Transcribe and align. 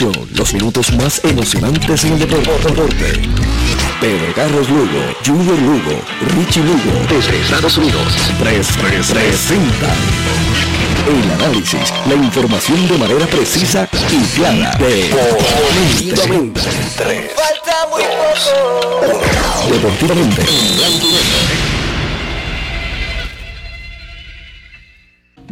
los 0.00 0.54
minutos 0.54 0.90
más 0.94 1.22
emocionantes 1.22 2.04
en 2.04 2.14
el 2.14 2.20
deporte. 2.20 3.12
Pedro 4.00 4.32
Carlos 4.34 4.68
Lugo, 4.70 5.14
Junior 5.24 5.58
Lugo, 5.58 6.00
Richie 6.34 6.62
Lugo, 6.62 7.06
desde 7.10 7.38
Estados 7.42 7.76
Unidos, 7.76 8.02
3presenta 8.40 9.92
el 11.06 11.30
análisis, 11.32 11.92
la 12.08 12.14
información 12.14 12.88
de 12.88 12.96
manera 12.96 13.26
precisa 13.26 13.86
y 14.10 14.24
clara. 14.34 14.78
Deportivamente. 14.78 16.60
Falta 17.36 17.86
muy 17.90 18.02
poco. 18.02 19.20
Deportivamente. 19.70 20.42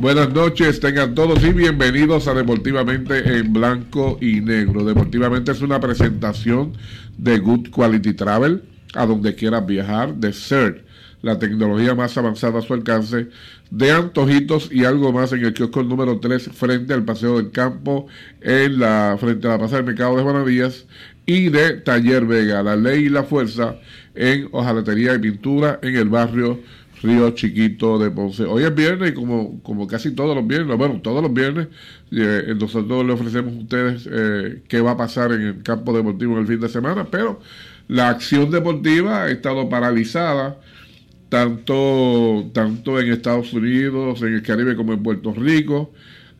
Buenas 0.00 0.32
noches, 0.32 0.80
tengan 0.80 1.14
todos 1.14 1.44
y 1.44 1.52
bienvenidos 1.52 2.26
a 2.26 2.32
Deportivamente 2.32 3.36
en 3.36 3.52
Blanco 3.52 4.16
y 4.18 4.40
Negro. 4.40 4.82
Deportivamente 4.82 5.52
es 5.52 5.60
una 5.60 5.78
presentación 5.78 6.72
de 7.18 7.38
Good 7.38 7.68
Quality 7.68 8.14
Travel, 8.14 8.62
a 8.94 9.04
donde 9.04 9.34
quieras 9.34 9.66
viajar, 9.66 10.14
de 10.14 10.32
CERT, 10.32 10.86
la 11.20 11.38
tecnología 11.38 11.94
más 11.94 12.16
avanzada 12.16 12.60
a 12.60 12.62
su 12.62 12.72
alcance, 12.72 13.28
de 13.70 13.92
antojitos 13.92 14.70
y 14.72 14.86
algo 14.86 15.12
más 15.12 15.34
en 15.34 15.44
el 15.44 15.52
kiosco 15.52 15.82
número 15.82 16.18
3 16.18 16.48
frente 16.54 16.94
al 16.94 17.04
Paseo 17.04 17.36
del 17.36 17.50
Campo, 17.50 18.06
en 18.40 18.78
la, 18.78 19.18
frente 19.20 19.48
a 19.48 19.50
la 19.50 19.58
Plaza 19.58 19.76
del 19.76 19.84
Mercado 19.84 20.16
de 20.16 20.22
Juanadías, 20.22 20.86
y 21.26 21.50
de 21.50 21.74
Taller 21.74 22.24
Vega, 22.24 22.62
la 22.62 22.74
ley 22.74 23.04
y 23.04 23.08
la 23.10 23.22
fuerza 23.22 23.76
en 24.14 24.48
hojalatería 24.50 25.14
y 25.14 25.18
pintura 25.18 25.78
en 25.82 25.94
el 25.94 26.08
barrio 26.08 26.58
Río 27.02 27.30
Chiquito 27.30 27.98
de 27.98 28.10
Ponce. 28.10 28.44
Hoy 28.44 28.64
es 28.64 28.74
viernes 28.74 29.10
y 29.10 29.14
como, 29.14 29.62
como 29.62 29.86
casi 29.86 30.14
todos 30.14 30.36
los 30.36 30.46
viernes, 30.46 30.76
bueno, 30.76 31.00
todos 31.02 31.22
los 31.22 31.32
viernes, 31.32 31.68
eh, 32.12 32.54
nosotros 32.58 33.06
le 33.06 33.12
ofrecemos 33.12 33.54
a 33.54 33.58
ustedes 33.58 34.08
eh, 34.10 34.62
qué 34.68 34.80
va 34.80 34.92
a 34.92 34.96
pasar 34.96 35.32
en 35.32 35.42
el 35.42 35.62
campo 35.62 35.96
deportivo 35.96 36.34
en 36.34 36.40
el 36.40 36.46
fin 36.46 36.60
de 36.60 36.68
semana, 36.68 37.06
pero 37.10 37.40
la 37.88 38.10
acción 38.10 38.50
deportiva 38.50 39.24
ha 39.24 39.30
estado 39.30 39.68
paralizada 39.68 40.60
tanto, 41.30 42.50
tanto 42.52 43.00
en 43.00 43.12
Estados 43.12 43.52
Unidos, 43.54 44.20
en 44.22 44.34
el 44.34 44.42
Caribe 44.42 44.76
como 44.76 44.92
en 44.92 45.02
Puerto 45.02 45.32
Rico. 45.32 45.92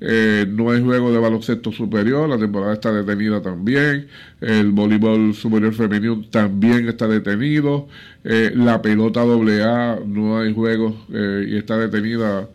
Eh, 0.03 0.47
no 0.48 0.70
hay 0.70 0.83
juego 0.83 1.12
de 1.12 1.19
baloncesto 1.19 1.73
superior, 1.73 2.27
la 2.27 2.39
temporada 2.39 2.73
está 2.73 2.91
detenida 2.91 3.43
también, 3.43 4.09
el 4.41 4.70
voleibol 4.70 5.34
superior 5.34 5.75
femenino 5.75 6.25
también 6.31 6.89
está 6.89 7.07
detenido, 7.07 7.87
eh, 8.25 8.51
la 8.55 8.81
pelota 8.81 9.20
AA 9.20 10.01
no 10.07 10.39
hay 10.39 10.55
juegos 10.55 10.95
eh, 11.12 11.48
y 11.51 11.57
está 11.59 11.77
detenida 11.77 12.48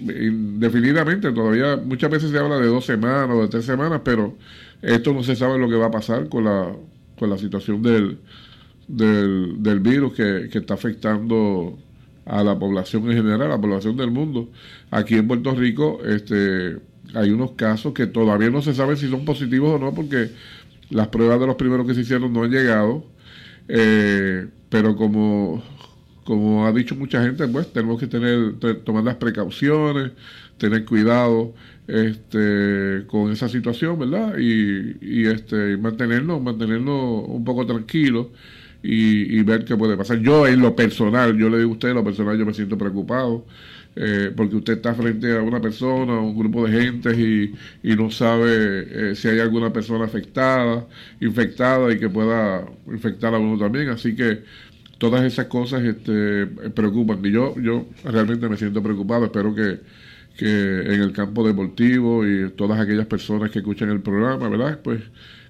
indefinidamente, 0.00 1.30
todavía 1.32 1.76
muchas 1.76 2.10
veces 2.10 2.30
se 2.30 2.38
habla 2.38 2.56
de 2.56 2.66
dos 2.66 2.86
semanas 2.86 3.28
o 3.30 3.42
de 3.42 3.48
tres 3.48 3.66
semanas, 3.66 4.00
pero 4.02 4.34
esto 4.80 5.12
no 5.12 5.22
se 5.22 5.36
sabe 5.36 5.58
lo 5.58 5.68
que 5.68 5.76
va 5.76 5.86
a 5.86 5.90
pasar 5.90 6.30
con 6.30 6.44
la, 6.44 6.72
con 7.18 7.28
la 7.28 7.36
situación 7.36 7.82
del, 7.82 8.18
del, 8.88 9.80
virus 9.80 10.14
que, 10.14 10.48
que 10.50 10.58
está 10.58 10.74
afectando 10.74 11.78
a 12.24 12.42
la 12.44 12.58
población 12.58 13.10
en 13.10 13.16
general, 13.16 13.42
a 13.42 13.48
la 13.48 13.60
población 13.60 13.96
del 13.96 14.10
mundo. 14.10 14.50
Aquí 14.90 15.14
en 15.14 15.28
Puerto 15.28 15.54
Rico 15.54 16.00
este, 16.04 16.78
hay 17.14 17.30
unos 17.30 17.52
casos 17.52 17.92
que 17.92 18.06
todavía 18.06 18.50
no 18.50 18.62
se 18.62 18.74
sabe 18.74 18.96
si 18.96 19.08
son 19.08 19.24
positivos 19.24 19.72
o 19.72 19.78
no, 19.78 19.94
porque 19.94 20.30
las 20.90 21.08
pruebas 21.08 21.40
de 21.40 21.46
los 21.46 21.56
primeros 21.56 21.86
que 21.86 21.94
se 21.94 22.02
hicieron 22.02 22.32
no 22.32 22.44
han 22.44 22.50
llegado. 22.50 23.04
Eh, 23.68 24.46
pero 24.68 24.96
como, 24.96 25.62
como 26.24 26.66
ha 26.66 26.72
dicho 26.72 26.94
mucha 26.96 27.22
gente, 27.22 27.46
pues 27.48 27.72
tenemos 27.72 28.00
que 28.00 28.06
tener, 28.06 28.54
tomar 28.84 29.04
las 29.04 29.16
precauciones, 29.16 30.12
tener 30.58 30.84
cuidado 30.84 31.54
este, 31.86 33.04
con 33.06 33.32
esa 33.32 33.48
situación, 33.48 33.98
¿verdad? 33.98 34.38
Y, 34.38 34.96
y 35.00 35.26
este, 35.26 35.76
mantenernos, 35.76 36.42
mantenernos 36.42 37.24
un 37.28 37.44
poco 37.44 37.66
tranquilos 37.66 38.28
y, 38.82 39.42
ver 39.42 39.64
qué 39.64 39.76
puede 39.76 39.96
pasar. 39.96 40.18
Yo 40.20 40.46
en 40.46 40.60
lo 40.60 40.74
personal, 40.74 41.36
yo 41.36 41.48
le 41.48 41.58
digo 41.58 41.70
a 41.70 41.72
usted, 41.74 41.94
lo 41.94 42.04
personal 42.04 42.38
yo 42.38 42.46
me 42.46 42.54
siento 42.54 42.76
preocupado. 42.76 43.46
Eh, 43.94 44.32
porque 44.34 44.56
usted 44.56 44.74
está 44.74 44.94
frente 44.94 45.36
a 45.36 45.42
una 45.42 45.60
persona, 45.60 46.18
un 46.18 46.34
grupo 46.34 46.66
de 46.66 46.80
gente 46.80 47.10
y, 47.14 47.54
y 47.82 47.94
no 47.94 48.10
sabe 48.10 49.10
eh, 49.10 49.14
si 49.14 49.28
hay 49.28 49.38
alguna 49.38 49.70
persona 49.70 50.06
afectada, 50.06 50.86
infectada 51.20 51.92
y 51.92 51.98
que 51.98 52.08
pueda 52.08 52.64
infectar 52.86 53.34
a 53.34 53.38
uno 53.38 53.58
también. 53.58 53.90
Así 53.90 54.14
que 54.16 54.44
todas 54.98 55.24
esas 55.24 55.46
cosas 55.46 55.82
este, 55.82 56.46
preocupan. 56.46 57.24
Y 57.24 57.32
yo, 57.32 57.54
yo 57.60 57.86
realmente 58.04 58.48
me 58.48 58.56
siento 58.56 58.82
preocupado. 58.82 59.26
Espero 59.26 59.54
que, 59.54 59.80
que 60.38 60.94
en 60.94 61.02
el 61.02 61.12
campo 61.12 61.46
deportivo 61.46 62.26
y 62.26 62.50
todas 62.50 62.80
aquellas 62.80 63.06
personas 63.06 63.50
que 63.50 63.58
escuchan 63.58 63.90
el 63.90 64.00
programa, 64.00 64.48
¿verdad? 64.48 64.80
Pues 64.82 65.02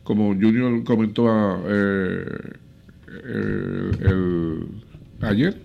como 0.02 0.28
Junior 0.34 0.82
comentó 0.84 1.30
a, 1.30 1.62
eh, 1.68 2.24
eh, 3.24 3.90
el, 4.00 4.66
ayer, 5.20 5.56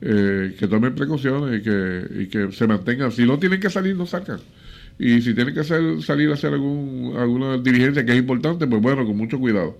eh, 0.00 0.56
que 0.58 0.66
tomen 0.68 0.94
precauciones 0.94 1.60
y 1.60 1.62
que, 1.62 2.22
y 2.22 2.26
que 2.26 2.52
se 2.52 2.66
mantengan. 2.66 3.12
Si 3.12 3.24
no 3.24 3.38
tienen 3.38 3.60
que 3.60 3.70
salir, 3.70 3.96
no 3.96 4.06
sacan. 4.06 4.40
Y 4.98 5.22
si 5.22 5.34
tienen 5.34 5.54
que 5.54 5.64
salir 5.64 6.30
a 6.30 6.34
hacer 6.34 6.52
algún, 6.52 7.14
alguna 7.16 7.58
diligencia 7.58 8.04
que 8.04 8.12
es 8.12 8.18
importante, 8.18 8.66
pues 8.66 8.82
bueno, 8.82 9.06
con 9.06 9.16
mucho 9.16 9.38
cuidado. 9.38 9.78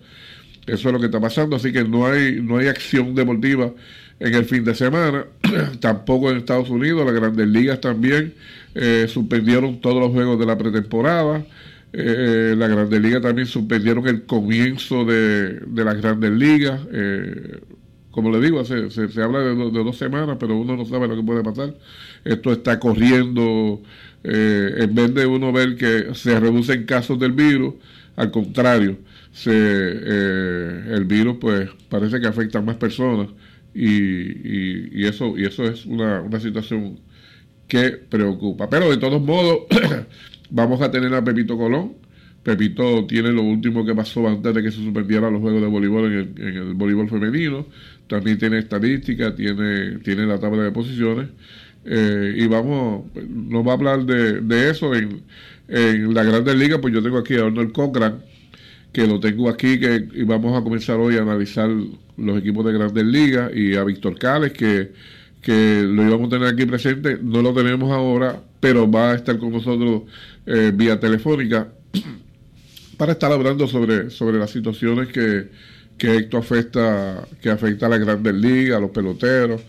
Eso 0.66 0.89
es 0.89 0.93
lo 0.93 1.00
que 1.00 1.06
está 1.06 1.21
pasando, 1.21 1.56
así 1.56 1.72
que 1.72 1.84
no 1.84 2.06
hay, 2.06 2.41
no 2.41 2.59
hay 2.59 2.69
acción 2.69 3.15
deportiva 3.15 3.72
en 4.21 4.34
el 4.34 4.44
fin 4.44 4.65
de 4.65 4.75
semana, 4.75 5.25
tampoco 5.81 6.31
en 6.31 6.37
Estados 6.37 6.69
Unidos, 6.69 7.05
las 7.06 7.15
grandes 7.15 7.49
ligas 7.49 7.81
también 7.81 8.34
eh, 8.75 9.06
suspendieron 9.09 9.81
todos 9.81 10.00
los 10.00 10.12
juegos 10.12 10.39
de 10.39 10.47
la 10.47 10.56
pretemporada. 10.56 11.44
Eh, 11.93 12.55
la 12.56 12.69
Grandes 12.69 13.01
Ligas 13.01 13.23
también 13.23 13.47
suspendieron 13.47 14.06
el 14.06 14.25
comienzo 14.25 15.05
de, 15.05 15.61
de 15.61 15.84
las 15.84 15.97
Grandes 16.01 16.31
Ligas. 16.33 16.81
Eh, 16.93 17.61
como 18.11 18.31
le 18.31 18.41
digo, 18.41 18.65
se, 18.65 18.91
se, 18.91 19.23
habla 19.23 19.41
de, 19.41 19.55
dos 19.55 19.97
semanas, 19.97 20.37
pero 20.41 20.56
uno 20.56 20.77
no 20.77 20.84
sabe 20.84 21.09
lo 21.09 21.17
que 21.17 21.23
puede 21.23 21.43
pasar. 21.43 21.75
Esto 22.25 22.53
está 22.53 22.78
corriendo, 22.81 23.83
eh, 24.25 24.75
en 24.78 24.95
vez 24.95 25.15
de 25.15 25.27
uno 25.27 25.53
ver 25.53 25.77
que 25.77 26.15
se 26.15 26.39
reducen 26.39 26.84
casos 26.87 27.19
del 27.19 27.33
virus, 27.33 27.75
al 28.17 28.31
contrario, 28.31 28.99
se, 29.33 29.51
el 29.53 31.05
virus 31.05 31.37
pues 31.41 31.71
parece 31.89 32.21
que 32.21 32.27
afecta 32.27 32.59
a 32.59 32.62
más 32.62 32.77
personas 32.77 33.28
y, 33.75 33.87
y, 33.89 34.89
y 34.93 35.07
eso, 35.07 35.39
y 35.39 35.45
eso 35.45 35.65
es 35.65 35.87
una, 35.87 36.21
una 36.21 36.41
situación 36.41 36.99
que 37.69 37.93
preocupa. 37.93 38.69
Pero 38.69 38.91
de 38.91 38.97
todos 38.99 39.22
modos, 39.22 39.61
Vamos 40.50 40.81
a 40.83 40.91
tener 40.91 41.15
a 41.15 41.22
Pepito 41.22 41.56
Colón. 41.56 41.94
Pepito 42.43 43.06
tiene 43.06 43.33
lo 43.33 43.43
último 43.43 43.84
que 43.84 43.94
pasó 43.94 44.27
antes 44.27 44.55
de 44.55 44.62
que 44.62 44.71
se 44.71 44.78
suspendieran 44.78 45.33
los 45.33 45.43
juegos 45.43 45.61
de 45.61 45.69
voleibol 45.69 46.06
en 46.06 46.34
el, 46.38 46.75
voleibol 46.75 47.09
femenino. 47.09 47.66
También 48.06 48.38
tiene 48.38 48.59
estadística, 48.59 49.34
tiene, 49.34 49.99
tiene 49.99 50.27
la 50.27 50.39
tabla 50.39 50.65
de 50.65 50.72
posiciones. 50.72 51.28
Eh, 51.84 52.34
y 52.37 52.47
vamos, 52.47 53.05
nos 53.28 53.66
va 53.66 53.72
a 53.72 53.75
hablar 53.75 54.05
de, 54.05 54.71
eso 54.71 54.94
en, 54.94 55.22
en 55.69 56.15
la 56.15 56.25
Grandes 56.25 56.56
Ligas. 56.56 56.78
Pues 56.81 56.94
yo 56.94 57.03
tengo 57.03 57.19
aquí 57.19 57.37
a 57.37 57.44
Arnold 57.44 57.72
Cochran, 57.72 58.22
que 58.93 59.06
lo 59.06 59.21
tengo 59.21 59.49
aquí, 59.49 59.78
que 59.78 60.09
y 60.15 60.25
vamos 60.25 60.59
a 60.59 60.65
comenzar 60.65 60.99
hoy 60.99 61.16
a 61.16 61.22
analizar 61.22 61.71
los 62.16 62.39
equipos 62.39 62.65
de 62.65 62.72
Grandes 62.72 63.05
Ligas. 63.05 63.53
Y 63.55 63.77
a 63.77 63.84
Víctor 63.84 64.19
Cales, 64.19 64.53
que, 64.53 64.93
que 65.41 65.83
lo 65.83 66.03
íbamos 66.06 66.28
a 66.28 66.31
tener 66.31 66.49
aquí 66.49 66.67
presente. 66.67 67.19
No 67.23 67.43
lo 67.43 67.55
tenemos 67.55 67.91
ahora, 67.93 68.43
pero 68.61 68.91
va 68.91 69.12
a 69.12 69.15
estar 69.15 69.39
con 69.39 69.53
nosotros 69.53 70.03
eh, 70.47 70.73
vía 70.75 71.01
telefónica 71.01 71.69
para 72.97 73.12
estar 73.12 73.33
hablando 73.33 73.67
sobre, 73.67 74.11
sobre 74.11 74.39
las 74.39 74.51
situaciones 74.51 75.09
que, 75.09 75.49
que 75.97 76.17
esto 76.17 76.39
afecta, 76.39 77.27
que 77.41 77.51
afecta 77.51 77.87
a 77.87 77.89
la 77.91 77.99
grandes 77.99 78.34
ligas, 78.34 78.78
a 78.78 78.81
los 78.81 78.91
peloteros, 78.91 79.62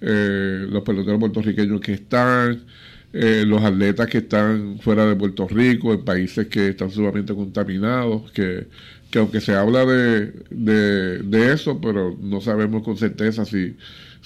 eh, 0.00 0.66
los 0.68 0.82
peloteros 0.82 1.18
puertorriqueños 1.20 1.80
que 1.80 1.92
están, 1.94 2.64
eh, 3.12 3.44
los 3.46 3.62
atletas 3.62 4.08
que 4.08 4.18
están 4.18 4.78
fuera 4.80 5.06
de 5.06 5.16
Puerto 5.16 5.48
Rico, 5.48 5.92
en 5.92 6.04
países 6.04 6.48
que 6.48 6.68
están 6.68 6.90
sumamente 6.90 7.34
contaminados, 7.34 8.30
que, 8.32 8.66
que 9.10 9.18
aunque 9.18 9.40
se 9.40 9.54
habla 9.54 9.86
de, 9.86 10.32
de, 10.50 11.52
eso, 11.52 11.80
pero 11.80 12.16
no 12.20 12.40
sabemos 12.40 12.82
con 12.82 12.96
certeza 12.96 13.44
si, 13.44 13.76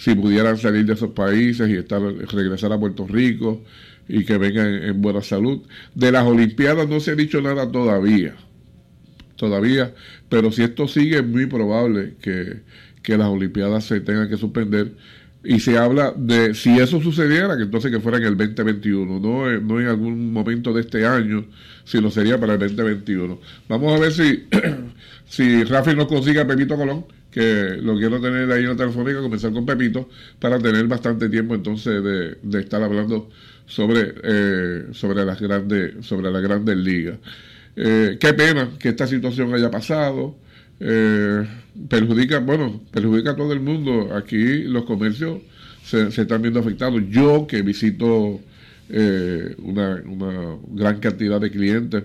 si 0.00 0.14
pudieran 0.14 0.56
salir 0.56 0.86
de 0.86 0.94
esos 0.94 1.10
países 1.10 1.68
y 1.68 1.74
estar 1.74 2.00
regresar 2.00 2.72
a 2.72 2.80
Puerto 2.80 3.06
Rico 3.06 3.62
y 4.08 4.24
que 4.24 4.38
vengan 4.38 4.66
en, 4.66 5.02
buena 5.02 5.20
salud. 5.20 5.60
De 5.94 6.10
las 6.10 6.24
Olimpiadas 6.24 6.88
no 6.88 7.00
se 7.00 7.10
ha 7.10 7.14
dicho 7.14 7.42
nada 7.42 7.70
todavía, 7.70 8.34
todavía, 9.36 9.92
pero 10.30 10.52
si 10.52 10.62
esto 10.62 10.88
sigue 10.88 11.18
es 11.18 11.26
muy 11.26 11.44
probable 11.44 12.14
que, 12.22 12.60
que 13.02 13.18
las 13.18 13.28
Olimpiadas 13.28 13.84
se 13.84 14.00
tengan 14.00 14.30
que 14.30 14.38
suspender. 14.38 14.92
Y 15.44 15.60
se 15.60 15.76
habla 15.76 16.14
de 16.16 16.54
si 16.54 16.78
eso 16.78 17.00
sucediera, 17.02 17.56
que 17.58 17.64
entonces 17.64 17.90
que 17.90 18.00
fuera 18.00 18.16
en 18.16 18.24
el 18.24 18.36
2021, 18.38 19.20
no, 19.20 19.60
no 19.60 19.80
en 19.80 19.86
algún 19.86 20.32
momento 20.32 20.72
de 20.72 20.80
este 20.80 21.06
año, 21.06 21.44
sino 21.84 22.10
sería 22.10 22.40
para 22.40 22.54
el 22.54 22.58
2021. 22.58 23.38
Vamos 23.68 23.94
a 23.94 23.98
ver 23.98 24.12
si, 24.12 24.46
si 25.26 25.64
Rafi 25.64 25.94
nos 25.94 26.06
consigue 26.06 26.40
a 26.40 26.46
Pepito 26.46 26.76
Colón, 26.76 27.04
que 27.30 27.76
lo 27.80 27.96
quiero 27.96 28.20
tener 28.20 28.50
ahí 28.50 28.62
en 28.62 28.70
la 28.70 28.76
telefónica, 28.76 29.20
comenzar 29.20 29.52
con 29.52 29.64
Pepito, 29.64 30.08
para 30.38 30.58
tener 30.58 30.86
bastante 30.86 31.28
tiempo 31.28 31.54
entonces 31.54 32.02
de, 32.02 32.38
de 32.42 32.60
estar 32.60 32.82
hablando 32.82 33.28
sobre, 33.70 34.14
eh, 34.22 34.86
sobre 34.92 35.24
las 35.24 35.40
grandes, 35.40 36.04
sobre 36.04 36.30
las 36.30 36.42
grandes 36.42 36.76
ligas. 36.76 37.18
eh, 37.76 38.18
qué 38.20 38.34
pena 38.34 38.70
que 38.78 38.90
esta 38.90 39.06
situación 39.06 39.54
haya 39.54 39.70
pasado. 39.70 40.36
Eh, 40.80 41.46
perjudica, 41.88 42.38
bueno, 42.40 42.80
perjudica 42.90 43.32
a 43.32 43.36
todo 43.36 43.52
el 43.52 43.60
mundo. 43.60 44.14
Aquí 44.14 44.64
los 44.64 44.84
comercios 44.84 45.40
se, 45.84 46.08
están 46.08 46.42
viendo 46.42 46.60
afectados. 46.60 47.02
Yo 47.10 47.46
que 47.46 47.62
visito 47.62 48.40
eh, 48.88 49.54
una, 49.58 50.02
una, 50.06 50.56
gran 50.72 50.98
cantidad 51.00 51.40
de 51.40 51.50
clientes 51.50 52.04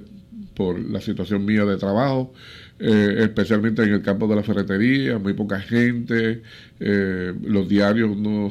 por 0.56 0.80
la 0.80 1.02
situación 1.02 1.46
mía 1.46 1.66
de 1.66 1.78
trabajo, 1.78 2.34
especialmente 2.80 3.84
en 3.84 3.94
el 3.94 4.02
campo 4.02 4.28
de 4.28 4.36
la 4.36 4.44
ferretería, 4.44 5.18
muy 5.18 5.34
poca 5.34 5.60
gente, 5.60 6.42
los 6.80 7.70
diarios 7.70 8.16
no 8.18 8.50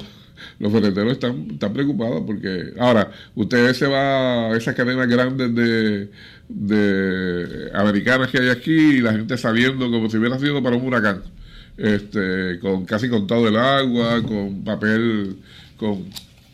los 0.59 0.73
ferreteros 0.73 1.13
están, 1.13 1.49
están 1.53 1.73
preocupados 1.73 2.23
porque 2.27 2.73
ahora 2.79 3.11
usted 3.35 3.73
se 3.73 3.87
va 3.87 4.53
a 4.53 4.57
esas 4.57 4.75
cadenas 4.75 5.07
grandes 5.09 5.55
de, 5.55 6.11
de 6.49 7.71
americanas 7.75 8.31
que 8.31 8.39
hay 8.39 8.49
aquí 8.49 8.73
y 8.73 9.01
la 9.01 9.13
gente 9.13 9.37
sabiendo 9.37 9.91
como 9.91 10.11
si 10.11 10.17
hubiera 10.17 10.39
sido 10.39 10.63
para 10.63 10.77
un 10.77 10.87
huracán 10.87 11.23
este 11.77 12.59
con 12.61 12.85
casi 12.85 13.09
con 13.09 13.27
todo 13.27 13.49
el 13.49 13.57
agua 13.57 14.23
con 14.23 14.63
papel 14.65 15.37
con 15.77 16.05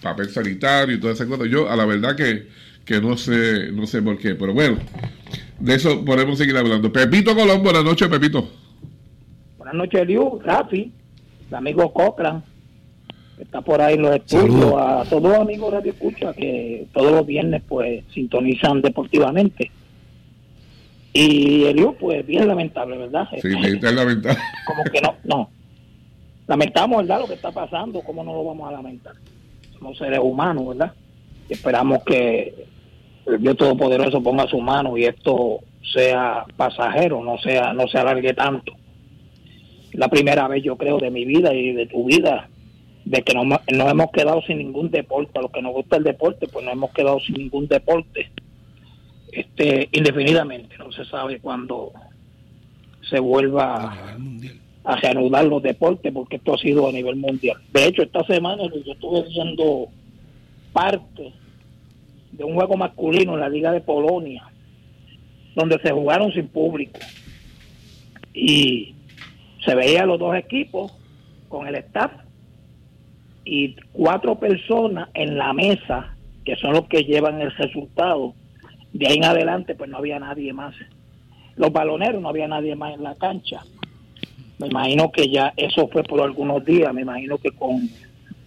papel 0.00 0.30
sanitario 0.30 0.96
y 0.96 1.00
todas 1.00 1.16
esas 1.16 1.28
cosas. 1.28 1.48
Yo 1.48 1.70
a 1.70 1.76
la 1.76 1.84
verdad 1.84 2.16
que, 2.16 2.48
que 2.84 3.00
no 3.00 3.16
sé 3.16 3.70
no 3.72 3.86
sé 3.86 4.00
por 4.02 4.18
qué 4.18 4.34
pero 4.34 4.54
bueno 4.54 4.78
de 5.60 5.74
eso 5.74 6.04
podemos 6.04 6.38
seguir 6.38 6.56
hablando 6.56 6.92
Pepito 6.92 7.34
Colón 7.34 7.62
buenas 7.62 7.84
noches 7.84 8.08
Pepito 8.08 8.48
buenas 9.58 9.74
noches 9.74 10.06
Liu 10.06 10.40
Rafi 10.42 10.92
el 11.48 11.54
amigo 11.54 11.92
Cochran 11.92 12.42
está 13.40 13.60
por 13.62 13.80
ahí 13.80 13.96
los 13.96 14.14
estudios, 14.16 14.74
a 14.76 15.04
todos 15.08 15.22
los 15.22 15.38
amigos 15.38 15.72
Radio 15.72 15.92
Escucha 15.92 16.32
que 16.34 16.86
todos 16.92 17.12
los 17.12 17.26
viernes 17.26 17.62
pues 17.66 18.04
sintonizan 18.12 18.82
deportivamente. 18.82 19.70
Y 21.12 21.64
Eliu, 21.64 21.96
pues 21.96 22.24
bien 22.24 22.46
lamentable, 22.46 22.96
¿verdad? 22.96 23.26
Sí, 23.42 23.48
es 23.48 23.82
lamentable. 23.82 24.38
Como 24.66 24.84
que 24.84 25.00
no, 25.00 25.16
no. 25.24 25.50
Lamentamos, 26.46 26.98
¿verdad? 26.98 27.20
Lo 27.20 27.26
que 27.26 27.34
está 27.34 27.50
pasando, 27.50 28.00
¿cómo 28.02 28.22
no 28.22 28.32
lo 28.32 28.44
vamos 28.44 28.68
a 28.68 28.72
lamentar? 28.72 29.14
Somos 29.76 29.98
seres 29.98 30.20
humanos, 30.22 30.68
¿verdad? 30.68 30.92
Y 31.48 31.54
esperamos 31.54 32.04
que 32.04 32.66
el 33.30 33.40
Dios 33.40 33.56
Todopoderoso 33.56 34.22
ponga 34.22 34.46
su 34.48 34.60
mano 34.60 34.96
y 34.96 35.04
esto 35.04 35.60
sea 35.92 36.44
pasajero, 36.56 37.22
no 37.22 37.38
sea 37.38 37.72
no 37.72 37.88
se 37.88 37.98
alargue 37.98 38.34
tanto. 38.34 38.72
La 39.92 40.08
primera 40.08 40.46
vez, 40.48 40.62
yo 40.62 40.76
creo, 40.76 40.98
de 40.98 41.10
mi 41.10 41.24
vida 41.24 41.52
y 41.52 41.72
de 41.72 41.86
tu 41.86 42.04
vida 42.04 42.48
de 43.04 43.22
que 43.22 43.34
no, 43.34 43.44
nos 43.44 43.90
hemos 43.90 44.10
quedado 44.12 44.40
sin 44.42 44.58
ningún 44.58 44.90
deporte. 44.90 45.38
A 45.38 45.42
los 45.42 45.50
que 45.50 45.62
nos 45.62 45.72
gusta 45.72 45.96
el 45.96 46.04
deporte, 46.04 46.46
pues 46.46 46.64
nos 46.64 46.74
hemos 46.74 46.90
quedado 46.92 47.18
sin 47.20 47.36
ningún 47.36 47.66
deporte 47.66 48.30
este 49.32 49.88
indefinidamente. 49.92 50.76
No 50.78 50.92
se 50.92 51.04
sabe 51.04 51.40
cuándo 51.40 51.92
se 53.08 53.18
vuelva 53.18 54.16
a 54.84 54.96
reanudar 54.96 55.44
los 55.46 55.62
deportes, 55.62 56.12
porque 56.12 56.36
esto 56.36 56.54
ha 56.54 56.58
sido 56.58 56.88
a 56.88 56.92
nivel 56.92 57.16
mundial. 57.16 57.56
De 57.72 57.86
hecho, 57.86 58.02
esta 58.02 58.24
semana 58.24 58.62
yo 58.64 58.92
estuve 58.92 59.22
viendo 59.28 59.88
parte 60.72 61.32
de 62.32 62.44
un 62.44 62.54
juego 62.54 62.76
masculino 62.76 63.34
en 63.34 63.40
la 63.40 63.48
Liga 63.48 63.72
de 63.72 63.80
Polonia, 63.80 64.44
donde 65.54 65.78
se 65.80 65.90
jugaron 65.90 66.32
sin 66.32 66.48
público. 66.48 67.00
Y 68.32 68.94
se 69.64 69.74
veía 69.74 70.06
los 70.06 70.18
dos 70.18 70.36
equipos 70.36 70.92
con 71.48 71.66
el 71.66 71.74
staff 71.76 72.12
y 73.44 73.74
cuatro 73.92 74.38
personas 74.38 75.08
en 75.14 75.36
la 75.36 75.52
mesa, 75.52 76.14
que 76.44 76.56
son 76.56 76.72
los 76.72 76.86
que 76.86 77.04
llevan 77.04 77.40
el 77.40 77.50
resultado, 77.52 78.34
de 78.92 79.08
ahí 79.08 79.16
en 79.16 79.24
adelante 79.24 79.74
pues 79.74 79.90
no 79.90 79.98
había 79.98 80.18
nadie 80.18 80.52
más. 80.52 80.74
Los 81.56 81.72
baloneros 81.72 82.22
no 82.22 82.28
había 82.28 82.48
nadie 82.48 82.74
más 82.76 82.94
en 82.94 83.02
la 83.02 83.14
cancha. 83.16 83.60
Me 84.58 84.68
imagino 84.68 85.10
que 85.10 85.28
ya 85.28 85.52
eso 85.56 85.88
fue 85.88 86.02
por 86.02 86.20
algunos 86.20 86.64
días, 86.64 86.92
me 86.92 87.02
imagino 87.02 87.38
que 87.38 87.50
con 87.50 87.88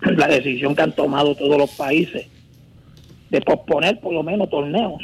la 0.02 0.28
decisión 0.28 0.76
que 0.76 0.84
han 0.84 0.94
tomado 0.94 1.36
todos 1.36 1.58
los 1.58 1.72
países 1.72 2.28
de 3.34 3.42
posponer 3.42 4.00
por 4.00 4.14
lo 4.14 4.22
menos 4.22 4.48
torneos, 4.48 5.02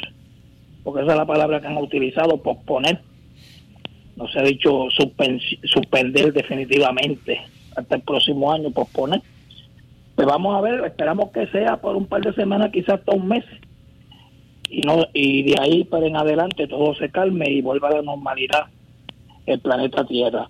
porque 0.84 1.02
esa 1.02 1.12
es 1.12 1.18
la 1.18 1.26
palabra 1.26 1.60
que 1.60 1.66
han 1.66 1.76
utilizado, 1.76 2.36
posponer. 2.36 3.00
No 4.14 4.28
se 4.28 4.38
ha 4.38 4.42
dicho 4.42 4.86
suspender 5.64 6.32
definitivamente 6.32 7.40
hasta 7.74 7.96
el 7.96 8.02
próximo 8.02 8.52
año, 8.52 8.70
posponer. 8.70 9.20
Pues 10.14 10.28
vamos 10.28 10.56
a 10.56 10.60
ver, 10.60 10.84
esperamos 10.84 11.32
que 11.32 11.48
sea 11.48 11.78
por 11.78 11.96
un 11.96 12.06
par 12.06 12.22
de 12.22 12.32
semanas, 12.34 12.70
quizás 12.70 13.00
hasta 13.00 13.16
un 13.16 13.26
mes. 13.26 13.44
Y, 14.68 14.82
no, 14.82 15.06
y 15.12 15.42
de 15.42 15.56
ahí 15.60 15.82
para 15.82 16.06
en 16.06 16.16
adelante 16.16 16.68
todo 16.68 16.94
se 16.94 17.10
calme 17.10 17.50
y 17.50 17.62
vuelva 17.62 17.88
a 17.88 17.96
la 17.96 18.02
normalidad 18.02 18.66
el 19.46 19.58
planeta 19.58 20.06
Tierra. 20.06 20.48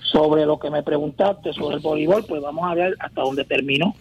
Sobre 0.00 0.46
lo 0.46 0.58
que 0.58 0.70
me 0.70 0.82
preguntaste 0.82 1.52
sobre 1.52 1.76
el 1.76 1.82
voleibol, 1.82 2.24
pues 2.26 2.40
vamos 2.40 2.64
a 2.64 2.74
ver 2.74 2.94
hasta 3.00 3.20
dónde 3.20 3.44
terminó. 3.44 3.94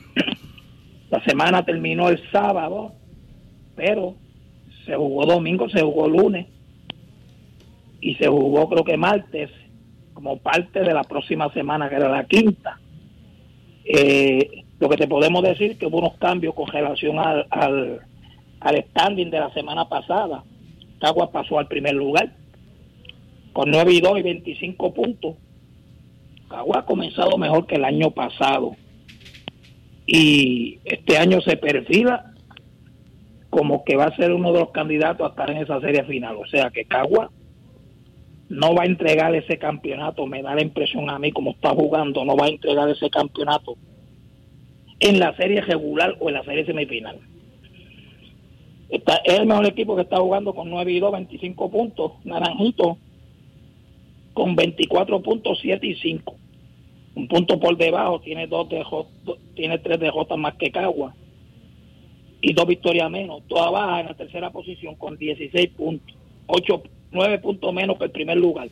La 1.10 1.24
semana 1.24 1.64
terminó 1.64 2.10
el 2.10 2.20
sábado, 2.32 2.94
pero 3.76 4.16
se 4.86 4.96
jugó 4.96 5.26
domingo, 5.26 5.70
se 5.70 5.82
jugó 5.82 6.08
lunes 6.08 6.48
y 8.02 8.16
se 8.16 8.28
jugó 8.28 8.70
creo 8.70 8.84
que 8.84 8.98
martes 8.98 9.50
como 10.14 10.38
parte 10.38 10.80
de 10.80 10.94
la 10.94 11.04
próxima 11.04 11.52
semana, 11.54 11.90
que 11.90 11.96
era 11.96 12.10
la 12.10 12.26
quinta. 12.26 12.80
Eh, 13.84 14.64
lo 14.80 14.90
que 14.90 14.98
te 14.98 15.08
podemos 15.08 15.44
decir 15.44 15.78
que 15.78 15.86
hubo 15.86 16.00
unos 16.00 16.18
cambios 16.18 16.54
con 16.56 16.68
relación 16.68 17.20
al, 17.20 17.46
al, 17.50 18.02
standing 18.90 19.30
de 19.30 19.40
la 19.40 19.54
semana 19.54 19.88
pasada. 19.88 20.44
Cagua 21.00 21.32
pasó 21.32 21.60
al 21.60 21.68
primer 21.68 21.94
lugar 21.94 22.34
con 23.54 23.70
9 23.70 23.94
y 23.94 24.02
2 24.02 24.20
y 24.20 24.22
25 24.22 24.94
puntos. 24.94 25.36
Cagua 26.50 26.80
ha 26.80 26.86
comenzado 26.86 27.38
mejor 27.38 27.68
que 27.68 27.76
el 27.76 27.86
año 27.86 28.12
pasado. 28.12 28.76
Y 30.08 30.80
este 30.86 31.18
año 31.18 31.42
se 31.42 31.58
perfila 31.58 32.32
como 33.50 33.84
que 33.84 33.96
va 33.96 34.06
a 34.06 34.16
ser 34.16 34.34
uno 34.34 34.52
de 34.52 34.60
los 34.60 34.72
candidatos 34.72 35.26
a 35.26 35.30
estar 35.30 35.50
en 35.50 35.58
esa 35.58 35.80
serie 35.80 36.04
final. 36.04 36.36
O 36.38 36.46
sea 36.46 36.70
que 36.70 36.86
Cagua 36.86 37.32
no 38.50 38.76
va 38.76 38.84
a 38.84 38.88
entregar 38.88 39.34
ese 39.34 39.58
campeonato, 39.58 40.28
me 40.28 40.42
da 40.42 40.54
la 40.54 40.62
impresión 40.62 41.10
a 41.10 41.18
mí 41.18 41.32
como 41.32 41.52
está 41.52 41.70
jugando, 41.70 42.26
no 42.26 42.36
va 42.36 42.46
a 42.46 42.50
entregar 42.50 42.88
ese 42.90 43.10
campeonato 43.10 43.76
en 45.00 45.20
la 45.20 45.36
serie 45.36 45.62
regular 45.62 46.16
o 46.20 46.30
en 46.30 46.36
la 46.36 46.44
serie 46.44 46.66
semifinal. 46.66 47.20
Está, 48.90 49.16
es 49.24 49.40
el 49.40 49.48
mejor 49.48 49.66
equipo 49.66 49.96
que 49.96 50.04
está 50.04 50.18
jugando 50.18 50.54
con 50.54 50.70
9 50.70 50.92
y 50.92 51.00
2, 51.00 51.12
25 51.12 51.72
puntos. 51.72 52.12
Naranjito 52.24 52.98
con 54.34 54.56
24 54.56 55.22
puntos, 55.22 55.60
7 55.62 55.88
y 55.88 55.96
5. 55.96 56.36
Un 57.16 57.28
punto 57.28 57.60
por 57.60 57.78
debajo, 57.78 58.20
tiene 58.22 58.48
dos 58.48 58.70
de 58.70 58.84
tiene 59.56 59.80
tres 59.80 60.00
J 60.12 60.38
más 60.38 60.56
que 60.56 60.72
Cagua. 60.72 61.16
Y 62.42 62.54
dos 62.54 62.68
victorias 62.68 63.10
menos. 63.10 63.42
Toda 63.48 63.72
baja 63.72 64.02
en 64.02 64.06
la 64.08 64.14
tercera 64.14 64.52
posición 64.52 64.96
con 64.96 65.18
16 65.18 65.70
puntos. 65.70 66.16
8, 66.48 66.84
9 67.12 67.40
puntos 67.40 67.74
menos 67.74 67.98
que 67.98 68.06
el 68.06 68.12
primer 68.12 68.38
lugar. 68.38 68.70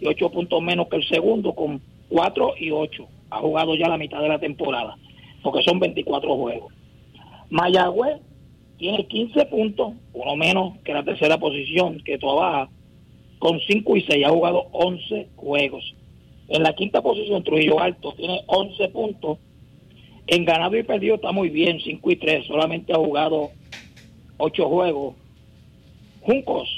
Y 0.00 0.06
8 0.06 0.30
puntos 0.30 0.62
menos 0.62 0.88
que 0.88 0.96
el 0.96 1.08
segundo 1.08 1.54
con 1.54 1.80
4 2.08 2.54
y 2.60 2.70
8. 2.70 3.08
Ha 3.30 3.38
jugado 3.40 3.74
ya 3.74 3.88
la 3.88 3.98
mitad 3.98 4.20
de 4.20 4.28
la 4.28 4.38
temporada 4.38 4.96
porque 5.46 5.62
son 5.62 5.78
24 5.78 6.36
juegos. 6.36 6.72
Mayagüez 7.50 8.20
tiene 8.78 9.06
15 9.06 9.46
puntos, 9.46 9.92
uno 10.12 10.34
menos 10.34 10.76
que 10.84 10.92
la 10.92 11.04
tercera 11.04 11.38
posición, 11.38 12.02
que 12.04 12.18
trabaja 12.18 12.68
con 13.38 13.60
5 13.60 13.96
y 13.96 14.00
6, 14.02 14.26
ha 14.26 14.30
jugado 14.30 14.66
11 14.72 15.28
juegos. 15.36 15.94
En 16.48 16.62
la 16.62 16.74
quinta 16.74 17.02
posición, 17.02 17.42
Trujillo 17.42 17.80
Alto 17.80 18.12
tiene 18.16 18.42
11 18.46 18.88
puntos. 18.88 19.38
En 20.28 20.44
ganado 20.44 20.76
y 20.76 20.82
perdido 20.82 21.16
está 21.16 21.32
muy 21.32 21.48
bien, 21.50 21.78
5 21.82 22.10
y 22.10 22.16
3, 22.16 22.46
solamente 22.46 22.92
ha 22.92 22.96
jugado 22.96 23.50
8 24.38 24.68
juegos. 24.68 25.14
Juncos, 26.20 26.68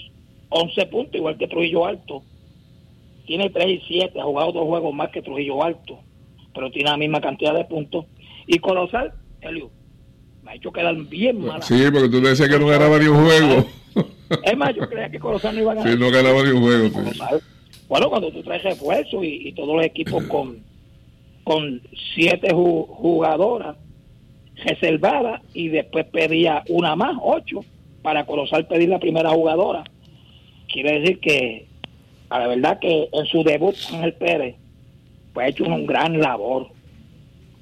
11 0.51 0.87
puntos, 0.87 1.15
igual 1.15 1.39
que 1.39 1.49
Trujillo 1.49 1.87
Alto. 1.87 2.23
Tiene 3.27 3.51
3 3.51 3.67
y 3.69 3.83
7, 3.89 4.21
ha 4.21 4.25
jugado 4.25 4.53
dos 4.53 4.65
juegos 4.67 4.95
más 4.95 5.11
que 5.11 5.21
Trujillo 5.23 5.63
Alto, 5.63 5.99
pero 6.55 6.71
tiene 6.71 6.91
la 6.91 6.97
misma 6.97 7.21
cantidad 7.21 7.55
de 7.55 7.65
puntos. 7.65 8.07
Y 8.47 8.59
Colosal, 8.59 9.13
Helio, 9.43 9.71
me 10.43 10.53
ha 10.53 10.55
hecho 10.55 10.73
quedar 10.73 10.97
bien 10.97 11.45
mal. 11.45 11.63
Sí, 11.63 11.85
porque 11.93 12.09
tú 12.09 12.21
decías 12.23 12.49
que 12.49 12.59
no 12.59 12.67
ganaba 12.67 12.99
ni 12.99 13.07
un 13.07 13.23
juego. 13.27 13.67
Es 14.45 14.57
más, 14.57 14.75
yo 14.75 14.89
creía 14.89 15.11
que 15.11 15.19
Colosal 15.19 15.55
no 15.57 15.61
iba 15.63 15.73
a 15.73 15.75
ganar. 15.77 15.93
Sí, 15.93 15.99
no 15.99 16.11
ganaba 16.11 16.43
ni 16.43 16.51
un 16.51 16.63
juego. 16.63 16.91
Bueno, 17.89 18.11
cuando 18.11 18.31
tú 18.31 18.43
traes 18.43 18.63
refuerzo 18.63 19.25
y, 19.25 19.53
todos 19.53 19.77
los 19.77 19.85
equipos 19.85 20.25
con, 20.29 20.63
con 21.45 21.83
siete 22.15 22.53
jugadoras 22.53 23.77
reservadas 24.57 25.43
y 25.55 25.69
después 25.69 26.07
pedía 26.07 26.65
una 26.69 26.97
más, 26.97 27.17
ocho, 27.23 27.65
para 28.03 28.27
Colosal 28.27 28.67
pedir 28.67 28.89
la 28.89 28.99
primera 28.99 29.31
jugadora. 29.31 29.85
Quiere 30.73 31.01
decir 31.01 31.21
que, 31.21 31.67
a 32.29 32.41
la 32.41 32.49
verdad 32.49 32.79
que 32.79 33.09
en 33.13 33.27
su 33.27 33.43
debut 33.43 33.75
Ángel 33.93 34.15
Pérez, 34.15 34.57
pues 35.33 35.47
ha 35.47 35.49
hecho 35.49 35.65
un 35.65 35.87
gran 35.87 36.21
labor 36.21 36.69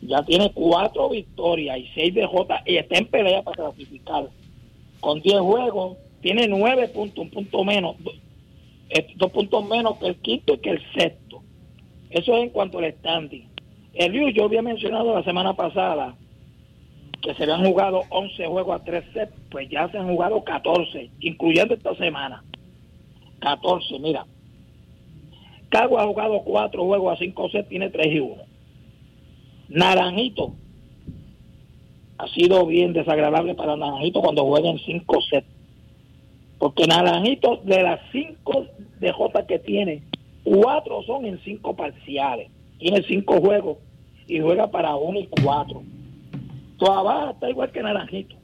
ya 0.02 0.22
tiene 0.22 0.50
cuatro 0.52 1.08
victorias 1.08 1.78
y 1.78 1.88
seis 1.94 2.14
derrotas 2.14 2.62
y 2.66 2.76
está 2.76 2.98
en 2.98 3.06
pelea 3.06 3.42
para 3.42 3.56
clasificar. 3.56 4.28
Con 5.00 5.20
diez 5.20 5.40
juegos, 5.40 5.96
tiene 6.20 6.46
nueve 6.48 6.88
puntos, 6.88 7.24
un 7.24 7.30
punto 7.30 7.64
menos, 7.64 7.96
dos 9.16 9.30
puntos 9.32 9.68
menos 9.68 9.98
que 9.98 10.06
el 10.06 10.16
quinto 10.16 10.54
y 10.54 10.58
que 10.58 10.70
el 10.70 10.82
sexto. 10.92 11.42
Eso 12.10 12.36
es 12.36 12.42
en 12.44 12.50
cuanto 12.50 12.78
al 12.78 12.92
standing. 12.92 13.48
El 13.94 14.12
Río, 14.12 14.28
yo 14.28 14.44
había 14.44 14.62
mencionado 14.62 15.14
la 15.14 15.24
semana 15.24 15.54
pasada 15.54 16.16
que 17.22 17.34
se 17.34 17.42
habían 17.42 17.64
jugado 17.64 18.02
11 18.10 18.46
juegos 18.46 18.80
a 18.80 18.84
3 18.84 19.04
sets, 19.12 19.32
pues 19.50 19.68
ya 19.68 19.88
se 19.90 19.98
han 19.98 20.06
jugado 20.06 20.44
14, 20.44 21.10
incluyendo 21.20 21.74
esta 21.74 21.94
semana. 21.96 22.44
14, 23.40 23.98
mira. 23.98 24.26
Cagua 25.68 26.02
ha 26.02 26.06
jugado 26.06 26.42
4 26.44 26.84
juegos 26.84 27.12
a 27.12 27.18
5 27.18 27.48
sets, 27.50 27.68
tiene 27.68 27.90
3 27.90 28.06
y 28.14 28.20
1. 28.20 28.42
Naranjito 29.68 30.54
ha 32.18 32.28
sido 32.28 32.64
bien 32.66 32.92
desagradable 32.92 33.54
para 33.54 33.76
Naranjito 33.76 34.20
cuando 34.20 34.44
juega 34.44 34.70
en 34.70 34.78
5 34.78 35.20
sets. 35.28 35.55
Porque 36.58 36.86
Naranjito, 36.86 37.60
de 37.64 37.82
las 37.82 38.00
5 38.12 38.66
DJ 39.00 39.46
que 39.46 39.58
tiene, 39.58 40.02
4 40.44 41.02
son 41.02 41.26
en 41.26 41.38
5 41.40 41.76
parciales. 41.76 42.50
Tiene 42.78 43.02
5 43.02 43.40
juegos 43.40 43.78
y 44.26 44.40
juega 44.40 44.70
para 44.70 44.96
1 44.96 45.20
y 45.20 45.28
4. 45.42 45.82
Toda 46.78 47.30
está 47.30 47.50
igual 47.50 47.72
que 47.72 47.82
Naranjito. 47.82 48.36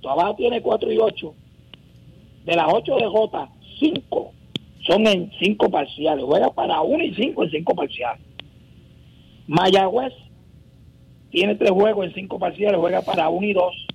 Toda 0.00 0.34
tiene 0.36 0.60
4 0.60 0.92
y 0.92 0.98
8. 0.98 1.34
De 2.44 2.56
las 2.56 2.66
8 2.68 2.96
DJ, 2.96 3.48
5 3.80 4.32
son 4.86 5.06
en 5.06 5.32
5 5.38 5.70
parciales. 5.70 6.24
Juega 6.24 6.50
para 6.50 6.80
1 6.80 7.04
y 7.04 7.14
5 7.14 7.44
en 7.44 7.50
5 7.50 7.74
parciales. 7.74 8.22
Mayagüez 9.46 10.12
tiene 11.30 11.54
3 11.54 11.70
juegos 11.70 12.06
en 12.06 12.14
5 12.14 12.38
parciales. 12.38 12.80
Juega 12.80 13.02
para 13.02 13.28
1 13.28 13.46
y 13.46 13.52
2. 13.52 13.85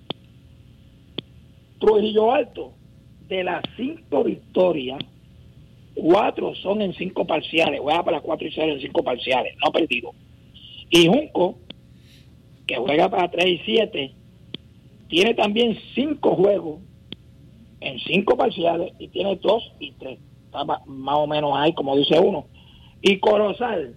Trujillo 1.82 2.32
Alto, 2.32 2.74
de 3.28 3.44
las 3.44 3.64
5 3.76 4.24
victorias, 4.24 5.00
4 5.96 6.56
son 6.56 6.82
en 6.82 6.94
5 6.94 7.26
parciales. 7.26 7.80
Juega 7.82 8.04
para 8.04 8.22
4 8.22 8.48
y 8.48 8.52
0 8.54 8.74
en 8.74 8.82
5 8.82 9.04
parciales. 9.04 9.56
No 9.58 9.70
ha 9.70 9.72
perdido. 9.72 10.12
Y 10.92 11.08
Junco, 11.08 11.58
que 12.68 12.76
juega 12.76 13.10
para 13.10 13.32
3 13.32 13.46
y 13.46 13.58
7, 13.66 14.12
tiene 15.10 15.34
también 15.34 15.78
5 15.96 16.36
juegos 16.36 16.80
en 17.80 18.00
5 18.00 18.38
parciales 18.38 18.94
y 19.00 19.08
tiene 19.08 19.36
2 19.36 19.74
y 19.80 19.92
3. 19.94 20.20
Está 20.46 20.64
más 20.64 21.16
o 21.16 21.26
menos 21.26 21.52
ahí, 21.56 21.74
como 21.74 21.98
dice 21.98 22.20
uno. 22.20 22.46
Y 23.02 23.18
Corozal, 23.18 23.96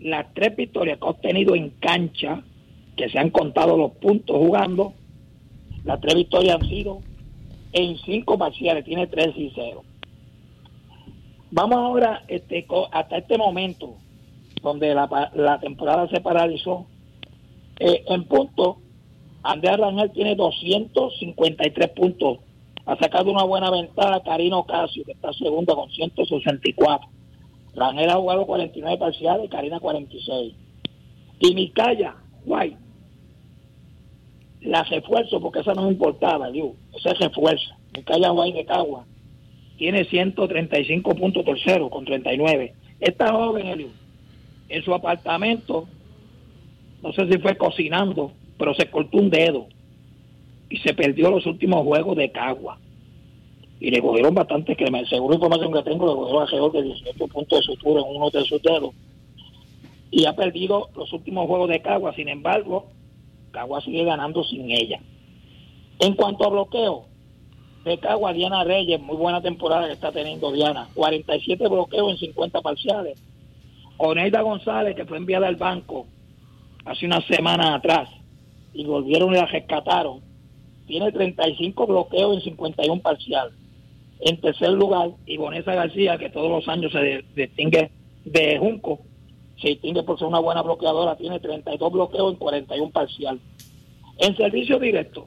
las 0.00 0.34
tres 0.34 0.56
victorias 0.56 0.98
que 0.98 1.06
ha 1.06 1.10
obtenido 1.10 1.54
en 1.54 1.70
cancha, 1.70 2.42
que 2.96 3.08
se 3.08 3.18
han 3.18 3.30
contado 3.30 3.76
los 3.76 3.92
puntos 3.92 4.36
jugando, 4.36 4.94
las 5.84 6.00
tres 6.00 6.16
victorias 6.16 6.56
han 6.60 6.68
sido 6.68 7.00
en 7.72 7.96
5 7.98 8.38
parciales, 8.38 8.84
tiene 8.84 9.06
3 9.06 9.36
y 9.36 9.52
0. 9.54 9.82
Vamos 11.50 11.76
ahora 11.76 12.22
este, 12.28 12.66
hasta 12.92 13.18
este 13.18 13.36
momento, 13.36 13.96
donde 14.62 14.94
la, 14.94 15.58
temporada 15.60 16.08
se 16.08 16.20
paralizó, 16.20 16.86
eh, 17.78 18.04
en 18.08 18.24
punto, 18.24 18.78
Andrea 19.42 19.76
Rangel 19.76 20.12
tiene 20.12 20.34
253 20.34 21.88
puntos. 21.90 22.38
Ha 22.86 22.96
sacado 22.96 23.30
una 23.30 23.44
buena 23.44 23.70
ventaja 23.70 24.22
Karino 24.22 24.64
Casio, 24.64 25.04
que 25.04 25.12
está 25.12 25.32
segunda 25.32 25.74
con 25.74 25.90
164. 25.90 27.08
Rangel 27.74 28.10
ha 28.10 28.16
jugado 28.16 28.46
49 28.46 28.98
parciales 28.98 29.50
Karina 29.50 29.80
46. 29.80 30.54
Y 31.40 31.54
Micaya 31.54 32.16
White, 32.44 32.78
la 34.62 34.82
refuerzo, 34.84 35.40
porque 35.40 35.60
esa 35.60 35.74
no 35.74 35.90
importaba, 35.90 36.50
digo, 36.50 36.74
ese 36.94 37.14
refuerzo. 37.14 37.74
Micaya 37.94 38.32
White 38.32 38.58
de 38.58 38.64
Cagua 38.64 39.04
tiene 39.76 40.04
135 40.04 41.14
puntos 41.14 41.44
por 41.44 41.58
cero 41.60 41.90
con 41.90 42.04
39. 42.04 42.72
Esta 43.00 43.32
joven, 43.32 43.66
Elio, 43.66 43.88
en 44.68 44.84
su 44.84 44.94
apartamento 44.94 45.88
no 47.02 47.12
sé 47.12 47.26
si 47.26 47.38
fue 47.38 47.56
cocinando, 47.56 48.32
pero 48.56 48.74
se 48.74 48.88
cortó 48.88 49.18
un 49.18 49.28
dedo 49.28 49.66
y 50.70 50.78
se 50.78 50.94
perdió 50.94 51.30
los 51.30 51.44
últimos 51.46 51.82
juegos 51.82 52.16
de 52.16 52.30
Cagua. 52.30 52.78
Y 53.80 53.90
le 53.90 54.00
cogieron 54.00 54.34
bastante 54.34 54.76
que 54.76 54.88
me 54.90 55.04
seguro 55.06 55.34
información 55.34 55.72
que 55.72 55.82
tengo, 55.82 56.06
le 56.06 56.14
cogieron 56.14 56.42
alrededor 56.42 56.72
de 56.72 56.82
18 56.84 57.26
puntos 57.26 57.58
de 57.58 57.64
sutura 57.64 58.00
en 58.00 58.16
uno 58.16 58.30
de 58.30 58.44
sus 58.44 58.62
dedos. 58.62 58.94
Y 60.12 60.26
ha 60.26 60.36
perdido 60.36 60.90
los 60.94 61.12
últimos 61.12 61.46
juegos 61.48 61.68
de 61.70 61.82
Cagua, 61.82 62.14
sin 62.14 62.28
embargo, 62.28 62.86
Cagua 63.52 63.80
sigue 63.80 64.04
ganando 64.04 64.42
sin 64.44 64.70
ella. 64.70 65.00
En 66.00 66.14
cuanto 66.14 66.44
a 66.44 66.48
bloqueo, 66.48 67.06
de 67.84 67.98
Cagua, 67.98 68.32
Diana 68.32 68.64
Reyes, 68.64 69.00
muy 69.00 69.16
buena 69.16 69.40
temporada 69.40 69.86
que 69.86 69.94
está 69.94 70.12
teniendo 70.12 70.52
Diana. 70.52 70.88
47 70.94 71.68
bloqueos 71.68 72.12
en 72.12 72.18
50 72.18 72.60
parciales. 72.60 73.22
Oneida 73.98 74.40
González, 74.42 74.94
que 74.96 75.04
fue 75.04 75.18
enviada 75.18 75.48
al 75.48 75.56
banco, 75.56 76.06
hace 76.84 77.06
una 77.06 77.20
semana 77.26 77.74
atrás 77.74 78.08
y 78.72 78.84
volvieron 78.84 79.32
y 79.32 79.36
la 79.36 79.46
rescataron, 79.46 80.20
tiene 80.86 81.12
35 81.12 81.86
bloqueos 81.86 82.36
en 82.36 82.42
51 82.42 83.02
parcial. 83.02 83.50
En 84.20 84.40
tercer 84.40 84.70
lugar, 84.70 85.10
Ivonesa 85.26 85.74
García, 85.74 86.18
que 86.18 86.30
todos 86.30 86.50
los 86.50 86.68
años 86.68 86.92
se 86.92 87.24
distingue 87.34 87.90
de 88.24 88.58
Junco, 88.58 89.00
distingue 89.68 90.02
por 90.02 90.18
ser 90.18 90.28
una 90.28 90.38
buena 90.38 90.62
bloqueadora, 90.62 91.16
tiene 91.16 91.40
32 91.40 91.92
bloqueos 91.92 92.32
en 92.32 92.38
41 92.38 92.90
parcial. 92.90 93.40
En 94.18 94.36
servicio 94.36 94.78
directo, 94.78 95.26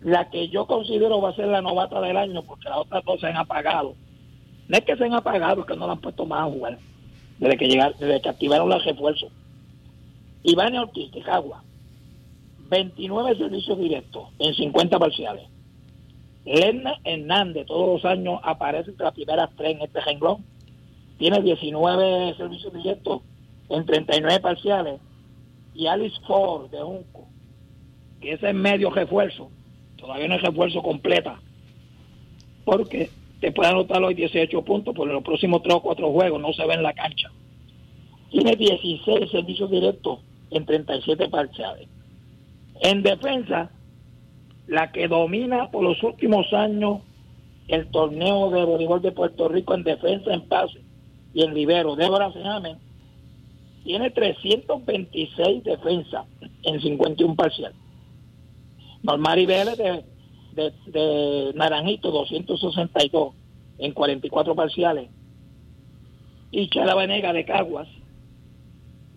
la 0.00 0.30
que 0.30 0.48
yo 0.48 0.66
considero 0.66 1.20
va 1.20 1.30
a 1.30 1.36
ser 1.36 1.48
la 1.48 1.62
novata 1.62 2.00
del 2.00 2.16
año, 2.16 2.42
porque 2.42 2.68
las 2.68 2.78
otras 2.78 3.04
dos 3.04 3.20
se 3.20 3.26
han 3.26 3.36
apagado. 3.36 3.94
No 4.68 4.76
es 4.76 4.84
que 4.84 4.96
se 4.96 5.04
han 5.04 5.14
apagado, 5.14 5.60
es 5.60 5.66
que 5.66 5.76
no 5.76 5.86
la 5.86 5.92
han 5.92 6.00
puesto 6.00 6.26
más 6.26 6.40
a 6.40 6.50
jugar, 6.50 6.78
desde 7.38 7.56
que 7.56 7.68
llegaron, 7.68 7.98
desde 7.98 8.20
que 8.20 8.28
activaron 8.28 8.68
los 8.68 8.84
refuerzos. 8.84 9.30
Iván 10.44 10.76
Ortiz 10.76 11.12
de 11.12 11.22
Cagua, 11.22 11.62
29 12.68 13.36
servicios 13.36 13.78
directos 13.78 14.28
en 14.38 14.54
50 14.54 14.98
parciales. 14.98 15.44
Lerna 16.44 16.98
Hernández, 17.04 17.66
todos 17.66 18.02
los 18.02 18.10
años 18.10 18.40
aparece 18.42 18.90
entre 18.90 19.04
las 19.04 19.14
primeras 19.14 19.50
tres 19.56 19.76
en 19.76 19.82
este 19.82 20.00
renglón. 20.00 20.44
Tiene 21.22 21.40
19 21.40 22.34
servicios 22.34 22.72
directos 22.72 23.22
en 23.68 23.86
39 23.86 24.40
parciales. 24.40 25.00
Y 25.72 25.86
Alice 25.86 26.16
Ford 26.26 26.68
de 26.68 26.80
Junco, 26.80 27.28
que 28.20 28.32
ese 28.32 28.48
es 28.48 28.54
medio 28.56 28.90
refuerzo, 28.90 29.48
todavía 29.98 30.26
no 30.26 30.34
es 30.34 30.42
refuerzo 30.42 30.82
completa, 30.82 31.40
porque 32.64 33.08
te 33.40 33.52
puede 33.52 33.70
anotar 33.70 34.02
hoy 34.02 34.14
18 34.14 34.62
puntos, 34.62 34.94
pero 34.94 35.06
en 35.06 35.14
los 35.14 35.22
próximos 35.22 35.62
3 35.62 35.76
o 35.76 35.82
4 35.82 36.10
juegos 36.10 36.40
no 36.40 36.52
se 36.54 36.66
ve 36.66 36.74
en 36.74 36.82
la 36.82 36.92
cancha. 36.92 37.30
Tiene 38.32 38.56
16 38.56 39.30
servicios 39.30 39.70
directos 39.70 40.18
en 40.50 40.66
37 40.66 41.28
parciales. 41.28 41.86
En 42.80 43.04
defensa, 43.04 43.70
la 44.66 44.90
que 44.90 45.06
domina 45.06 45.70
por 45.70 45.84
los 45.84 46.02
últimos 46.02 46.52
años 46.52 46.98
el 47.68 47.86
torneo 47.92 48.50
de 48.50 48.64
voleibol 48.64 49.00
de 49.00 49.12
Puerto 49.12 49.48
Rico 49.48 49.74
en 49.74 49.84
defensa, 49.84 50.34
en 50.34 50.48
pase 50.48 50.80
y 51.34 51.42
en 51.42 51.54
libero, 51.54 51.96
Débora 51.96 52.32
Sejamen, 52.32 52.78
tiene 53.84 54.10
326 54.10 55.64
defensas 55.64 56.26
en 56.62 56.80
51 56.80 57.34
parciales. 57.34 57.76
Normari 59.02 59.46
Vélez 59.46 59.76
de, 59.76 60.04
de, 60.54 60.72
de, 60.86 61.52
Naranjito, 61.54 62.10
262 62.10 63.34
en 63.78 63.92
44 63.92 64.54
parciales. 64.54 65.10
Y 66.50 66.68
Chala 66.68 66.94
Venega 66.94 67.32
de 67.32 67.44
Caguas, 67.44 67.88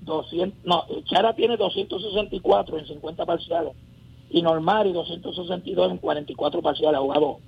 200, 0.05 0.65
no, 0.65 0.85
Chara 1.05 1.33
tiene 1.35 1.57
264 1.57 2.79
en 2.79 2.87
50 2.87 3.25
parciales 3.25 3.73
y 4.29 4.41
Normari 4.41 4.93
262 4.93 5.91
en 5.91 5.97
44 5.97 6.61
parciales, 6.61 6.99
jugado 6.99 7.39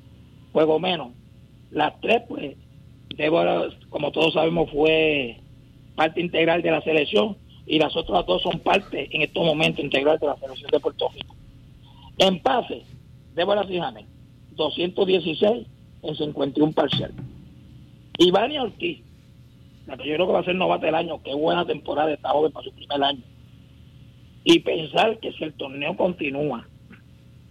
juego 0.52 0.80
menos. 0.80 1.10
Las 1.72 2.00
tres, 2.02 2.24
pues, 2.28 2.56
Débora, 3.16 3.70
como 3.90 4.12
todos 4.12 4.34
sabemos, 4.34 4.70
fue 4.72 5.38
parte 5.96 6.22
integral 6.22 6.62
de 6.62 6.72
la 6.72 6.82
selección 6.82 7.38
y 7.66 7.80
las 7.80 7.96
otras 7.96 8.26
dos 8.26 8.42
son 8.42 8.60
parte 8.60 9.10
en 9.12 9.22
estos 9.22 9.46
momentos 9.46 9.84
integral 9.84 10.20
de 10.20 10.28
la 10.28 10.38
selección 10.38 10.70
de 10.72 10.80
Puerto 10.80 11.10
Rico. 11.14 11.36
En 12.18 12.40
pase, 12.40 12.84
Débora 13.36 13.68
Cijane, 13.68 14.06
216 14.52 15.68
en 16.04 16.16
51 16.16 16.72
parciales. 16.74 17.16
Ivania 18.20 18.64
Ortiz, 18.64 19.04
la 19.86 19.98
que 19.98 20.08
yo 20.08 20.16
creo 20.16 20.28
que 20.28 20.34
va 20.34 20.40
a 20.40 20.46
ser 20.46 20.56
novata 20.56 20.86
del 20.86 20.96
año, 20.96 21.22
qué 21.24 21.34
buena 21.34 21.66
temporada 21.66 22.12
esta 22.12 22.30
joven 22.30 22.52
para 22.52 22.66
su 22.66 22.74
primer 22.74 23.04
año. 23.04 23.22
Y 24.44 24.60
pensar 24.60 25.20
que 25.20 25.34
si 25.34 25.44
el 25.44 25.54
torneo 25.54 25.96
continúa, 25.96 26.68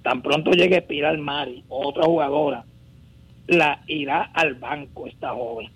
tan 0.02 0.22
pronto 0.22 0.50
llegue 0.52 0.82
Pilar 0.82 1.18
Mari 1.18 1.64
otra 1.68 2.04
jugadora, 2.04 2.64
la 3.48 3.82
irá 3.86 4.22
al 4.34 4.54
banco 4.54 5.06
esta 5.06 5.34
joven. 5.34 5.70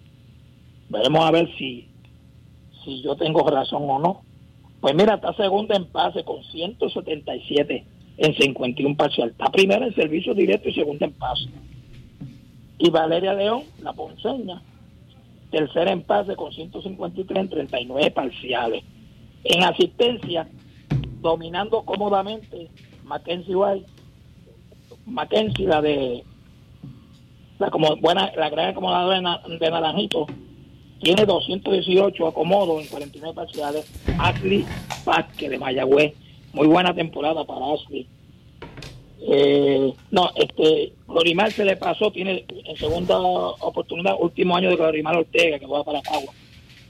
Veremos 0.89 1.25
a 1.25 1.31
ver 1.31 1.49
si, 1.57 1.89
si 2.85 3.03
yo 3.03 3.17
tengo 3.17 3.49
razón 3.49 3.85
o 3.89 3.99
no. 3.99 4.23
Pues 4.81 4.95
mira, 4.95 5.15
está 5.15 5.33
segunda 5.35 5.77
en 5.77 5.87
pase 5.87 6.25
con 6.25 6.43
177 6.43 7.85
en 8.17 8.35
51 8.35 8.97
parcial. 8.97 9.31
Está 9.31 9.47
primera 9.51 9.87
en 9.87 9.95
servicio 9.95 10.35
directo 10.35 10.69
y 10.69 10.75
segunda 10.75 11.07
en 11.07 11.13
pase. 11.13 11.49
Y 12.79 12.91
Valeria 12.91 13.35
León, 13.35 13.65
la 13.83 13.93
ponceña, 13.93 14.63
tercera 15.51 15.93
en 15.93 16.03
pase 16.03 16.35
con 16.35 16.53
153 16.53 17.39
en 17.39 17.49
39 17.49 18.11
parciales. 18.11 18.85
En 19.45 19.65
asistencia, 19.65 20.49
dominando 21.21 21.83
cómodamente 21.83 22.71
Mackenzie 23.05 23.55
White, 23.55 23.87
Mackenzie, 25.07 25.67
la 25.67 25.83
de 25.83 26.25
la 27.61 27.71
como 27.71 27.95
buena, 27.97 28.33
la 28.37 28.49
gran 28.49 28.71
acomodadora 28.71 29.43
de, 29.47 29.71
Naranjito, 29.71 30.27
tiene 30.99 31.27
218 31.27 32.27
acomodos 32.27 32.83
en 32.83 32.89
49 32.89 33.35
parciales. 33.35 33.87
Ashley 34.19 34.65
Vázquez 35.05 35.51
de 35.51 35.59
Mayagüez, 35.59 36.15
muy 36.55 36.67
buena 36.67 36.95
temporada 36.95 37.45
para 37.45 37.75
Ashley. 37.75 38.07
Eh, 39.21 39.93
no, 40.11 40.31
este, 40.37 40.95
Glorimar 41.07 41.53
se 41.53 41.67
le 41.67 41.77
pasó, 41.77 42.11
tiene 42.11 42.47
en 42.49 42.77
segunda 42.79 43.19
oportunidad, 43.19 44.15
último 44.19 44.57
año 44.57 44.71
de 44.71 44.77
Glorimar 44.77 45.19
Ortega, 45.19 45.59
que 45.59 45.67
va 45.67 45.85
para 45.85 46.01
Cagua. 46.01 46.33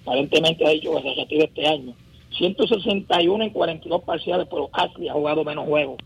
Aparentemente 0.03 0.65
ha 0.65 0.71
dicho 0.71 0.95
que 0.95 1.03
se 1.03 1.15
retira 1.17 1.45
este 1.45 1.67
año. 1.67 1.95
161 2.39 3.45
en 3.45 3.51
42 3.51 4.05
parciales, 4.05 4.47
pero 4.49 4.71
Ashley 4.73 5.09
ha 5.09 5.15
jugado 5.15 5.45
menos 5.45 5.67
juegos. 5.67 5.99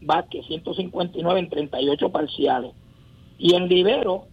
Vázquez, 0.00 0.46
159 0.46 1.40
en 1.40 1.50
38 1.50 2.08
parciales. 2.08 2.72
Y 3.40 3.54
en 3.54 3.68
libero, 3.68 4.26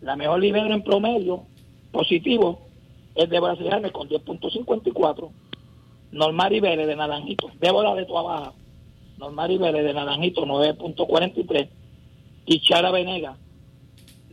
la 0.00 0.16
mejor 0.16 0.40
libero 0.40 0.72
en 0.72 0.82
promedio 0.82 1.44
positivo 1.92 2.66
es 3.14 3.28
de 3.28 3.38
Brasileño 3.38 3.92
con 3.92 4.08
10.54. 4.08 5.30
Normal 6.12 6.60
Vélez 6.60 6.86
de 6.86 6.96
Naranjito, 6.96 7.50
Débora 7.60 7.94
de 7.94 8.06
Tuabaja, 8.06 8.54
Normal 9.18 9.58
Vélez 9.58 9.84
de 9.84 9.92
Naranjito 9.92 10.46
9.43 10.46 11.68
y 12.46 12.60
Chara 12.60 12.90
Venega 12.90 13.36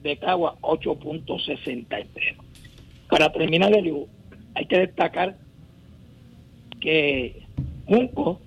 de 0.02 0.18
Cagua 0.18 0.56
8.63. 0.62 2.38
Para 3.10 3.34
terminar, 3.34 3.74
el 3.74 4.06
hay 4.56 4.66
que 4.66 4.80
destacar 4.80 5.36
que 6.80 7.44
Junco 7.86 8.40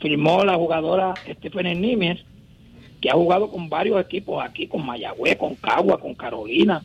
firmó 0.00 0.44
la 0.44 0.56
jugadora 0.56 1.12
Stephen 1.30 1.80
Nimes, 1.80 2.24
que 3.04 3.10
ha 3.10 3.14
jugado 3.14 3.50
con 3.50 3.68
varios 3.68 4.00
equipos 4.00 4.42
aquí, 4.42 4.66
con 4.66 4.86
Mayagüez, 4.86 5.36
con 5.36 5.54
Cagua, 5.56 6.00
con 6.00 6.14
Carolina. 6.14 6.82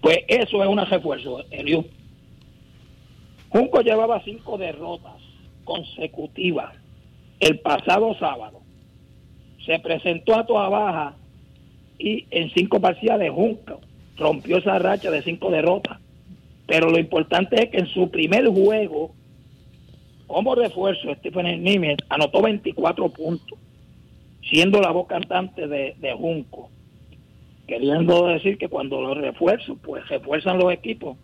Pues 0.00 0.18
eso 0.26 0.60
es 0.60 0.68
un 0.68 0.78
refuerzo, 0.78 1.44
Eliu. 1.48 1.84
Junco 3.50 3.80
llevaba 3.80 4.20
cinco 4.24 4.58
derrotas 4.58 5.12
consecutivas 5.62 6.74
el 7.38 7.60
pasado 7.60 8.16
sábado. 8.18 8.62
Se 9.64 9.78
presentó 9.78 10.34
a 10.34 10.44
toda 10.44 10.68
baja 10.68 11.14
y 12.00 12.26
en 12.32 12.50
cinco 12.50 12.80
parciales 12.80 13.30
Junco 13.30 13.78
rompió 14.16 14.56
esa 14.56 14.80
racha 14.80 15.08
de 15.12 15.22
cinco 15.22 15.52
derrotas. 15.52 16.00
Pero 16.66 16.90
lo 16.90 16.98
importante 16.98 17.62
es 17.62 17.70
que 17.70 17.78
en 17.78 17.86
su 17.86 18.10
primer 18.10 18.48
juego 18.48 19.12
como 20.26 20.56
refuerzo, 20.56 21.14
Stephen 21.14 21.62
Nimitz 21.62 22.04
anotó 22.08 22.42
24 22.42 23.08
puntos, 23.10 23.56
siendo 24.50 24.80
la 24.80 24.90
voz 24.90 25.06
cantante 25.06 25.66
de, 25.66 26.16
Junco, 26.18 26.70
queriendo 27.66 28.26
decir 28.26 28.58
que 28.58 28.68
cuando 28.68 29.00
los 29.00 29.16
refuerzos, 29.16 29.78
pues 29.82 30.06
refuerzan 30.08 30.58
los 30.58 30.72
equipos, 30.72 31.16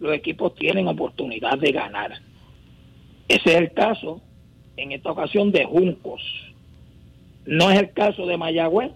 los 0.00 0.14
equipos 0.14 0.54
tienen 0.54 0.88
oportunidad 0.88 1.58
de 1.58 1.72
ganar. 1.72 2.12
Ese 3.28 3.50
es 3.50 3.56
el 3.56 3.72
caso, 3.72 4.20
en 4.76 4.92
esta 4.92 5.12
ocasión, 5.12 5.52
de 5.52 5.64
Juncos. 5.64 6.22
No 7.46 7.70
es 7.70 7.78
el 7.78 7.92
caso 7.92 8.26
de 8.26 8.36
Mayagüez, 8.36 8.92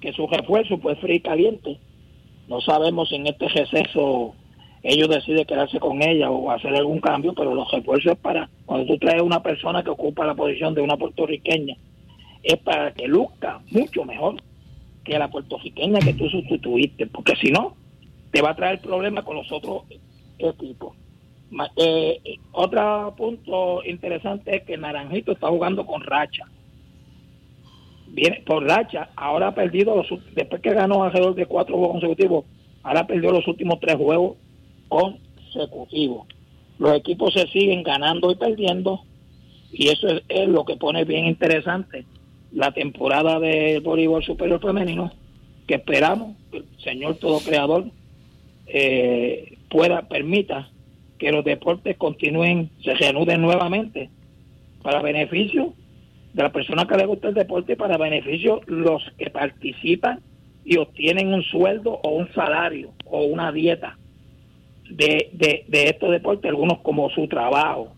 que 0.00 0.12
su 0.12 0.26
refuerzo, 0.26 0.78
pues 0.78 0.98
frío 0.98 1.16
y 1.16 1.20
caliente. 1.20 1.78
No 2.48 2.60
sabemos 2.60 3.08
si 3.08 3.16
en 3.16 3.26
este 3.26 3.48
receso 3.48 4.34
ellos 4.82 5.08
deciden 5.08 5.44
quedarse 5.44 5.78
con 5.78 6.02
ella 6.02 6.30
o 6.30 6.50
hacer 6.50 6.74
algún 6.74 7.00
cambio, 7.00 7.34
pero 7.34 7.54
los 7.54 7.70
refuerzos 7.70 8.12
es 8.12 8.18
para, 8.18 8.48
cuando 8.64 8.86
tú 8.86 8.98
traes 8.98 9.22
una 9.22 9.42
persona 9.42 9.82
que 9.82 9.90
ocupa 9.90 10.24
la 10.24 10.34
posición 10.34 10.74
de 10.74 10.80
una 10.80 10.96
puertorriqueña, 10.96 11.76
es 12.42 12.56
para 12.58 12.92
que 12.92 13.06
luzca 13.06 13.60
mucho 13.70 14.04
mejor 14.04 14.36
que 15.04 15.18
la 15.18 15.30
puertorriqueña 15.30 16.00
que 16.00 16.14
tú 16.14 16.28
sustituiste, 16.28 17.06
porque 17.06 17.36
si 17.36 17.50
no, 17.50 17.76
te 18.30 18.42
va 18.42 18.50
a 18.50 18.56
traer 18.56 18.80
problemas 18.80 19.24
con 19.24 19.36
los 19.36 19.50
otros 19.50 19.82
equipos. 20.38 20.96
Eh, 21.76 22.20
otro 22.52 23.14
punto 23.16 23.82
interesante 23.84 24.56
es 24.56 24.62
que 24.62 24.76
Naranjito 24.76 25.32
está 25.32 25.48
jugando 25.48 25.84
con 25.84 26.02
racha. 26.02 26.46
Viene 28.08 28.42
por 28.46 28.64
racha, 28.64 29.10
ahora 29.16 29.48
ha 29.48 29.54
perdido 29.54 29.96
los 29.96 30.08
después 30.34 30.60
que 30.62 30.74
ganó 30.74 31.04
alrededor 31.04 31.34
de 31.34 31.46
cuatro 31.46 31.76
juegos 31.76 31.92
consecutivos, 31.92 32.44
ahora 32.82 33.06
perdió 33.06 33.30
los 33.30 33.46
últimos 33.46 33.78
tres 33.80 33.96
juegos 33.96 34.36
consecutivos. 34.88 36.26
Los 36.78 36.96
equipos 36.96 37.34
se 37.34 37.46
siguen 37.48 37.82
ganando 37.82 38.30
y 38.30 38.36
perdiendo 38.36 39.02
y 39.72 39.88
eso 39.88 40.08
es, 40.28 40.48
lo 40.48 40.64
que 40.64 40.76
pone 40.76 41.04
bien 41.04 41.26
interesante 41.26 42.04
la 42.52 42.72
temporada 42.72 43.38
del 43.38 43.80
voleibol 43.80 44.24
superior 44.24 44.60
femenino 44.60 45.12
que 45.66 45.76
esperamos 45.76 46.36
que 46.50 46.58
el 46.58 46.64
señor 46.82 47.16
todo 47.16 47.40
creador 47.40 47.84
eh, 48.66 49.56
pueda 49.68 50.08
permita 50.08 50.68
que 51.18 51.30
los 51.30 51.44
deportes 51.44 51.96
continúen 51.96 52.70
se 52.82 52.94
reanuden 52.94 53.40
nuevamente 53.40 54.10
para 54.82 55.02
beneficio 55.02 55.74
de 56.32 56.42
la 56.42 56.52
persona 56.52 56.86
que 56.86 56.96
le 56.96 57.06
gusta 57.06 57.28
el 57.28 57.34
deporte 57.34 57.74
y 57.74 57.76
para 57.76 57.98
beneficio 57.98 58.60
los 58.66 59.02
que 59.18 59.30
participan 59.30 60.20
y 60.64 60.76
obtienen 60.76 61.32
un 61.32 61.42
sueldo 61.42 62.00
o 62.02 62.10
un 62.10 62.32
salario 62.32 62.92
o 63.04 63.24
una 63.24 63.52
dieta 63.52 63.98
de, 64.88 65.30
de, 65.32 65.64
de 65.68 65.84
estos 65.84 66.10
deportes, 66.10 66.48
algunos 66.48 66.80
como 66.80 67.10
su 67.10 67.28
trabajo, 67.28 67.92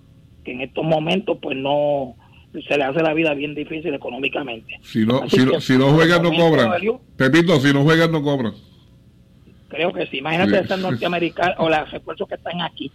que 0.44 0.52
en 0.52 0.60
estos 0.60 0.84
momentos 0.84 1.38
pues 1.40 1.56
no 1.56 2.16
se 2.52 2.76
le 2.76 2.84
hace 2.84 3.02
la 3.02 3.14
vida 3.14 3.34
bien 3.34 3.54
difícil 3.54 3.94
económicamente. 3.94 4.78
Si 4.82 5.06
no, 5.06 5.28
si, 5.28 5.38
si 5.60 5.78
no 5.78 5.90
juegan 5.92 6.22
no 6.22 6.30
cobran. 6.32 6.70
Pepito, 7.16 7.58
si 7.60 7.72
no 7.72 7.82
juegan 7.82 8.12
no 8.12 8.22
cobran. 8.22 8.54
Creo 9.68 9.92
que 9.92 10.06
sí. 10.06 10.18
Imagínate 10.18 10.66
sí. 10.66 10.80
norteamericano 10.80 11.54
o 11.58 11.68
los 11.68 11.90
refuerzos 11.90 12.28
que 12.28 12.34
están 12.34 12.60
aquí, 12.60 12.92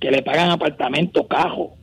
que 0.00 0.10
le 0.10 0.22
pagan 0.22 0.50
apartamento, 0.50 1.26
cajo. 1.26 1.76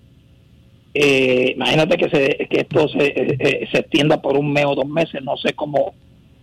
Eh, 0.93 1.53
imagínate 1.55 1.97
que, 1.97 2.09
se, 2.09 2.47
que 2.49 2.61
esto 2.61 2.87
se, 2.89 3.05
eh, 3.05 3.37
eh, 3.39 3.67
se 3.71 3.79
extienda 3.79 4.21
por 4.21 4.35
un 4.37 4.51
mes 4.51 4.65
o 4.65 4.75
dos 4.75 4.87
meses, 4.87 5.21
no 5.23 5.37
sé 5.37 5.53
cómo 5.53 5.93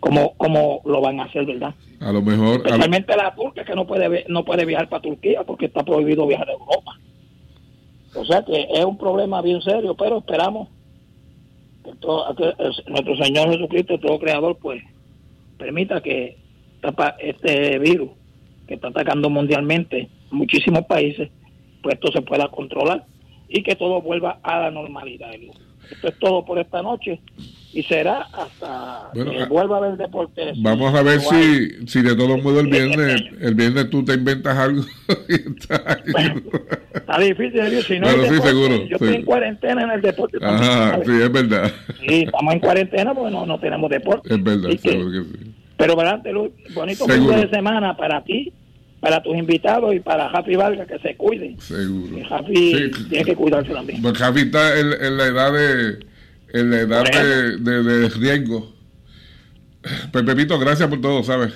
cómo, 0.04 0.34
cómo 0.36 0.82
lo 0.84 1.00
van 1.00 1.18
a 1.20 1.24
hacer, 1.24 1.46
¿verdad? 1.46 1.74
A 2.00 2.12
lo 2.12 2.20
mejor. 2.20 2.56
Especialmente 2.56 3.16
la 3.16 3.34
turca 3.34 3.64
que 3.64 3.74
no 3.74 3.86
puede, 3.86 4.26
no 4.28 4.44
puede 4.44 4.66
viajar 4.66 4.88
para 4.88 5.00
Turquía 5.00 5.42
porque 5.44 5.66
está 5.66 5.82
prohibido 5.82 6.26
viajar 6.26 6.48
a 6.50 6.52
Europa. 6.52 6.98
O 8.14 8.24
sea 8.24 8.44
que 8.44 8.68
es 8.72 8.84
un 8.84 8.96
problema 8.96 9.42
bien 9.42 9.60
serio, 9.62 9.94
pero 9.94 10.18
esperamos 10.18 10.68
que, 11.84 11.92
todo, 11.96 12.34
que 12.36 12.54
nuestro 12.86 13.16
Señor 13.16 13.50
Jesucristo, 13.50 13.98
todo 13.98 14.18
creador, 14.18 14.56
pues 14.56 14.82
permita 15.58 16.00
que 16.00 16.36
este 17.18 17.78
virus 17.78 18.10
que 18.66 18.74
está 18.74 18.88
atacando 18.88 19.30
mundialmente 19.30 20.08
muchísimos 20.30 20.84
países, 20.86 21.30
pues 21.82 21.94
esto 21.94 22.12
se 22.12 22.22
pueda 22.22 22.48
controlar 22.48 23.04
y 23.48 23.62
que 23.62 23.74
todo 23.74 24.00
vuelva 24.00 24.38
a 24.42 24.60
la 24.60 24.70
normalidad. 24.70 25.30
Esto 25.90 26.08
es 26.08 26.18
todo 26.18 26.44
por 26.44 26.58
esta 26.58 26.82
noche 26.82 27.20
y 27.74 27.82
será 27.82 28.28
hasta 28.32 29.10
que 29.12 29.42
ah, 29.42 29.46
vuelva 29.48 29.76
a 29.76 29.78
haber 29.80 29.96
deporte. 29.96 30.52
Vamos 30.58 30.94
a 30.94 31.02
ver 31.02 31.20
si, 31.20 31.86
si 31.88 32.02
de 32.02 32.14
todos 32.14 32.40
modos 32.40 32.60
el 32.60 32.68
viernes, 32.68 33.24
el 33.40 33.54
viernes 33.56 33.90
tú 33.90 34.04
te 34.04 34.14
inventas 34.14 34.56
algo. 34.56 34.84
está 36.94 37.18
difícil, 37.18 37.82
si 37.82 37.98
no 37.98 38.08
sí, 38.08 38.40
seguro, 38.40 38.86
yo 38.86 38.96
estoy 38.96 39.16
en 39.16 39.24
cuarentena 39.24 39.82
en 39.82 39.90
el 39.90 40.00
deporte. 40.00 40.38
Ajá, 40.40 41.00
sí, 41.04 41.10
es 41.20 41.32
verdad. 41.32 41.72
Sí, 42.06 42.22
estamos 42.22 42.54
en 42.54 42.60
cuarentena 42.60 43.12
porque 43.12 43.32
no, 43.32 43.44
no 43.44 43.58
tenemos 43.58 43.90
deporte. 43.90 44.32
Es 44.32 44.42
verdad, 44.42 44.70
seguro 44.78 45.10
que 45.10 45.38
sí. 45.38 45.54
Pero 45.76 45.96
verdad, 45.96 46.22
bonito 46.74 47.06
fin 47.06 47.26
de 47.26 47.50
semana 47.50 47.96
para 47.96 48.22
ti, 48.22 48.52
para 49.00 49.20
tus 49.20 49.36
invitados 49.36 49.92
y 49.96 49.98
para 49.98 50.28
Javi 50.28 50.54
Vargas 50.54 50.86
que 50.86 51.00
se 51.00 51.16
cuiden. 51.16 51.60
Seguro. 51.60 52.24
Javi 52.28 52.92
tiene 53.08 53.24
que 53.24 53.34
cuidarse 53.34 53.72
también. 53.72 54.00
Pues 54.00 54.16
Javi 54.16 54.42
está 54.42 54.78
en, 54.78 54.92
en 54.92 55.16
la 55.16 55.26
edad 55.26 55.52
de 55.52 56.13
en 56.54 56.70
la 56.70 56.80
edad 56.80 57.04
de, 57.04 57.82
de, 57.82 58.08
riesgo. 58.10 58.72
Pues 60.12 60.24
Pepito, 60.24 60.58
gracias 60.58 60.88
por 60.88 61.00
todo, 61.00 61.22
¿sabes? 61.24 61.52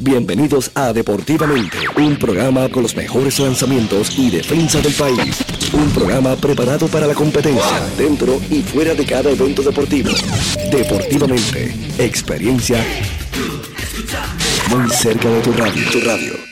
Bienvenidos 0.00 0.70
a 0.74 0.92
Deportivamente, 0.92 1.78
un 1.96 2.16
programa 2.16 2.68
con 2.68 2.82
los 2.82 2.96
mejores 2.96 3.38
lanzamientos 3.38 4.18
y 4.18 4.30
defensa 4.30 4.80
del 4.80 4.94
país. 4.94 5.44
Un 5.72 5.90
programa 5.90 6.34
preparado 6.34 6.88
para 6.88 7.06
la 7.06 7.14
competencia, 7.14 7.86
dentro 7.96 8.40
y 8.50 8.62
fuera 8.62 8.94
de 8.94 9.04
cada 9.04 9.30
evento 9.30 9.62
deportivo. 9.62 10.10
Deportivamente, 10.70 11.74
experiencia 11.98 12.84
muy 14.70 14.88
cerca 14.90 15.28
de 15.28 15.40
tu 15.40 15.52
radio. 15.52 15.90
Tu 15.90 16.00
radio. 16.00 16.51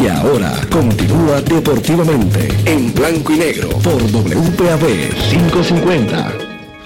Y 0.00 0.08
ahora 0.08 0.52
continúa 0.70 1.40
deportivamente 1.40 2.48
en 2.66 2.92
blanco 2.92 3.32
y 3.32 3.38
negro 3.38 3.68
por 3.82 4.02
WPAB 4.02 4.84
550. 5.30 6.32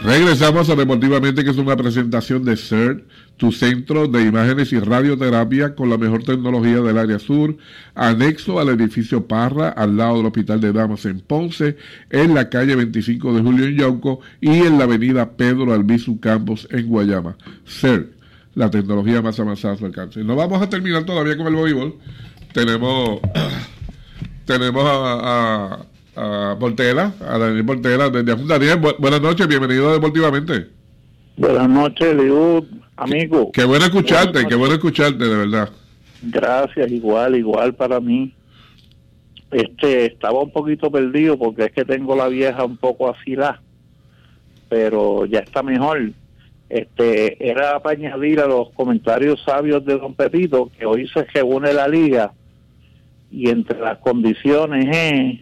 Regresamos 0.02 0.70
a 0.70 0.76
Deportivamente, 0.76 1.44
que 1.44 1.50
es 1.50 1.58
una 1.58 1.76
presentación 1.76 2.44
de 2.44 2.56
CERT, 2.56 3.02
tu 3.36 3.52
centro 3.52 4.06
de 4.06 4.22
imágenes 4.22 4.72
y 4.72 4.78
radioterapia 4.78 5.74
con 5.74 5.90
la 5.90 5.98
mejor 5.98 6.22
tecnología 6.22 6.80
del 6.80 6.96
área 6.96 7.18
sur, 7.18 7.56
anexo 7.94 8.60
al 8.60 8.70
edificio 8.70 9.26
Parra, 9.26 9.70
al 9.70 9.96
lado 9.96 10.18
del 10.18 10.26
Hospital 10.26 10.60
de 10.60 10.72
Damas 10.72 11.04
en 11.04 11.20
Ponce, 11.20 11.76
en 12.10 12.34
la 12.34 12.48
calle 12.48 12.76
25 12.76 13.34
de 13.34 13.42
Julio 13.42 13.66
en 13.66 13.76
Yauco 13.76 14.20
y 14.40 14.60
en 14.60 14.78
la 14.78 14.84
avenida 14.84 15.32
Pedro 15.32 15.74
Albizu 15.74 16.20
Campos 16.20 16.66
en 16.70 16.86
Guayama. 16.86 17.36
CERT, 17.66 18.12
la 18.54 18.70
tecnología 18.70 19.20
más 19.20 19.38
avanzada 19.40 19.74
a 19.74 19.76
su 19.76 19.84
alcance. 19.84 20.22
No 20.24 20.36
vamos 20.36 20.62
a 20.62 20.68
terminar 20.68 21.04
todavía 21.04 21.36
con 21.36 21.46
el 21.46 21.56
voleibol 21.56 21.96
tenemos 22.52 23.20
tenemos 24.44 24.84
a, 24.86 25.86
a, 26.16 26.56
Portela, 26.58 27.14
a 27.20 27.38
Daniel 27.38 27.64
Portela 27.64 28.10
desde 28.10 28.46
Daniel, 28.46 28.80
buenas 28.98 29.20
noches, 29.20 29.46
bienvenido 29.46 29.90
a 29.90 29.92
Deportivamente. 29.94 30.66
Buenas 31.36 31.68
noches, 31.68 32.14
Liud, 32.14 32.64
amigo. 32.96 33.50
Qué 33.52 33.64
bueno 33.64 33.86
escucharte, 33.86 34.46
qué 34.46 34.54
bueno 34.54 34.74
escucharte, 34.74 35.24
de 35.24 35.36
verdad. 35.36 35.70
Gracias, 36.22 36.90
igual, 36.90 37.36
igual 37.36 37.74
para 37.74 38.00
mí. 38.00 38.34
Este, 39.50 40.06
estaba 40.06 40.42
un 40.42 40.52
poquito 40.52 40.90
perdido 40.90 41.38
porque 41.38 41.64
es 41.64 41.72
que 41.72 41.84
tengo 41.84 42.14
la 42.14 42.28
vieja 42.28 42.64
un 42.64 42.76
poco 42.76 43.08
afilada, 43.08 43.62
pero 44.68 45.24
ya 45.26 45.38
está 45.40 45.62
mejor 45.62 46.12
este 46.70 47.50
era 47.50 47.80
para 47.80 47.96
añadir 47.96 48.38
a 48.38 48.46
los 48.46 48.70
comentarios 48.70 49.42
sabios 49.44 49.84
de 49.84 49.98
don 49.98 50.14
Pepito 50.14 50.70
que 50.78 50.86
hoy 50.86 51.08
se 51.08 51.24
reúne 51.24 51.72
la 51.72 51.88
liga 51.88 52.32
y 53.30 53.48
entre 53.48 53.78
las 53.80 53.98
condiciones 53.98 54.88
es 54.90 55.40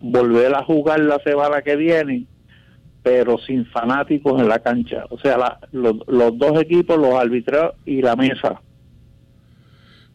volver 0.00 0.54
a 0.54 0.64
jugar 0.64 1.00
la 1.00 1.18
semana 1.20 1.62
que 1.62 1.76
viene, 1.76 2.26
pero 3.02 3.38
sin 3.38 3.64
fanáticos 3.66 4.40
en 4.40 4.48
la 4.48 4.58
cancha. 4.58 5.04
O 5.10 5.18
sea, 5.18 5.58
los, 5.72 5.96
dos 6.06 6.60
equipos, 6.60 6.98
los 6.98 7.14
árbitros 7.14 7.74
y 7.86 8.02
la 8.02 8.16
mesa. 8.16 8.60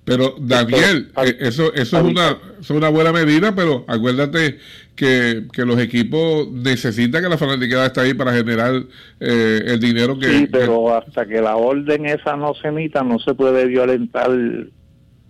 Pero 0.04 0.36
Daniel, 0.40 1.12
eh, 1.18 1.36
eso, 1.40 1.74
eso 1.74 1.98
es, 1.98 2.04
una, 2.04 2.38
es 2.62 2.70
una 2.70 2.88
buena 2.88 3.12
medida, 3.12 3.54
pero 3.54 3.84
acuérdate 3.90 4.58
que, 4.96 5.48
que 5.52 5.66
los 5.66 5.78
equipos 5.80 6.50
necesitan 6.50 7.22
que 7.22 7.30
la 7.30 7.38
fanaticada 7.38 7.88
esté 7.88 8.02
ahí 8.02 8.14
para 8.14 8.32
generar 8.32 8.84
eh, 9.20 9.62
el 9.66 9.80
dinero 9.82 10.18
que... 10.18 10.28
Sí, 10.28 10.48
pero 10.50 10.96
hasta 10.96 11.26
que 11.26 11.42
la 11.42 11.58
orden 11.58 12.06
esa 12.06 12.38
no 12.38 12.54
se 12.54 12.70
emita, 12.70 13.04
no 13.04 13.20
se 13.20 13.34
puede 13.34 13.66
violentar 13.66 14.30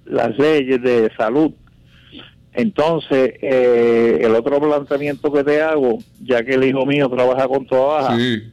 las 0.05 0.37
leyes 0.37 0.81
de 0.83 1.11
salud 1.17 1.53
entonces, 2.57 3.35
eh, 3.39 4.17
el 4.23 4.33
otro 4.33 4.59
planteamiento 4.59 5.31
que 5.31 5.43
te 5.43 5.61
hago, 5.61 5.99
ya 6.23 6.43
que 6.43 6.55
el 6.55 6.63
hijo 6.63 6.87
mío 6.87 7.07
trabaja 7.07 7.47
con 7.47 7.67
Tuabaja, 7.67 8.17
sí. 8.17 8.51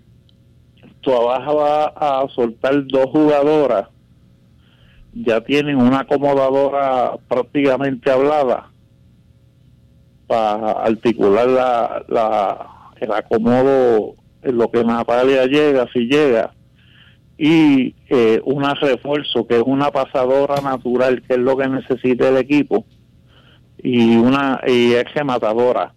Tuabaja 1.01 1.53
va 1.55 1.85
a 1.87 2.29
soltar 2.29 2.87
dos 2.87 3.07
jugadoras, 3.07 3.89
ya 5.15 5.41
tienen 5.41 5.77
una 5.77 6.01
acomodadora 6.01 7.13
prácticamente 7.27 8.11
hablada 8.11 8.69
para 10.27 10.73
articular 10.73 11.49
la, 11.49 12.05
la, 12.07 12.71
el 13.01 13.11
acomodo 13.11 14.17
en 14.43 14.59
lo 14.59 14.71
que 14.71 14.85
Natalia 14.85 15.47
llega, 15.47 15.89
si 15.95 16.01
llega, 16.01 16.53
y 17.39 17.95
eh, 18.11 18.43
un 18.45 18.65
refuerzo 18.65 19.47
que 19.47 19.57
es 19.57 19.63
una 19.65 19.91
pasadora 19.91 20.61
natural, 20.61 21.23
que 21.23 21.33
es 21.33 21.41
lo 21.41 21.57
que 21.57 21.69
necesita 21.69 22.29
el 22.29 22.37
equipo 22.37 22.85
y 23.85 24.17
una 24.17 24.61
y 24.67 24.95
ex 24.95 25.13
matadora. 25.25 25.93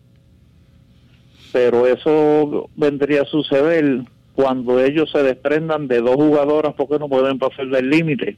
Pero 1.53 1.87
eso 1.87 2.69
vendría 2.75 3.21
a 3.21 3.25
suceder 3.25 4.01
cuando 4.35 4.83
ellos 4.83 5.09
se 5.11 5.23
desprendan 5.23 5.87
de 5.87 6.01
dos 6.01 6.15
jugadoras 6.15 6.75
porque 6.75 6.99
no 6.99 7.07
pueden 7.07 7.39
pasar 7.39 7.67
del 7.67 7.89
límite. 7.89 8.37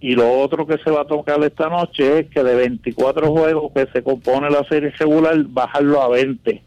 Y 0.00 0.14
lo 0.14 0.38
otro 0.40 0.66
que 0.66 0.78
se 0.78 0.90
va 0.90 1.02
a 1.02 1.06
tocar 1.06 1.42
esta 1.42 1.68
noche 1.68 2.20
es 2.20 2.28
que 2.28 2.44
de 2.44 2.54
24 2.54 3.32
juegos 3.32 3.72
que 3.72 3.86
se 3.92 4.02
compone 4.02 4.50
la 4.50 4.64
serie 4.64 4.90
regular, 4.90 5.42
bajarlo 5.48 6.02
a 6.02 6.08
20 6.08 6.62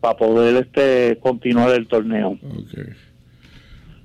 para 0.00 0.16
poder 0.16 0.56
este 0.56 1.18
continuar 1.20 1.70
el 1.70 1.86
torneo. 1.86 2.38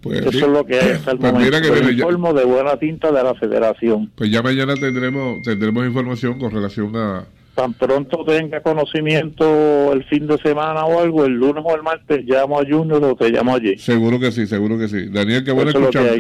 Pues, 0.04 0.20
Eso 0.20 0.30
es 0.30 0.52
lo 0.52 0.66
que 0.66 0.76
hay 0.76 0.92
hasta 0.92 1.12
el 1.12 1.18
pues 1.18 1.32
momento. 1.32 1.58
el 1.58 1.94
informe 1.94 2.34
de 2.34 2.44
buena 2.44 2.78
tinta 2.78 3.10
de 3.10 3.24
la 3.24 3.34
federación. 3.36 4.12
Pues 4.16 4.30
ya 4.30 4.44
mañana 4.44 4.76
tendremos 4.76 5.42
tendremos 5.44 5.86
información 5.86 6.38
con 6.38 6.52
relación 6.52 6.94
a... 6.98 7.26
Tan 7.56 7.72
pronto 7.74 8.26
tenga 8.26 8.62
conocimiento 8.62 9.94
el 9.94 10.04
fin 10.06 10.28
de 10.28 10.38
semana 10.40 10.86
o 10.86 11.00
algo, 11.00 11.24
el 11.24 11.34
lunes 11.34 11.64
o 11.66 11.76
el 11.76 11.84
martes, 11.84 12.26
llamo 12.26 12.60
a 12.60 12.66
Junior 12.68 13.02
o 13.04 13.16
te 13.16 13.30
llamo 13.30 13.56
allí. 13.56 13.78
Seguro 13.78 14.20
que 14.20 14.32
sí, 14.32 14.48
seguro 14.48 14.78
que 14.78 14.88
sí. 14.88 15.06
Daniel, 15.10 15.44
qué 15.44 15.52
bueno 15.52 15.70
escucharte. 15.70 16.20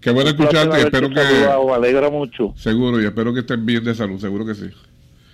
qué 0.00 0.10
bueno 0.10 0.30
escucharte 0.30 0.78
espero 0.78 1.10
que... 1.10 1.14
Me 1.14 1.74
alegra 1.74 2.10
mucho. 2.10 2.54
Seguro, 2.56 3.00
y 3.00 3.04
espero 3.04 3.34
que 3.34 3.40
estén 3.40 3.64
bien 3.66 3.84
de 3.84 3.94
salud, 3.94 4.18
seguro 4.18 4.46
que 4.46 4.54
sí. 4.54 4.70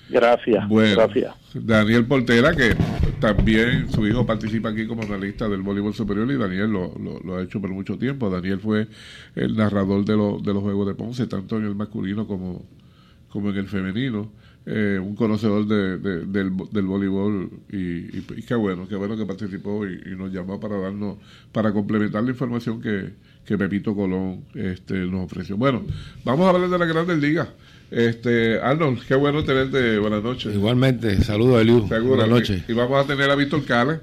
Gracias. 0.09 0.69
Bueno, 0.69 0.97
gracias. 0.97 1.35
Daniel 1.55 2.07
Portera, 2.07 2.55
que 2.55 2.75
también 3.21 3.91
su 3.91 4.07
hijo 4.07 4.25
participa 4.25 4.71
aquí 4.71 4.87
como 4.87 5.03
analista 5.03 5.49
del 5.49 5.63
voleibol 5.63 5.95
superior 5.95 6.31
y 6.31 6.37
Daniel 6.37 6.71
lo, 6.71 6.95
lo, 7.25 7.37
ha 7.37 7.43
hecho 7.43 7.61
por 7.61 7.71
mucho 7.71 7.99
tiempo. 7.99 8.31
Daniel 8.31 8.61
fue 8.61 8.89
el 9.35 9.57
narrador 9.57 10.05
de, 10.05 10.13
de 10.13 10.55
los 10.55 10.63
Juegos 10.63 10.87
de 10.87 10.95
Ponce, 10.95 11.27
tanto 11.27 11.59
en 11.59 11.65
el 11.65 11.75
masculino 11.75 12.27
como, 12.27 12.65
como 13.29 13.51
en 13.51 13.57
el 13.57 13.67
femenino. 13.67 14.31
Eh, 14.71 14.99
un 14.99 15.17
conocedor 15.17 15.67
de, 15.67 15.97
del, 15.97 16.55
del, 16.71 16.85
voleibol 16.85 17.51
y, 17.71 18.21
qué 18.43 18.55
bueno, 18.55 18.87
qué 18.87 18.97
bueno 18.97 19.17
que 19.17 19.25
participó 19.25 19.87
y, 19.87 20.15
nos 20.15 20.31
llamó 20.31 20.61
para 20.61 20.79
darnos, 20.79 21.17
para 21.53 21.73
complementar 21.73 22.23
la 22.23 22.33
información 22.33 22.79
que, 22.79 23.15
que 23.47 23.57
Pepito 23.57 23.95
Colón 23.95 24.45
este, 24.55 25.07
nos 25.07 25.25
ofreció. 25.25 25.57
Bueno, 25.57 25.85
vamos 26.23 26.47
a 26.47 26.51
hablar 26.51 26.69
de 26.69 26.79
la 26.79 26.85
Grandes 26.85 27.19
Ligas. 27.19 27.49
Este, 27.91 28.61
Arnold, 28.61 29.03
qué 29.07 29.15
bueno 29.15 29.45
tenerte. 29.45 29.99
Buenas 29.99 30.23
noches. 30.23 30.55
Igualmente, 30.55 31.23
saludos, 31.23 31.63
Eliu. 31.63 31.87
Buenas 31.87 32.29
noches. 32.29 32.63
Y, 32.69 32.73
vamos 32.73 33.03
a 33.03 33.07
tener 33.07 33.31
a 33.31 33.35
Víctor 33.35 33.65
Cale, 33.65 34.01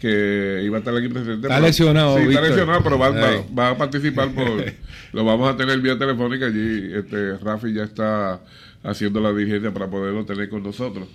que 0.00 0.62
iba 0.64 0.76
a 0.76 0.80
estar 0.80 0.96
aquí 0.96 1.08
presente. 1.08 1.46
Está 1.46 1.60
lesionado. 1.60 2.18
Sí, 2.18 2.24
está 2.24 2.40
lesionado, 2.40 2.82
pero 2.82 2.98
va, 2.98 3.68
a 3.68 3.78
participar 3.78 4.30
por. 4.32 4.46
lo 5.12 5.24
vamos 5.24 5.52
a 5.52 5.56
tener 5.56 5.80
vía 5.80 5.96
telefónica 5.96 6.46
allí. 6.46 6.92
Este, 6.92 7.38
Rafi 7.38 7.72
ya 7.72 7.84
está 7.84 8.40
haciendo 8.82 9.20
la 9.20 9.32
diligencia 9.32 9.72
para 9.72 9.88
poderlo 9.88 10.24
tener 10.24 10.48
con 10.48 10.62
nosotros 10.62 11.08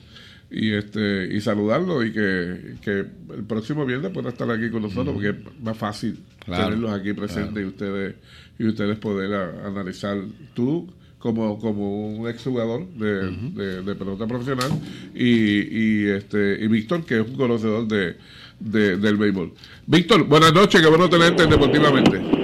y 0.54 0.74
este 0.74 1.34
y 1.34 1.42
saludarlo 1.42 2.04
y 2.04 2.12
que, 2.12 2.84
el 2.86 3.44
próximo 3.48 3.86
viernes 3.86 4.12
pueda 4.12 4.30
estar 4.30 4.50
aquí 4.52 4.70
con 4.70 4.84
nosotros 4.84 5.16
porque 5.16 5.30
es 5.30 5.62
más 5.62 5.76
fácil 5.76 6.20
tenerlos 6.46 6.92
aquí 6.92 7.14
presentes 7.14 7.64
y 7.64 7.66
ustedes 7.66 8.16
y 8.60 8.68
ustedes 8.68 8.98
poder 9.00 9.34
analizar 9.66 10.18
tú 10.54 10.94
como, 11.24 11.58
como 11.58 12.18
un 12.18 12.28
exjugador 12.28 12.86
de, 12.96 13.82
de, 13.82 13.96
pelota 13.96 14.28
profesional 14.28 14.70
y, 15.16 16.04
y 16.04 16.10
este 16.10 16.58
y 16.60 16.68
Víctor 16.68 17.06
que 17.06 17.22
es 17.22 17.26
un 17.26 17.38
conocedor 17.38 17.88
de, 17.88 18.18
del 18.60 19.16
béisbol. 19.16 19.54
Víctor 19.88 20.26
buenas 20.26 20.54
noches 20.54 20.82
que 20.82 20.88
bueno 20.88 21.10
tenerte 21.10 21.48
deportivamente 21.48 22.43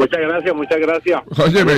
Muchas 0.00 0.20
gracias, 0.22 0.56
muchas 0.56 0.80
gracias 0.80 1.22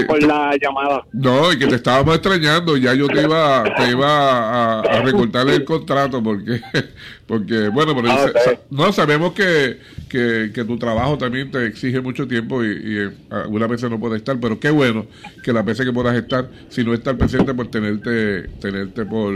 por 0.06 0.22
la 0.22 0.56
llamada. 0.56 1.04
No, 1.12 1.52
y 1.52 1.58
que 1.58 1.66
te 1.66 1.74
estábamos 1.74 2.14
extrañando, 2.14 2.76
ya 2.76 2.94
yo 2.94 3.08
te 3.08 3.20
iba, 3.20 3.64
te 3.76 3.90
iba 3.90 4.78
a, 4.78 5.02
recortar 5.02 5.48
el 5.48 5.64
contrato 5.64 6.22
porque, 6.22 6.61
porque 7.26 7.68
bueno, 7.68 7.96
pero 7.96 8.12
ah, 8.12 8.30
no 8.70 8.92
sabemos 8.92 9.32
que, 9.32 9.80
que, 10.08 10.64
tu 10.64 10.78
trabajo 10.78 11.18
también 11.18 11.50
te 11.50 11.66
exige 11.66 12.00
mucho 12.00 12.28
tiempo 12.28 12.62
y, 12.62 12.68
y 12.68 13.11
algunas 13.28 13.68
veces 13.68 13.90
no 13.90 13.98
puedes 13.98 14.18
estar, 14.18 14.38
pero 14.38 14.61
qué 14.61 14.70
bueno 14.70 15.06
que 15.42 15.52
las 15.52 15.64
veces 15.64 15.85
que 15.85 15.92
puedas 15.92 16.14
estar, 16.14 16.48
si 16.68 16.85
no 16.85 16.94
estar 16.94 17.16
presente, 17.18 17.52
por 17.54 17.72
tenerte, 17.72 18.42
tenerte 18.61 19.04
por, 19.04 19.35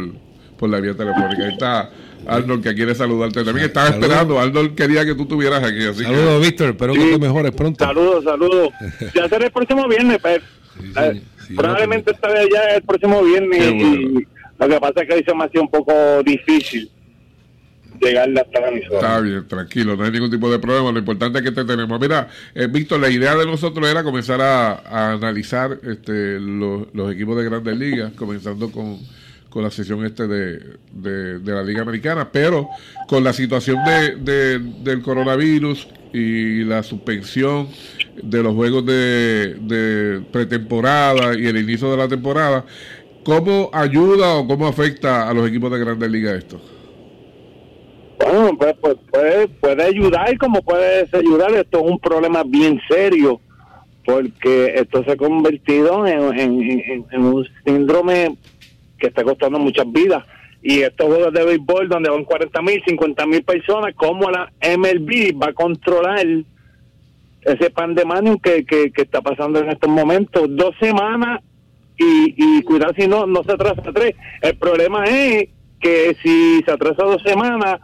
por 0.56 0.70
la 0.70 0.78
vía 0.78 0.94
telefónica. 0.94 1.42
Ahí 1.42 1.52
está 1.54 1.90
Arnold 2.26 2.62
que 2.62 2.74
quiere 2.74 2.94
saludarte. 2.94 3.44
También 3.44 3.66
estaba 3.66 3.88
esperando. 3.88 4.38
Arnold 4.38 4.74
quería 4.74 5.04
que 5.04 5.14
tú 5.14 5.22
estuvieras 5.22 5.62
aquí. 5.62 5.84
Así 5.84 6.02
saludos, 6.02 6.42
Víctor. 6.42 6.70
Espero 6.70 6.94
que 6.94 7.00
te 7.00 7.18
mejores 7.18 7.52
pronto. 7.52 7.84
Saludos, 7.84 8.24
saludos. 8.24 8.70
Ya 9.14 9.28
será 9.28 9.46
el 9.46 9.52
próximo 9.52 9.88
viernes, 9.88 10.18
pero 10.22 10.44
pues. 10.94 11.22
probablemente 11.56 12.12
esta 12.12 12.28
vez 12.28 12.48
ya 12.52 12.76
el 12.76 12.82
próximo 12.82 13.22
viernes. 13.22 13.72
Y 13.72 14.26
lo 14.58 14.68
que 14.68 14.80
pasa 14.80 15.02
es 15.02 15.08
que 15.08 15.14
hoy 15.14 15.24
se 15.24 15.34
me 15.34 15.44
ha 15.44 15.48
sido 15.48 15.62
un 15.62 15.70
poco 15.70 16.22
difícil 16.24 16.90
llegar 18.00 18.28
hasta 18.38 18.60
la 18.60 18.68
emisora. 18.68 18.96
Está 18.96 19.20
bien, 19.20 19.48
tranquilo, 19.48 19.96
no 19.96 20.04
hay 20.04 20.10
ningún 20.10 20.30
tipo 20.30 20.50
de 20.50 20.58
problema. 20.58 20.92
Lo 20.92 20.98
importante 20.98 21.38
es 21.38 21.44
que 21.44 21.52
te 21.52 21.64
tenemos. 21.64 22.00
Mira, 22.00 22.28
eh, 22.54 22.66
Víctor, 22.66 23.00
la 23.00 23.10
idea 23.10 23.34
de 23.36 23.46
nosotros 23.46 23.88
era 23.88 24.02
comenzar 24.02 24.40
a, 24.40 25.12
analizar 25.12 25.78
este, 25.82 26.38
los, 26.40 26.88
los 26.92 27.12
equipos 27.12 27.36
de 27.36 27.44
grandes 27.44 27.76
ligas, 27.76 28.12
comenzando 28.12 28.70
con 28.70 28.98
con 29.56 29.62
la 29.62 29.70
sesión 29.70 30.04
este 30.04 30.26
de, 30.28 30.58
de, 30.92 31.50
la 31.50 31.62
Liga 31.62 31.80
Americana, 31.80 32.28
pero 32.30 32.68
con 33.08 33.24
la 33.24 33.32
situación 33.32 33.78
de, 33.86 34.58
del 34.58 35.00
coronavirus 35.00 35.88
y 36.12 36.62
la 36.64 36.82
suspensión 36.82 37.66
de 38.22 38.42
los 38.42 38.54
juegos 38.54 38.84
de, 38.84 40.20
pretemporada 40.30 41.38
y 41.38 41.46
el 41.46 41.56
inicio 41.56 41.90
de 41.90 41.96
la 41.96 42.06
temporada, 42.06 42.66
¿cómo 43.24 43.70
ayuda 43.72 44.34
o 44.34 44.46
cómo 44.46 44.66
afecta 44.66 45.26
a 45.26 45.32
los 45.32 45.48
equipos 45.48 45.72
de 45.72 45.78
Grandes 45.78 46.10
Ligas 46.10 46.34
esto? 46.34 46.60
Bueno, 48.18 48.58
pues, 48.58 48.74
pues 48.82 48.96
puede, 49.10 49.48
puede 49.48 49.84
ayudar 49.84 50.36
como 50.36 50.60
puede 50.60 51.06
desayudar. 51.06 51.50
Esto 51.54 51.78
es 51.82 51.90
un 51.92 51.98
problema 51.98 52.42
bien 52.44 52.78
serio 52.90 53.40
porque 54.04 54.74
esto 54.76 55.02
se 55.02 55.12
ha 55.12 55.16
convertido 55.16 56.06
en 56.06 57.00
un 57.24 57.48
síndrome 57.64 58.36
que 58.98 59.08
está 59.08 59.22
costando 59.24 59.58
muchas 59.58 59.90
vidas. 59.90 60.24
Y 60.62 60.80
estos 60.80 61.06
juegos 61.06 61.32
de 61.32 61.44
béisbol 61.44 61.88
donde 61.88 62.10
van 62.10 62.24
40 62.24 62.62
mil, 62.62 62.82
50 62.84 63.26
mil 63.26 63.42
personas, 63.44 63.94
¿cómo 63.94 64.30
la 64.30 64.50
MLB 64.60 65.40
va 65.40 65.48
a 65.48 65.52
controlar 65.52 66.26
ese 67.42 67.70
pandemonium 67.70 68.38
que, 68.38 68.64
que, 68.64 68.90
que 68.90 69.02
está 69.02 69.20
pasando 69.20 69.60
en 69.60 69.70
estos 69.70 69.88
momentos? 69.88 70.44
Dos 70.48 70.74
semanas 70.80 71.40
y, 71.96 72.34
y 72.36 72.62
cuidado 72.62 72.92
si 72.98 73.06
no, 73.06 73.26
no 73.26 73.42
se 73.44 73.52
atrasa 73.52 73.82
tres. 73.94 74.14
El 74.42 74.56
problema 74.56 75.04
es 75.04 75.48
que 75.80 76.16
si 76.22 76.60
se 76.64 76.72
atrasa 76.72 77.04
dos 77.04 77.22
semanas, 77.22 77.80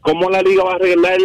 ¿cómo 0.00 0.28
la 0.28 0.42
liga 0.42 0.64
va 0.64 0.72
a 0.72 0.76
arreglar 0.76 1.18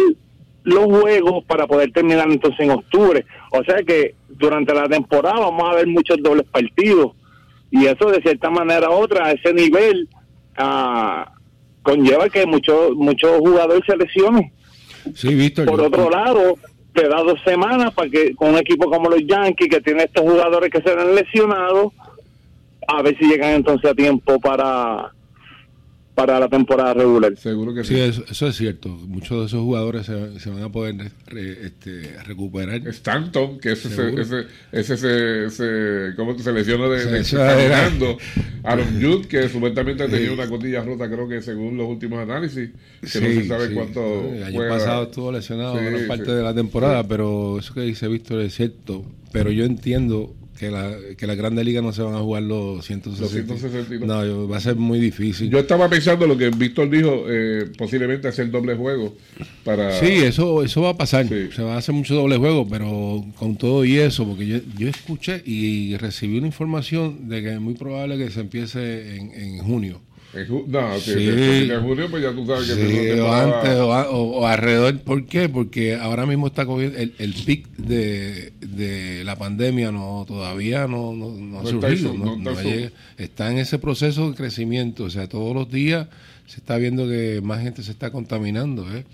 los 0.62 0.84
juegos 0.84 1.44
para 1.44 1.66
poder 1.66 1.90
terminar 1.92 2.30
entonces 2.30 2.60
en 2.60 2.70
octubre? 2.70 3.24
O 3.50 3.64
sea 3.64 3.82
que 3.86 4.14
durante 4.28 4.72
la 4.74 4.88
temporada 4.88 5.40
vamos 5.40 5.68
a 5.68 5.74
ver 5.74 5.86
muchos 5.86 6.18
dobles 6.22 6.46
partidos 6.46 7.12
y 7.70 7.86
eso 7.86 8.10
de 8.10 8.20
cierta 8.20 8.50
manera 8.50 8.90
u 8.90 8.94
otra, 8.94 9.26
a 9.26 9.32
ese 9.32 9.52
nivel, 9.52 10.08
ah, 10.56 11.32
conlleva 11.82 12.28
que 12.28 12.46
muchos 12.46 12.94
muchos 12.96 13.38
jugadores 13.38 13.82
se 13.86 13.96
lesionen. 13.96 14.52
Sí, 15.14 15.50
Por 15.50 15.80
otro 15.80 16.10
lado, 16.10 16.58
te 16.92 17.08
da 17.08 17.22
dos 17.22 17.40
semanas 17.44 17.92
para 17.94 18.10
que 18.10 18.34
con 18.34 18.50
un 18.50 18.58
equipo 18.58 18.90
como 18.90 19.08
los 19.08 19.20
Yankees, 19.26 19.68
que 19.68 19.80
tiene 19.80 20.04
estos 20.04 20.22
jugadores 20.22 20.70
que 20.70 20.82
se 20.82 20.90
han 20.90 21.14
lesionado, 21.14 21.92
a 22.86 23.02
ver 23.02 23.16
si 23.18 23.26
llegan 23.26 23.54
entonces 23.54 23.90
a 23.90 23.94
tiempo 23.94 24.38
para 24.40 25.12
para 26.20 26.38
la 26.38 26.48
temporada 26.48 26.92
regular. 26.92 27.34
Seguro 27.36 27.72
que 27.72 27.82
sí. 27.82 27.98
eso, 27.98 28.46
es 28.46 28.56
cierto. 28.56 28.90
Muchos 28.90 29.40
de 29.40 29.46
esos 29.46 29.60
jugadores 29.60 30.04
se, 30.06 30.50
van 30.50 30.62
a 30.62 30.70
poder 30.70 30.94
este, 31.34 32.14
recuperar. 32.26 32.86
Stanton, 32.88 33.58
que 33.58 33.72
ese, 33.72 33.88
ese, 34.20 34.46
ese, 34.70 35.46
ese, 35.46 36.14
¿cómo 36.16 36.38
se 36.38 36.52
lesiona 36.52 36.88
de, 36.88 37.22
de 37.22 38.16
Aaron 38.64 38.86
Judd, 39.02 39.26
que 39.26 39.48
supuestamente 39.48 40.06
tenía 40.08 40.32
una 40.32 40.46
costilla 40.46 40.82
rota, 40.82 41.08
creo 41.08 41.26
que 41.26 41.40
según 41.40 41.78
los 41.78 41.88
últimos 41.88 42.18
análisis, 42.18 42.68
que 43.00 43.20
no 43.20 43.40
se 43.40 43.48
sabe 43.48 43.72
cuánto. 43.72 44.26
El 44.26 44.44
año 44.44 44.68
pasado 44.68 45.04
estuvo 45.04 45.32
lesionado 45.32 45.78
en 45.78 46.06
parte 46.06 46.32
de 46.32 46.42
la 46.42 46.54
temporada, 46.54 47.02
pero 47.08 47.58
eso 47.58 47.72
que 47.72 47.80
dice 47.80 48.08
Víctor 48.08 48.42
es 48.42 48.54
cierto. 48.54 49.06
Pero 49.32 49.50
yo 49.52 49.64
entiendo 49.64 50.34
que 50.60 50.70
la, 50.70 50.94
que 51.16 51.26
la 51.26 51.34
Grande 51.34 51.64
Liga 51.64 51.80
no 51.80 51.90
se 51.90 52.02
van 52.02 52.14
a 52.14 52.18
jugar 52.18 52.42
los 52.42 52.84
160. 52.84 53.54
No, 54.04 54.46
va 54.46 54.58
a 54.58 54.60
ser 54.60 54.76
muy 54.76 55.00
difícil. 55.00 55.48
Yo 55.48 55.58
estaba 55.58 55.88
pensando 55.88 56.26
lo 56.26 56.36
que 56.36 56.50
Víctor 56.50 56.90
dijo, 56.90 57.24
eh, 57.30 57.72
posiblemente 57.78 58.28
hacer 58.28 58.50
doble 58.50 58.74
juego 58.74 59.16
para... 59.64 59.98
Sí, 59.98 60.18
eso, 60.18 60.62
eso 60.62 60.82
va 60.82 60.90
a 60.90 60.96
pasar. 60.98 61.26
Se 61.26 61.62
va 61.62 61.76
a 61.76 61.78
hacer 61.78 61.94
mucho 61.94 62.14
doble 62.14 62.36
juego, 62.36 62.68
pero 62.68 63.24
con 63.38 63.56
todo 63.56 63.86
y 63.86 63.96
eso, 63.96 64.26
porque 64.26 64.46
yo, 64.46 64.58
yo 64.76 64.88
escuché 64.88 65.42
y 65.46 65.96
recibí 65.96 66.36
una 66.36 66.48
información 66.48 67.30
de 67.30 67.42
que 67.42 67.54
es 67.54 67.60
muy 67.60 67.72
probable 67.72 68.18
que 68.18 68.30
se 68.30 68.40
empiece 68.40 69.16
en, 69.16 69.32
en 69.32 69.58
junio 69.60 70.02
no, 70.68 71.00
sí. 71.00 71.28
en 71.28 71.82
junio, 71.82 72.08
pues 72.10 72.22
ya 72.22 72.32
tú 72.32 72.46
sabes 72.46 72.70
que 72.70 73.14
sí, 73.14 73.20
o 73.20 73.32
antes 73.32 73.76
o, 73.78 74.46
alrededor. 74.46 75.00
¿Por 75.00 75.26
qué? 75.26 75.48
Porque 75.48 75.96
ahora 75.96 76.24
mismo 76.24 76.46
está 76.46 76.66
cogiendo 76.66 76.98
el, 76.98 77.14
el 77.18 77.34
pic 77.34 77.66
de, 77.76 78.52
de, 78.60 79.24
la 79.24 79.36
pandemia 79.36 79.90
no 79.90 80.24
todavía 80.26 80.86
no, 80.86 81.12
no, 81.12 81.60
ha 81.60 81.66
surgido. 81.66 82.14
está 83.18 83.50
en 83.50 83.58
ese 83.58 83.78
proceso 83.78 84.30
de 84.30 84.36
crecimiento. 84.36 85.04
O 85.04 85.10
sea, 85.10 85.28
todos 85.28 85.54
los 85.54 85.70
días 85.70 86.06
se 86.50 86.58
está 86.58 86.78
viendo 86.78 87.06
que 87.06 87.40
más 87.44 87.62
gente 87.62 87.84
se 87.84 87.92
está 87.92 88.10
contaminando. 88.10 88.84
¿eh? 88.92 89.04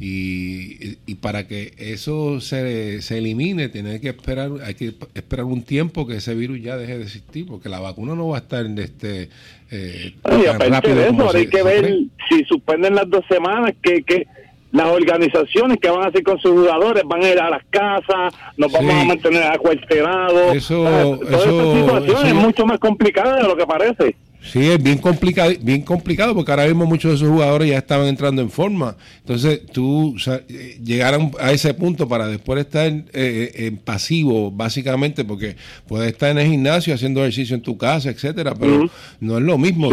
Y, 0.00 0.98
y, 1.06 1.14
para 1.14 1.46
que 1.46 1.72
eso 1.78 2.40
se, 2.40 3.00
se 3.00 3.18
elimine, 3.18 3.68
tiene 3.68 4.00
que 4.00 4.08
esperar, 4.08 4.50
hay 4.64 4.74
que 4.74 4.94
esperar 5.14 5.44
un 5.44 5.62
tiempo 5.62 6.04
que 6.04 6.16
ese 6.16 6.34
virus 6.34 6.60
ya 6.60 6.76
deje 6.76 6.98
de 6.98 7.04
existir, 7.04 7.46
porque 7.46 7.68
la 7.68 7.78
vacuna 7.78 8.16
no 8.16 8.26
va 8.26 8.38
a 8.38 8.40
estar 8.40 8.66
en 8.66 8.76
este. 8.80 9.28
Eh, 9.70 10.14
y 10.42 10.46
aparte 10.46 10.92
de 10.92 11.10
eso, 11.10 11.30
hay 11.32 11.46
que 11.46 11.62
ver 11.62 11.96
si 12.28 12.44
suspenden 12.46 12.96
las 12.96 13.08
dos 13.08 13.24
semanas, 13.28 13.72
que, 13.80 14.02
que 14.02 14.26
las 14.72 14.86
organizaciones 14.88 15.78
que 15.80 15.90
van 15.90 16.02
a 16.02 16.08
hacer 16.08 16.24
con 16.24 16.40
sus 16.40 16.50
jugadores 16.50 17.04
van 17.06 17.22
a 17.22 17.28
ir 17.28 17.38
a 17.38 17.50
las 17.50 17.64
casas, 17.70 18.34
nos 18.56 18.72
vamos 18.72 18.92
a 18.92 19.04
mantener 19.04 19.44
acuartelados. 19.44 20.56
Eso, 20.56 20.82
toda 20.82 21.38
esa 21.38 21.80
situación 21.80 22.26
es 22.26 22.34
mucho 22.34 22.66
más 22.66 22.80
complicada 22.80 23.36
de 23.36 23.44
lo 23.44 23.56
que 23.56 23.64
parece. 23.64 24.16
Sí, 24.42 24.70
es 24.70 24.82
bien 24.82 24.98
complicado, 24.98 25.52
bien 25.60 25.82
complicado 25.82 26.34
porque 26.34 26.50
ahora 26.50 26.66
mismo 26.66 26.86
muchos 26.86 27.10
de 27.10 27.16
esos 27.16 27.28
jugadores 27.28 27.68
ya 27.68 27.78
estaban 27.78 28.06
entrando 28.06 28.40
en 28.40 28.50
forma. 28.50 28.96
Entonces, 29.18 29.66
tú 29.66 30.16
eh, 30.48 30.78
llegar 30.82 31.18
a 31.38 31.52
ese 31.52 31.74
punto 31.74 32.08
para 32.08 32.26
después 32.26 32.60
estar 32.60 32.86
eh, 32.86 33.02
eh, 33.12 33.66
en 33.66 33.76
pasivo, 33.76 34.50
básicamente, 34.50 35.24
porque 35.24 35.56
puedes 35.86 36.12
estar 36.12 36.30
en 36.30 36.38
el 36.38 36.46
gimnasio 36.48 36.94
haciendo 36.94 37.20
ejercicio 37.20 37.54
en 37.54 37.62
tu 37.62 37.76
casa, 37.76 38.10
etcétera, 38.10 38.54
pero 38.58 38.90
no 39.20 39.38
es 39.38 39.44
lo 39.44 39.58
mismo. 39.58 39.90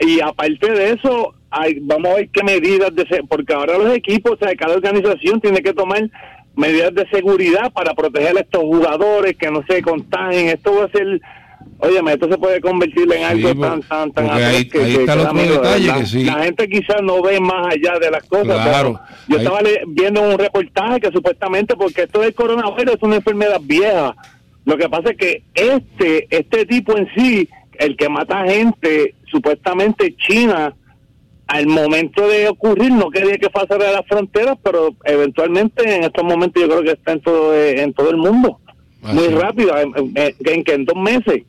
Y 0.00 0.20
aparte 0.20 0.72
de 0.72 0.92
eso, 0.92 1.34
hay, 1.50 1.78
vamos 1.80 2.12
a 2.12 2.14
ver 2.16 2.28
qué 2.30 2.42
medidas, 2.42 2.94
de, 2.94 3.04
porque 3.28 3.52
ahora 3.52 3.76
los 3.78 3.94
equipos, 3.94 4.32
o 4.32 4.36
sea, 4.38 4.54
cada 4.56 4.74
organización 4.74 5.40
tiene 5.40 5.60
que 5.60 5.74
tomar 5.74 6.10
medidas 6.56 6.94
de 6.94 7.06
seguridad 7.10 7.70
para 7.72 7.94
proteger 7.94 8.36
a 8.38 8.40
estos 8.40 8.62
jugadores 8.62 9.36
que 9.36 9.50
no 9.50 9.62
se 9.68 9.82
contagien. 9.82 10.48
Esto 10.48 10.74
va 10.74 10.86
a 10.86 10.90
ser 10.90 11.20
Oye, 11.78 12.00
esto 12.08 12.28
se 12.30 12.38
puede 12.38 12.60
convertir 12.60 13.12
en 13.12 13.24
algo 13.24 13.54
tan, 13.60 13.82
tan, 13.82 14.10
tan 14.12 14.30
ahí, 14.30 14.66
que, 14.66 14.78
ahí 14.78 14.94
está 14.94 15.20
otro 15.20 15.34
detalle 15.34 15.92
que 15.98 16.06
sí. 16.06 16.24
La 16.24 16.44
gente 16.44 16.68
quizás 16.68 17.02
no 17.02 17.22
ve 17.22 17.38
más 17.38 17.74
allá 17.74 17.98
de 17.98 18.10
las 18.10 18.24
cosas. 18.24 18.44
Claro, 18.44 18.98
yo 19.28 19.36
estaba 19.36 19.60
viendo 19.88 20.22
un 20.22 20.38
reportaje 20.38 21.00
que 21.00 21.12
supuestamente, 21.12 21.76
porque 21.76 22.04
esto 22.04 22.20
del 22.20 22.34
coronavirus 22.34 22.94
es 22.94 23.02
una 23.02 23.16
enfermedad 23.16 23.60
vieja. 23.62 24.14
Lo 24.64 24.78
que 24.78 24.88
pasa 24.88 25.10
es 25.10 25.16
que 25.18 25.42
este, 25.54 26.26
este 26.30 26.64
tipo 26.64 26.96
en 26.96 27.08
sí, 27.14 27.48
el 27.78 27.96
que 27.96 28.08
mata 28.08 28.44
gente, 28.44 29.14
supuestamente 29.30 30.16
China, 30.16 30.74
al 31.46 31.66
momento 31.66 32.26
de 32.26 32.48
ocurrir 32.48 32.90
no 32.90 33.10
quería 33.10 33.36
que 33.36 33.50
pasara 33.50 33.90
a 33.90 33.92
las 33.92 34.06
fronteras, 34.06 34.56
pero 34.64 34.94
eventualmente 35.04 35.94
en 35.94 36.04
estos 36.04 36.24
momentos 36.24 36.60
yo 36.60 36.68
creo 36.68 36.82
que 36.82 36.92
está 36.92 37.12
en 37.12 37.20
todo, 37.20 37.54
en 37.54 37.92
todo 37.92 38.10
el 38.10 38.16
mundo. 38.16 38.60
Muy 39.02 39.28
rápido, 39.28 39.76
en, 39.78 39.92
en, 40.16 40.64
en 40.66 40.84
dos 40.84 40.96
meses 40.96 41.44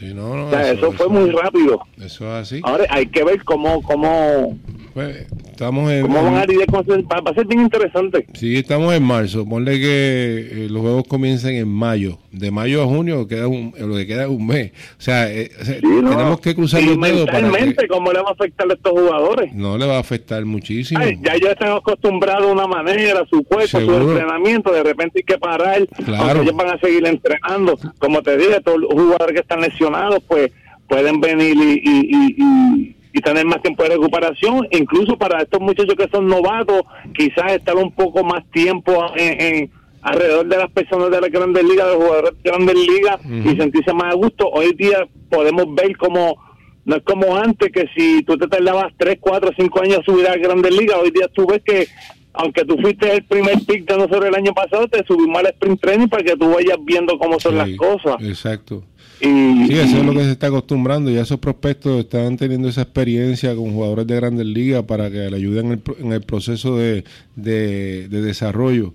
o 0.00 0.50
sea, 0.50 0.72
eso, 0.72 0.92
fue 0.92 1.08
muy 1.08 1.30
rápido. 1.30 1.80
Eso 1.98 2.24
es 2.26 2.42
así. 2.42 2.60
Ahora 2.64 2.84
hay 2.90 3.06
que 3.06 3.24
ver 3.24 3.42
cómo, 3.44 3.82
cómo, 3.82 4.58
pues, 4.96 5.26
estamos 5.50 5.92
en, 5.92 6.06
cómo 6.06 6.22
van 6.22 6.36
a 6.36 6.46
con 6.46 6.86
Va, 6.88 7.30
a 7.30 7.34
ser 7.34 7.46
bien 7.46 7.60
interesante. 7.60 8.26
Sí, 8.32 8.56
estamos 8.56 8.94
en 8.94 9.02
marzo. 9.02 9.46
Ponle 9.46 9.72
que 9.72 10.48
eh, 10.50 10.68
los 10.70 10.80
juegos 10.80 11.04
comiencen 11.06 11.54
en 11.56 11.68
mayo. 11.68 12.16
De 12.32 12.50
mayo 12.50 12.82
a 12.82 12.86
junio 12.86 13.28
queda 13.28 13.46
un, 13.46 13.74
lo 13.78 13.94
que 13.94 14.06
queda 14.06 14.22
es 14.22 14.30
un 14.30 14.46
mes. 14.46 14.72
O 14.98 15.02
sea, 15.02 15.30
eh, 15.30 15.50
tenemos 15.82 16.40
que 16.40 16.54
cruzar 16.54 16.82
los 16.82 16.98
dedos 16.98 17.26
para 17.26 17.50
que... 17.50 17.88
¿cómo 17.88 18.10
le 18.10 18.22
va 18.22 18.30
a 18.30 18.32
afectar 18.32 18.70
a 18.70 18.72
estos 18.72 18.92
jugadores? 18.92 19.52
No 19.52 19.76
le 19.76 19.84
va 19.84 19.98
a 19.98 20.00
afectar 20.00 20.42
muchísimo. 20.46 21.04
ya 21.20 21.34
ellos 21.34 21.50
están 21.50 21.72
acostumbrados 21.72 22.48
a 22.48 22.52
una 22.52 22.66
manera, 22.66 23.22
su 23.28 23.44
cuerpo, 23.44 23.78
su 23.78 23.94
entrenamiento. 23.94 24.72
De 24.72 24.82
repente 24.82 25.18
hay 25.18 25.24
que 25.24 25.38
parar. 25.38 25.86
Claro. 26.06 26.40
Ellos 26.40 26.56
van 26.56 26.70
a 26.70 26.78
seguir 26.78 27.06
entrenando. 27.06 27.78
Como 27.98 28.22
te 28.22 28.38
dije, 28.38 28.62
todos 28.62 28.80
los 28.80 28.94
jugadores 28.94 29.34
que 29.34 29.40
están 29.40 29.60
lesionados 29.60 30.22
pues 30.26 30.50
pueden 30.88 31.20
venir 31.20 31.54
y, 31.54 32.95
tener 33.20 33.44
más 33.46 33.62
tiempo 33.62 33.82
de 33.82 33.90
recuperación. 33.90 34.66
Incluso 34.70 35.16
para 35.16 35.42
estos 35.42 35.60
muchachos 35.60 35.94
que 35.96 36.08
son 36.08 36.26
novatos, 36.26 36.82
quizás 37.14 37.52
estar 37.52 37.76
un 37.76 37.92
poco 37.92 38.24
más 38.24 38.44
tiempo 38.50 39.06
en, 39.16 39.70
alrededor 40.02 40.46
de 40.46 40.56
las 40.56 40.70
personas 40.70 41.10
de 41.10 41.20
la 41.20 41.28
Grandes 41.28 41.64
Ligas, 41.64 41.86
de 41.86 41.92
los 41.94 42.02
jugadores 42.04 42.30
de 42.42 42.50
Grandes 42.50 42.76
Ligas, 42.76 43.20
y 43.24 43.56
sentirse 43.56 43.92
más 43.92 44.14
a 44.14 44.16
gusto. 44.16 44.48
Hoy 44.48 44.72
día 44.74 45.06
podemos 45.30 45.74
ver 45.74 45.96
como 45.96 46.36
no 46.84 46.94
es 46.94 47.02
como 47.02 47.36
antes 47.36 47.72
que 47.72 47.86
si 47.96 48.22
tú 48.22 48.38
te 48.38 48.46
tardabas 48.46 48.92
3, 48.96 49.16
4, 49.20 49.50
5 49.58 49.82
años 49.82 49.98
a 49.98 50.04
subir 50.04 50.28
a 50.28 50.36
Grandes 50.36 50.72
Ligas, 50.72 50.96
hoy 51.02 51.10
día 51.10 51.26
tú 51.34 51.44
ves 51.44 51.60
que 51.64 51.88
aunque 52.36 52.64
tú 52.64 52.76
fuiste 52.80 53.12
el 53.12 53.24
primer 53.24 53.58
pick 53.66 53.88
de 53.88 53.96
nosotros 53.96 54.26
el 54.26 54.34
año 54.34 54.52
pasado, 54.52 54.86
te 54.88 55.04
subimos 55.04 55.38
al 55.38 55.46
sprint 55.46 55.80
training 55.80 56.08
para 56.08 56.22
que 56.22 56.36
tú 56.36 56.50
vayas 56.50 56.76
viendo 56.84 57.18
cómo 57.18 57.40
son 57.40 57.56
las 57.56 57.70
cosas. 57.76 58.16
Exacto. 58.20 58.84
Y, 59.20 59.66
sí, 59.66 59.74
eso 59.74 59.98
es 59.98 60.04
lo 60.04 60.12
que 60.12 60.24
se 60.24 60.32
está 60.32 60.48
acostumbrando. 60.48 61.10
Ya 61.10 61.22
esos 61.22 61.38
prospectos 61.38 62.00
están 62.00 62.36
teniendo 62.36 62.68
esa 62.68 62.82
experiencia 62.82 63.54
con 63.54 63.72
jugadores 63.72 64.06
de 64.06 64.16
grandes 64.16 64.46
ligas 64.46 64.82
para 64.84 65.10
que 65.10 65.30
le 65.30 65.36
ayuden 65.36 65.82
en 65.98 66.12
el, 66.12 66.20
proceso 66.20 66.76
de, 66.76 67.04
desarrollo. 67.34 68.94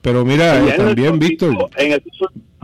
Pero 0.00 0.24
mira, 0.24 0.76
también, 0.76 1.18
Víctor, 1.18 1.68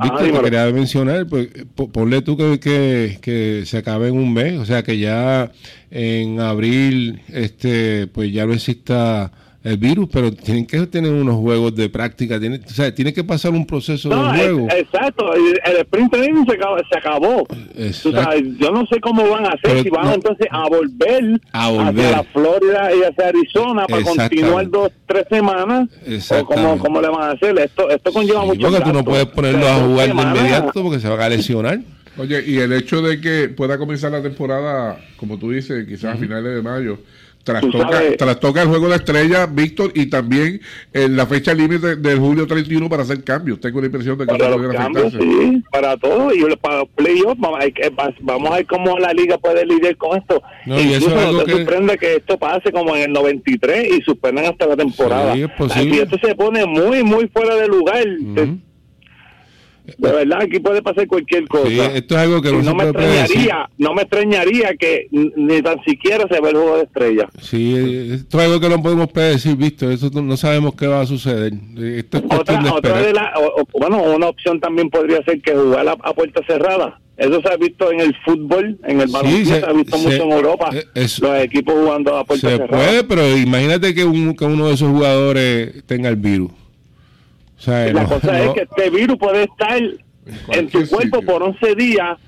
Víctor, 0.01 0.33
te 0.33 0.43
quería 0.43 0.67
mencionar, 0.71 1.27
pues, 1.27 1.49
ponle 1.75 2.23
tú 2.23 2.37
que, 2.37 3.19
que, 3.21 3.63
se 3.65 3.79
acabe 3.79 4.09
en 4.09 4.17
un 4.17 4.33
mes, 4.33 4.59
o 4.59 4.65
sea, 4.65 4.83
que 4.83 4.99
ya 4.99 5.51
en 5.91 6.41
abril 6.41 7.21
este 7.29 8.07
pues 8.09 8.33
ya 8.33 8.47
no 8.47 8.53
exista 8.53 9.33
el 9.65 9.77
virus, 9.77 10.09
pero 10.13 10.33
tienen 10.33 10.67
que 10.67 10.87
tener 10.87 11.13
unos 11.13 11.37
juegos 11.37 11.75
de 11.75 11.89
práctica, 11.89 12.39
tiene, 12.39 12.61
o 12.65 12.71
sea, 12.71 12.95
tiene 12.95 13.13
que 13.13 13.25
pasar 13.25 13.51
un 13.53 13.67
proceso 13.67 14.09
de 14.09 14.15
juego. 14.15 14.69
exacto, 14.71 15.35
el, 15.35 15.77
sprint 15.81 16.13
training 16.13 16.45
se 16.47 16.55
acabó. 16.55 16.79
Se 16.79 16.99
acabó. 16.99 17.47
yo 18.61 18.71
no 18.71 18.87
sé 18.87 19.01
cómo 19.01 19.29
van 19.29 19.47
a 19.47 19.51
hacer, 19.51 19.83
si 19.83 19.91
van 19.91 20.13
entonces 20.13 20.47
a 20.51 20.69
volver, 20.69 21.41
a 21.53 21.71
volver 21.71 22.15
hacia 22.15 22.23
Florida 22.33 22.91
y 22.95 23.03
hacia 23.03 23.29
Arizona 23.29 23.87
para 23.87 24.03
continuar 24.03 24.71
dos, 24.71 24.93
tres 25.07 25.25
semanas, 25.29 25.89
o 26.31 26.45
cómo, 26.45 26.79
cómo, 26.79 27.01
le 27.01 27.09
van 27.09 27.23
a 27.23 27.31
hacer. 27.33 27.59
Esto, 27.59 27.91
esto 27.91 28.13
conlleva 28.13 28.45
mucho 28.45 28.61
Porque 28.61 28.81
tú 28.81 28.93
no 28.93 29.05
puedes 29.05 29.27
ponerlo 29.27 29.67
a 29.67 29.75
jugar 29.75 30.15
de 30.15 30.23
inmediato 30.23 30.83
porque 30.83 31.01
se 31.01 31.09
va 31.09 31.25
a 31.25 31.29
lesionar. 31.29 31.81
Oye, 32.17 32.43
y 32.45 32.59
el 32.59 32.73
hecho 32.73 33.01
de 33.01 33.21
que 33.21 33.49
pueda 33.49 33.79
comenzar 33.79 34.11
la 34.11 34.23
temporada, 34.23 34.99
como 35.17 35.39
tú 35.39 35.51
dices, 35.53 35.87
quizás 35.87 36.17
a 36.17 36.19
finales 36.19 36.53
de 36.53 36.63
mayo, 36.63 36.99
Trastoca, 37.45 38.63
el 38.63 38.69
juego 38.69 38.89
de 38.89 38.97
estrella, 38.97 39.47
Víctor, 39.47 39.93
y 39.95 40.07
también 40.07 40.61
en 40.93 41.17
la 41.17 41.27
fecha 41.27 41.55
límite 41.55 41.97
del 41.97 42.19
julio 42.19 42.47
31 42.47 42.89
para 42.89 43.03
hacer 43.03 43.25
cambios. 43.25 43.61
Tengo 43.61 43.81
la 43.81 43.87
impresión 43.87 44.19
de 44.19 44.27
que 44.27 44.37
para 44.37 44.57
los 44.57 44.75
cambios, 44.75 45.13
sí, 45.13 45.63
para 45.71 45.97
todo. 45.97 46.35
Y 46.35 46.57
para 46.57 46.79
los 46.79 46.89
playoffs, 46.95 47.41
vamos 48.21 48.51
a 48.51 48.57
ver 48.57 48.67
cómo 48.67 48.99
la 48.99 49.13
liga 49.13 49.39
puede 49.39 49.65
lidiar 49.65 49.97
con 49.97 50.19
esto. 50.19 50.43
No, 50.67 50.81
y 50.81 50.93
eso 50.93 51.11
no 51.11 51.45
te 51.45 51.53
sorprende 51.53 51.97
que 51.97 52.17
esto 52.17 52.39
pase 52.39 52.71
como 52.71 52.95
en 52.97 53.05
el 53.05 53.13
93 53.13 53.99
y 53.99 54.03
suspendan 54.03 54.47
hasta 54.47 54.67
la 54.67 54.77
temporada. 54.77 55.37
y 55.37 55.45
esto 55.99 56.17
se 56.23 56.35
pone 56.35 56.67
muy, 56.67 57.03
muy 57.03 57.29
fuera 57.29 57.57
de 57.57 57.69
lugar. 57.69 58.05
De 59.97 60.13
verdad, 60.13 60.43
aquí 60.43 60.59
puede 60.59 60.83
pasar 60.83 61.07
cualquier 61.07 61.49
cosa. 61.49 61.87
esto 61.95 62.15
es 62.15 62.21
algo 62.21 62.43
que 62.43 62.53
no, 62.53 62.75
me 62.75 62.85
extrañaría, 62.85 63.71
no 63.79 63.95
me 63.95 64.03
extrañaría 64.03 64.75
que 64.79 65.09
ni 65.11 65.63
tan 65.63 65.83
siquiera 65.85 66.27
se 66.31 66.41
ve 66.41 66.51
el 66.51 66.57
juego 66.57 66.77
de 66.77 66.83
estrellas. 66.83 67.27
Sí, 67.41 67.75
esto 68.13 68.39
es 68.39 68.45
algo 68.45 68.61
que 68.61 68.69
no 68.69 68.83
podemos 68.83 69.09
predecir, 69.09 69.57
visto. 69.57 69.91
Eso 69.91 70.11
no 70.11 70.37
sabemos 70.37 70.75
qué 70.75 70.87
va 70.87 71.01
a 71.01 71.07
suceder. 71.07 71.53
Esto 71.77 72.19
es 72.19 72.25
otra, 72.29 72.73
otra 72.73 73.01
de 73.01 73.13
la, 73.13 73.33
bueno, 73.73 74.03
una 74.03 74.29
opción 74.29 74.61
también 74.61 74.91
podría 74.91 75.23
ser 75.25 75.41
que 75.41 75.55
jugar 75.55 75.89
a, 75.89 76.13
puerta 76.13 76.41
cerrada. 76.47 77.01
Eso 77.17 77.41
se 77.41 77.49
ha 77.49 77.57
visto 77.57 77.91
en 77.91 78.01
el 78.01 78.15
fútbol, 78.25 78.79
en 78.85 79.01
el 79.01 79.09
baloncesto, 79.09 79.67
se, 79.67 79.67
ha 79.67 79.73
visto 79.73 79.99
mucho 79.99 80.23
en 80.23 80.33
Europa. 80.33 80.71
Eh, 80.73 81.07
los 81.21 81.41
equipos 81.41 81.75
jugando 81.75 82.17
a 82.17 82.25
puerta 82.25 82.49
cerrada. 82.49 82.67
Se 82.67 82.87
puede, 82.87 83.05
pero 83.05 83.37
imagínate 83.37 83.95
que, 83.95 84.03
que 84.39 84.45
uno 84.45 84.69
de 84.69 84.75
esos 84.75 84.89
jugadores 84.89 85.85
tenga 85.87 86.09
el 86.09 86.17
virus 86.17 86.51
la 87.67 88.05
cosa 88.05 88.43
es 88.43 88.51
que 88.53 88.61
este 88.63 88.91
virus 88.91 89.17
puede 89.19 89.45
estar 89.45 89.81
en 90.53 90.69
tu 90.69 90.87
cuerpo 90.89 91.23
por 91.23 91.43
11 91.43 91.75
días. 91.75 92.19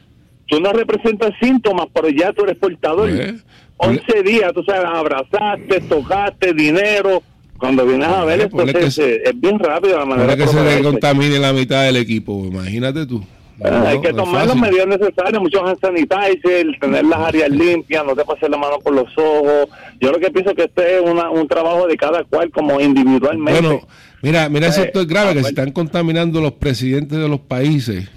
Tú 0.47 0.61
no 0.61 0.73
representas 0.73 1.31
síntomas, 1.41 1.87
pero 1.95 2.09
ya 2.09 2.33
tú 2.33 2.43
eres 2.45 2.57
portador. 2.57 3.09
11 3.09 3.43
pues, 3.77 4.25
días, 4.25 4.53
tú 4.53 4.63
sabes, 4.65 4.85
abrazaste, 4.85 5.81
tocaste, 5.89 6.53
dinero. 6.53 7.23
Cuando 7.57 7.87
vienes 7.87 8.09
a 8.09 8.25
ver 8.25 8.41
es, 8.41 8.99
es, 8.99 9.41
bien 9.41 9.59
rápido 9.59 9.99
la 9.99 10.07
manera 10.07 10.35
que 10.35 10.47
se 10.47 10.65
le 10.65 10.83
contamine 10.83 11.39
la 11.39 11.53
mitad 11.53 11.85
del 11.85 11.97
equipo, 11.97 12.45
imagínate 12.47 13.07
tú. 13.07 13.23
Hay 13.63 14.01
que 14.01 14.13
tomar 14.13 14.47
las 14.47 14.57
medidas 14.57 14.87
necesarias, 14.87 15.41
muchos 15.41 15.63
hand 15.63 15.79
sanitizer, 15.81 16.67
tener 16.81 17.05
las 17.05 17.19
áreas 17.19 17.51
limpias, 17.51 18.05
no 18.05 18.17
te 18.17 18.25
pases 18.25 18.49
la 18.49 18.57
mano 18.57 18.79
por 18.79 18.95
los 18.95 19.09
ojos. 19.17 19.69
Yo 20.01 20.11
lo 20.11 20.19
que 20.19 20.31
pienso 20.31 20.55
que 20.55 20.65
este 20.65 20.97
es 20.97 21.03
una, 21.03 21.31
un 21.31 21.47
trabajo 21.47 21.87
de 21.87 21.97
cada 21.97 22.25
cual 22.25 22.51
como 22.51 22.81
individualmente. 22.81 23.61
Bueno, 23.61 23.81
Mira, 24.23 24.49
mira, 24.49 24.67
eso 24.67 24.83
es 24.85 25.07
grave, 25.07 25.35
que 25.35 25.43
se 25.43 25.49
están 25.49 25.73
contaminando 25.73 26.41
los 26.41 26.53
presidentes 26.53 27.19
de 27.19 27.29
los 27.29 27.41
países. 27.41 28.09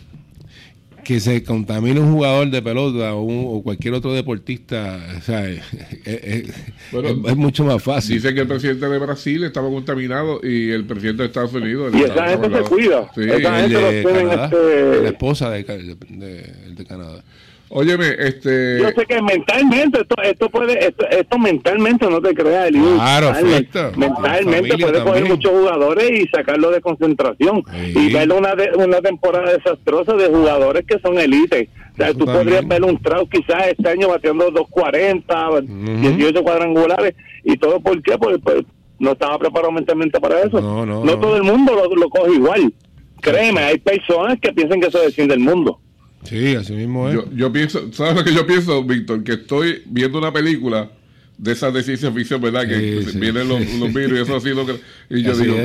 Que 1.03 1.19
se 1.19 1.43
contamine 1.43 1.99
un 1.99 2.13
jugador 2.13 2.49
de 2.49 2.61
pelota 2.61 3.13
o, 3.13 3.61
cualquier 3.63 3.93
otro 3.93 4.13
deportista, 4.13 4.99
o 5.17 5.21
sea, 5.21 5.49
es, 5.49 6.47
mucho 7.35 7.65
más 7.65 7.83
fácil. 7.83 8.15
Dicen 8.15 8.35
que 8.35 8.41
el 8.41 8.47
presidente 8.47 8.87
de 8.87 8.99
Brasil 8.99 9.43
estaba 9.43 9.69
contaminado 9.69 10.39
y 10.43 10.71
el 10.71 10.85
presidente 10.85 11.23
de 11.23 11.27
Estados 11.27 11.53
Unidos. 11.53 11.93
Y 11.95 12.03
esa 12.03 12.29
gente 12.29 12.49
se 12.49 12.63
cuida. 12.63 13.11
Sí. 13.13 13.21
Esa 13.21 13.61
gente 13.61 13.99
este... 13.99 15.01
La 15.01 15.09
esposa 15.09 15.49
de, 15.49 15.63
de 15.63 16.85
Canadá. 16.85 17.23
Óyeme, 17.75 18.05
este... 18.19 18.77
Yo 18.79 18.89
sé 18.89 19.03
que 19.07 19.19
mentalmente, 19.19 20.01
esto, 20.01 20.15
esto 20.21 20.47
puede, 20.47 20.77
esto, 20.85 21.09
esto 21.09 21.39
mentalmente 21.39 22.07
no 22.07 22.21
te 22.21 22.35
crea 22.35 22.67
el 22.67 22.75
Claro, 22.75 23.31
Mentalmente 23.97 24.77
puede 24.77 25.03
coger 25.03 25.25
muchos 25.25 25.51
jugadores 25.51 26.11
y 26.11 26.27
sacarlo 26.27 26.69
de 26.69 26.81
concentración. 26.81 27.63
Y 27.95 28.13
ver 28.13 28.31
una, 28.31 28.53
una 28.77 29.01
temporada 29.01 29.53
desastrosa 29.53 30.13
de 30.13 30.27
jugadores 30.27 30.85
que 30.85 30.99
son 30.99 31.17
élites. 31.17 31.67
O 31.93 31.95
sea, 31.97 32.13
tú 32.13 32.25
podrías 32.25 32.67
ver 32.67 32.83
un 32.83 33.01
Trout 33.01 33.27
quizás 33.31 33.69
este 33.69 33.89
año 33.89 34.07
batiendo 34.07 34.51
240, 34.51 35.61
18 35.61 36.43
cuadrangulares. 36.43 37.15
¿Y 37.43 37.57
todo 37.57 37.79
por 37.79 37.99
qué? 38.03 38.19
Porque 38.19 38.37
pues, 38.37 38.65
no 38.99 39.13
estaba 39.13 39.39
preparado 39.39 39.71
mentalmente 39.71 40.19
para 40.19 40.41
eso. 40.41 40.61
No, 40.61 40.85
no, 40.85 41.03
no 41.03 41.19
todo 41.19 41.37
el 41.37 41.43
mundo 41.43 41.73
lo, 41.73 41.95
lo 41.95 42.09
coge 42.09 42.35
igual. 42.35 42.71
Créeme, 43.19 43.61
hay 43.61 43.79
personas 43.79 44.37
que 44.39 44.53
piensan 44.53 44.79
que 44.79 44.87
eso 44.89 44.99
fin 45.11 45.27
del 45.27 45.39
mundo. 45.39 45.79
Sí, 46.23 46.55
así 46.55 46.73
mismo 46.73 47.09
es. 47.09 47.19
Yo, 47.35 47.51
pienso, 47.51 47.91
¿sabes 47.91 48.15
lo 48.15 48.23
que 48.23 48.33
yo 48.33 48.45
pienso, 48.47 48.83
Víctor? 48.83 49.23
Que 49.23 49.33
estoy 49.33 49.83
viendo 49.85 50.17
una 50.17 50.31
película 50.31 50.89
de 51.37 51.51
esas 51.51 51.73
de 51.73 51.83
ciencia 51.83 52.11
ficción, 52.11 52.41
¿verdad? 52.41 52.67
Que 52.67 53.05
vienen 53.15 53.47
los, 53.47 53.59
los, 53.73 53.93
virus 53.93 54.19
y 54.19 54.21
eso 54.21 54.35
así. 54.35 54.49
Lo 54.49 54.65
que, 54.65 54.75
y 55.09 55.23
yo 55.23 55.33
digo, 55.35 55.57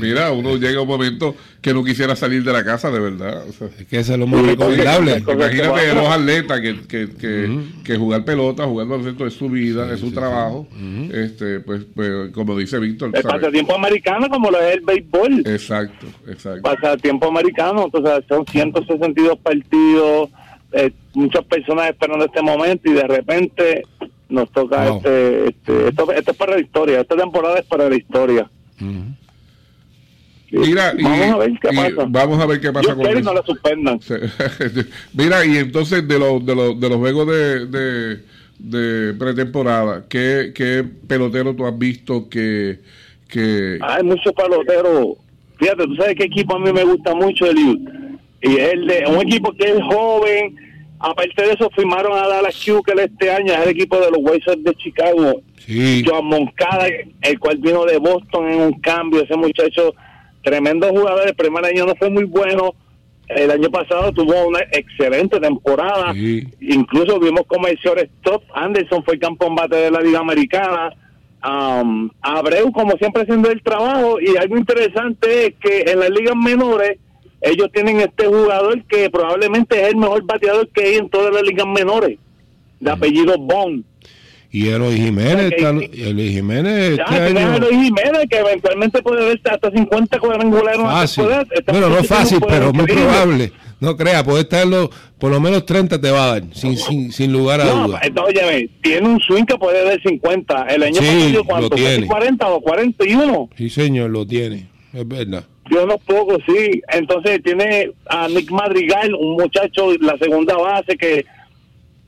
mira, 0.00 0.30
uno 0.32 0.56
llega 0.56 0.78
a 0.78 0.82
un 0.82 0.88
momento 0.88 1.34
que 1.60 1.72
no 1.72 1.82
quisiera 1.82 2.14
salir 2.16 2.44
de 2.44 2.52
la 2.52 2.64
casa, 2.64 2.90
de 2.90 3.00
verdad. 3.00 3.44
es 3.78 3.86
que 3.86 3.98
eso 3.98 4.12
es 4.12 4.18
lo 4.18 4.26
más 4.26 4.44
recomendable. 4.44 5.18
Imagínate 5.18 5.94
los 5.94 6.08
atletas 6.08 6.60
que, 6.60 6.80
que, 6.86 7.08
que, 7.16 7.60
que, 7.84 7.96
jugar 7.96 8.24
pelota, 8.24 8.64
jugar 8.66 8.86
baloncesto 8.86 9.26
es 9.26 9.34
su 9.34 9.48
vida, 9.48 9.92
es 9.92 10.00
su 10.00 10.12
trabajo. 10.12 10.68
este 11.12 11.60
pues, 11.60 11.82
pues, 11.94 12.30
como 12.32 12.56
dice 12.56 12.78
Víctor. 12.78 13.10
El 13.14 13.22
pasatiempo 13.22 13.74
americano 13.74 14.28
como 14.28 14.50
lo 14.50 14.60
es 14.60 14.76
el 14.76 14.80
béisbol. 14.82 15.42
Exacto, 15.46 16.06
exacto. 16.28 16.62
Pasatiempo 16.62 17.28
americano, 17.28 17.84
entonces 17.86 18.24
son 18.28 18.46
162 18.46 19.38
partidos, 19.38 20.30
eh, 20.72 20.92
muchas 21.14 21.44
personas 21.44 21.90
esperando 21.90 22.24
este 22.24 22.42
momento 22.42 22.90
y 22.90 22.94
de 22.94 23.02
repente 23.02 23.82
nos 24.30 24.50
toca 24.50 24.96
este, 24.96 25.48
este 25.48 25.88
esto, 25.88 26.12
es 26.12 26.36
para 26.36 26.54
la 26.54 26.60
historia, 26.60 27.00
esta 27.00 27.16
temporada 27.16 27.58
es 27.58 27.66
para 27.66 27.88
la 27.88 27.96
historia. 27.96 28.50
Mira, 30.50 30.94
vamos 31.00 31.30
a 31.30 31.36
ver 31.36 31.52
qué 31.60 31.68
pasa. 31.68 32.06
Vamos 32.08 32.40
a 32.40 32.46
ver 32.46 32.60
qué 32.60 32.72
pasa 32.72 32.94
con 32.94 33.06
eso. 33.06 33.20
no 33.20 33.34
la 33.34 33.42
suspendan. 33.42 34.00
Mira, 35.14 35.44
y 35.44 35.58
entonces 35.58 36.06
de 36.06 36.18
los 36.18 36.44
de 36.44 36.54
los, 36.54 36.80
de 36.80 36.88
los 36.88 36.98
juegos 36.98 37.28
de, 37.28 38.18
de, 38.58 39.14
pretemporada, 39.14 40.04
¿qué, 40.08 40.52
¿qué 40.54 40.84
pelotero 41.06 41.54
tú 41.54 41.66
has 41.66 41.78
visto 41.78 42.28
que, 42.28 42.80
que... 43.28 43.78
Hay 43.80 44.02
muchos 44.02 44.32
peloteros. 44.32 45.16
Fíjate, 45.58 45.84
tú 45.84 45.94
sabes 45.94 46.16
qué 46.16 46.24
equipo 46.24 46.56
a 46.56 46.58
mí 46.58 46.72
me 46.72 46.84
gusta 46.84 47.14
mucho, 47.14 47.46
Eliud. 47.46 47.78
Y 48.42 48.56
es 48.56 48.72
el 48.72 48.86
de 48.86 49.04
un 49.06 49.20
equipo 49.20 49.52
que 49.52 49.70
es 49.70 49.82
joven, 49.82 50.56
Aparte 51.02 51.42
de 51.42 51.52
eso, 51.52 51.70
firmaron 51.74 52.12
a 52.12 52.28
Dallas 52.28 52.62
Keuchel 52.62 52.98
este 52.98 53.30
año, 53.30 53.54
es 53.54 53.60
el 53.60 53.70
equipo 53.70 53.98
de 53.98 54.10
los 54.10 54.18
Wizards 54.20 54.62
de 54.62 54.74
Chicago. 54.74 55.40
Sí. 55.56 56.04
Joan 56.06 56.26
Moncada, 56.26 56.88
el 57.22 57.38
cual 57.38 57.56
vino 57.56 57.86
de 57.86 57.96
Boston 57.96 58.50
en 58.50 58.60
un 58.60 58.80
cambio. 58.80 59.22
Ese 59.22 59.34
muchacho, 59.34 59.94
tremendo 60.42 60.88
jugador. 60.90 61.26
El 61.26 61.34
primer 61.34 61.64
año 61.64 61.86
no 61.86 61.94
fue 61.96 62.10
muy 62.10 62.24
bueno. 62.24 62.74
El 63.28 63.50
año 63.50 63.70
pasado 63.70 64.12
tuvo 64.12 64.48
una 64.48 64.60
excelente 64.72 65.40
temporada. 65.40 66.12
Incluso 66.14 67.18
vimos 67.18 67.42
como 67.46 67.66
el 67.68 67.76
shortstop 67.76 68.42
Anderson 68.54 69.02
fue 69.02 69.14
el 69.14 69.20
campeón 69.20 69.54
bate 69.54 69.76
de 69.76 69.90
la 69.90 70.00
Liga 70.00 70.18
Americana. 70.18 70.90
Um, 71.42 72.10
Abreu, 72.20 72.70
como 72.72 72.92
siempre, 72.98 73.22
haciendo 73.22 73.50
el 73.50 73.62
trabajo. 73.62 74.20
Y 74.20 74.36
algo 74.36 74.58
interesante 74.58 75.46
es 75.46 75.54
que 75.60 75.90
en 75.90 76.00
las 76.00 76.10
ligas 76.10 76.36
menores 76.36 76.98
ellos 77.40 77.68
tienen 77.72 78.00
este 78.00 78.26
jugador 78.26 78.84
que 78.84 79.08
probablemente 79.10 79.80
es 79.80 79.88
el 79.88 79.96
mejor 79.96 80.24
bateador 80.24 80.68
que 80.68 80.84
hay 80.84 80.94
en 80.96 81.08
todas 81.08 81.32
las 81.32 81.42
ligas 81.42 81.66
menores, 81.66 82.18
de 82.80 82.90
apellido 82.90 83.36
Bond. 83.38 83.84
Y 84.52 84.68
Eloy 84.68 84.96
Jiménez, 84.96 85.52
Eloy 85.58 86.32
Jiménez, 86.32 86.98
este 86.98 87.16
año... 87.16 87.56
Eloy 87.56 87.84
Jiménez, 87.84 88.26
que 88.28 88.38
eventualmente 88.38 89.00
puede 89.00 89.24
ver 89.24 89.40
hasta 89.44 89.70
50 89.70 90.18
cuadrangulares. 90.18 90.80
Fácil. 90.80 91.24
Bueno, 91.68 91.88
no 91.88 91.98
es 91.98 92.06
fácil, 92.08 92.40
pero 92.48 92.72
muy 92.72 92.86
probable. 92.86 93.52
No 93.78 93.96
crea, 93.96 94.22
puede 94.22 94.42
estarlo, 94.42 94.90
por 95.18 95.30
lo 95.30 95.40
menos 95.40 95.64
30 95.64 96.00
te 96.00 96.10
va 96.10 96.24
a 96.24 96.26
dar, 96.32 96.42
sin, 96.52 96.76
sin, 96.76 97.12
sin 97.12 97.32
lugar 97.32 97.62
a 97.62 97.64
no, 97.64 97.86
dudas. 97.86 98.02
Oye, 98.26 98.70
tiene 98.82 99.08
un 99.08 99.18
swing 99.20 99.44
que 99.44 99.56
puede 99.56 99.82
dar 99.84 99.98
50. 100.02 100.66
El 100.66 100.82
año 100.82 101.00
sí, 101.00 101.34
pasado, 101.46 101.70
¿cuánto? 101.70 102.06
40 102.06 102.48
o 102.48 102.60
41. 102.60 103.50
Sí, 103.56 103.70
señor, 103.70 104.10
lo 104.10 104.26
tiene, 104.26 104.68
es 104.92 105.08
verdad. 105.08 105.44
Yo 105.70 105.86
no 105.86 105.98
puedo, 105.98 106.38
sí. 106.46 106.82
Entonces 106.92 107.42
tiene 107.42 107.92
a 108.06 108.28
Nick 108.28 108.50
Madrigal, 108.50 109.14
un 109.14 109.32
muchacho, 109.32 109.92
la 110.00 110.16
segunda 110.18 110.56
base, 110.56 110.96
que 110.96 111.24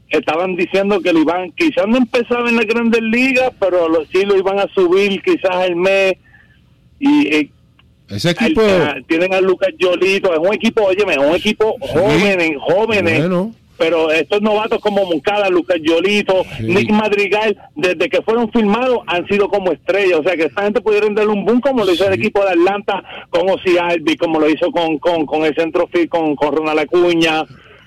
estaban 0.09 0.57
diciendo 0.57 1.01
que 1.01 1.13
lo 1.13 1.21
iban, 1.21 1.53
quizás 1.53 1.87
no 1.89 1.97
empezaba 1.97 2.49
en 2.49 2.57
la 2.57 2.65
grandes 2.65 3.01
ligas, 3.03 3.53
pero 3.59 3.89
lo, 3.89 4.05
sí 4.07 4.25
lo 4.25 4.37
iban 4.37 4.59
a 4.59 4.69
subir 4.75 5.23
quizás 5.23 5.67
el 5.67 5.77
mes. 5.77 6.15
Y 6.99 7.51
ese 8.09 8.31
equipo. 8.31 8.63
tienen 9.07 9.33
a 9.33 9.41
Lucas 9.41 9.71
Yolito, 9.79 10.33
es 10.33 10.39
un 10.39 10.55
equipo, 10.55 10.83
oye, 10.85 11.03
es 11.09 11.19
un 11.19 11.35
equipo 11.35 11.77
jóvenes, 11.81 12.53
jóvenes 12.61 13.25
pero 13.83 14.13
estos 14.13 14.41
novatos 14.41 14.79
como 14.79 15.05
Moncada, 15.05 15.49
Lucas 15.49 15.79
Yolito, 15.83 16.45
Nick 16.61 16.93
Madrigal, 16.93 17.61
desde 17.75 18.09
que 18.09 18.23
fueron 18.23 18.49
filmados 18.53 19.01
han 19.09 19.27
sido 19.27 19.49
como 19.49 19.73
estrellas. 19.73 20.21
O 20.21 20.23
sea 20.23 20.37
que 20.37 20.45
esta 20.45 20.63
gente 20.63 20.81
pudieron 20.81 21.17
darle 21.17 21.33
un 21.33 21.45
boom 21.45 21.61
como 21.61 21.85
lo 21.85 21.93
hizo 21.93 22.07
el 22.07 22.13
equipo 22.13 22.45
de 22.45 22.51
Atlanta 22.51 23.03
con 23.29 23.51
Ozzy 23.51 23.79
Albi, 23.79 24.17
como 24.17 24.39
lo 24.39 24.49
hizo 24.49 24.71
con, 24.71 24.99
con, 24.99 25.27
con 25.27 25.45
el 25.45 25.57
centrofield, 25.57 26.09
con, 26.09 26.37
con 26.37 26.55
Ronald 26.55 26.79
Acuña. 26.79 27.45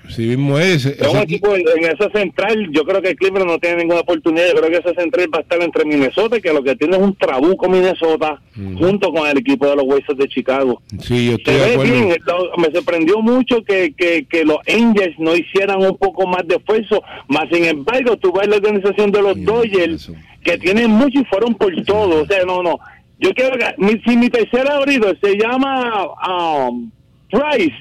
Sí 0.08 0.22
mismo 0.22 0.58
es. 0.58 0.86
un 0.86 1.16
equipo 1.18 1.54
en, 1.54 1.84
esa 1.84 2.10
central, 2.10 2.68
yo 2.70 2.84
creo 2.84 3.02
que 3.02 3.14
Cleveland 3.16 3.50
no 3.50 3.58
tiene 3.58 3.78
ninguna 3.78 4.00
oportunidad. 4.00 4.48
Yo 4.48 4.60
creo 4.60 4.70
que 4.70 4.88
esa 4.88 5.00
central 5.00 5.28
va 5.34 5.38
a 5.38 5.42
estar 5.42 5.62
entre 5.62 5.84
Minnesota, 5.84 6.40
que 6.40 6.52
lo 6.52 6.62
que 6.62 6.76
tiene 6.76 6.96
es 6.96 7.02
un 7.02 7.14
trabuco 7.16 7.68
Minnesota, 7.68 8.40
junto 8.78 9.12
con 9.12 9.28
el 9.28 9.38
equipo 9.38 9.66
de 9.66 9.76
los 9.76 9.84
Wizards 9.86 10.18
de 10.18 10.28
Chicago. 10.28 10.82
Sí, 11.00 11.30
yo 11.30 11.36
estoy 11.36 11.54
de 11.54 11.74
acuerdo. 11.74 12.52
me 12.58 12.70
sorprendió 12.72 13.20
mucho 13.20 13.62
que, 13.62 13.92
que, 13.94 14.26
que, 14.26 14.44
los 14.44 14.58
Angels 14.68 15.18
no 15.18 15.34
hicieran 15.34 15.82
un 15.82 15.96
poco 15.96 16.26
más 16.26 16.46
de 16.46 16.56
esfuerzo. 16.56 17.02
Más 17.28 17.46
sin 17.50 17.64
embargo, 17.64 18.16
tú 18.16 18.32
ves 18.32 18.48
la 18.48 18.56
organización 18.56 19.10
de 19.10 19.22
los 19.22 19.44
Dodgers, 19.44 20.12
que 20.42 20.58
tienen 20.58 20.90
mucho 20.90 21.20
y 21.20 21.24
fueron 21.24 21.54
por 21.54 21.74
todo. 21.84 22.22
O 22.22 22.26
sea, 22.26 22.44
no, 22.44 22.62
no. 22.62 22.78
Yo 23.18 23.32
quiero 23.34 23.56
que, 23.56 23.74
mi, 23.78 24.00
si 24.06 24.16
mi 24.16 24.28
tercer 24.28 24.70
abrido 24.70 25.12
se 25.22 25.36
llama 25.36 26.06
um, 26.28 26.90
Price 27.30 27.74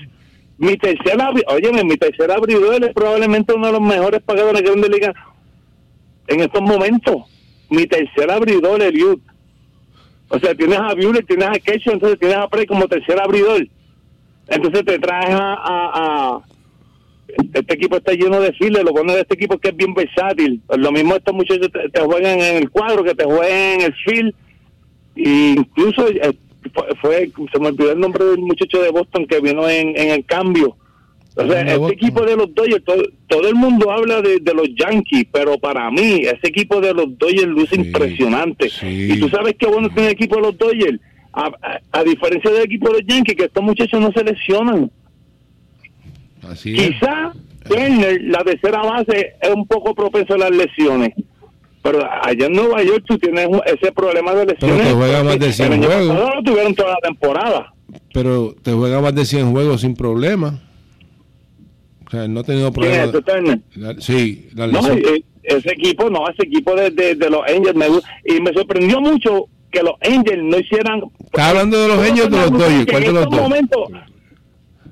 mi 0.57 0.77
tercer 0.77 1.17
oye, 1.47 1.83
mi 1.83 1.97
tercer 1.97 2.31
abridor 2.31 2.83
es 2.83 2.93
probablemente 2.93 3.53
uno 3.53 3.67
de 3.67 3.73
los 3.73 3.81
mejores 3.81 4.21
pagadores 4.21 4.61
de 4.61 4.63
la 4.63 4.71
Grande 4.71 4.89
Liga 4.89 5.13
en 6.27 6.39
estos 6.41 6.61
momentos. 6.61 7.23
Mi 7.69 7.85
tercer 7.87 8.29
abridor, 8.31 8.81
Eliud. 8.81 9.19
O 10.29 10.39
sea, 10.39 10.55
tienes 10.55 10.79
a 10.79 10.93
Buehler, 10.93 11.25
tienes 11.25 11.47
a 11.47 11.59
Kecho, 11.59 11.91
entonces 11.91 12.19
tienes 12.19 12.37
a 12.37 12.47
Prey 12.47 12.65
como 12.65 12.87
tercer 12.87 13.19
abridor. 13.19 13.67
Entonces 14.47 14.85
te 14.85 14.99
traes 14.99 15.35
a, 15.37 16.39
este 17.27 17.73
equipo 17.73 17.97
está 17.97 18.13
lleno 18.13 18.39
de 18.39 18.53
files, 18.53 18.83
lo 18.83 18.91
bueno 18.91 19.13
de 19.13 19.21
este 19.21 19.33
equipo 19.33 19.55
es 19.55 19.61
que 19.61 19.69
es 19.69 19.75
bien 19.75 19.93
versátil. 19.93 20.61
Lo 20.77 20.91
mismo 20.91 21.15
estos 21.15 21.33
muchachos 21.33 21.69
te, 21.71 21.99
juegan 21.99 22.39
en 22.39 22.57
el 22.57 22.69
cuadro, 22.69 23.03
que 23.03 23.15
te 23.15 23.25
juegan 23.25 23.51
en 23.51 23.81
el 23.81 23.93
field. 23.93 24.33
E 25.15 25.55
incluso 25.57 26.07
eh, 26.07 26.37
fue, 27.01 27.32
se 27.51 27.59
me 27.59 27.68
olvidó 27.68 27.91
el 27.91 27.99
nombre 27.99 28.26
del 28.26 28.39
muchacho 28.39 28.82
de 28.82 28.89
Boston 28.89 29.26
que 29.28 29.39
vino 29.39 29.68
en, 29.70 29.97
en 29.97 30.11
el 30.11 30.26
cambio. 30.26 30.76
O 31.38 31.45
sea, 31.45 31.61
este 31.61 31.93
equipo 31.93 32.26
de 32.26 32.38
los 32.38 32.53
Dodgers, 32.55 32.84
todo, 33.28 33.47
el 33.47 33.55
mundo 33.55 33.91
habla 33.91 34.22
de, 34.22 34.39
los 34.53 34.70
Yankees, 34.78 35.26
pero 35.32 35.57
para 35.57 35.91
mí, 35.91 36.22
ese 36.22 36.47
equipo 36.47 36.80
de 36.80 36.93
los 36.93 37.18
Dodgers 37.18 37.47
luce 37.47 37.76
impresionante. 37.76 38.70
Y 38.82 39.20
tú 39.20 39.28
sabes 39.28 39.55
qué 39.59 39.68
bueno 39.68 39.89
tiene 39.89 40.07
el 40.07 40.13
equipo 40.13 40.38
de 40.38 40.41
los 40.43 40.57
Dodgers, 40.57 40.97
a, 41.34 42.03
diferencia 42.05 42.51
del 42.51 42.63
equipo 42.63 42.88
de 42.88 43.01
los 43.01 43.07
Yankees, 43.07 43.36
que 43.36 43.45
estos 43.45 43.63
muchachos 43.63 43.99
no 43.99 44.13
se 44.13 44.24
lesionan. 44.24 44.89
Así 46.43 46.74
Quizá 46.74 47.34
la 48.22 48.43
tercera 48.43 48.82
base, 48.82 49.34
es 49.41 49.49
un 49.49 49.68
poco 49.68 49.93
propenso 49.93 50.36
a 50.36 50.38
las 50.38 50.51
lesiones. 50.51 51.13
Pero 51.86 51.99
allá 52.23 52.47
en 52.47 52.53
Nueva 52.53 52.81
York 52.81 53.03
tú 53.05 53.15
tienes 53.19 53.47
ese 53.67 53.91
problema 53.91 54.33
de 54.33 54.47
lesiones. 54.47 54.77
Pero 54.77 54.89
te 54.89 54.95
juega 54.95 55.23
más 55.23 55.38
de 55.39 55.53
100 55.53 55.83
juegos. 55.83 56.07
No 56.07 56.36
lo 56.36 56.41
tuvieron 56.41 56.73
toda 56.73 56.89
la 56.89 56.97
temporada. 56.97 57.73
Pero 58.11 58.55
te 58.63 58.71
juega 58.71 59.01
más 59.01 59.13
de 59.13 59.23
100 59.23 59.51
juegos 59.51 59.81
sin 59.81 59.95
problema. 59.95 60.59
O 62.07 62.09
sea, 62.09 62.27
no 62.27 62.39
ha 62.39 62.43
tenido 62.43 62.71
problemas. 62.71 63.11
sí, 63.99 64.49
la 64.55 64.65
no, 64.65 64.79
eh, 64.93 65.23
ese 65.43 65.73
equipo, 65.73 66.09
no, 66.09 66.27
ese 66.27 66.47
equipo 66.47 66.75
de, 66.75 66.89
de, 66.89 67.29
los 67.29 67.41
Angels. 67.47 67.75
Me, 67.75 67.86
y 68.36 68.41
me 68.41 68.51
sorprendió 68.51 68.99
mucho 68.99 69.45
que 69.71 69.83
los 69.83 69.93
Angels 70.01 70.41
no 70.43 70.57
hicieran. 70.57 71.03
Está 71.23 71.49
hablando 71.49 71.79
de 71.79 71.88
los 71.88 71.99
Angels 71.99 72.31
de 72.31 72.38
los 72.38 72.51
Dodgers. 72.51 72.86
¿Cuál 72.89 73.03
de 73.03 73.11
los 73.11 73.29
dos? 73.29 73.91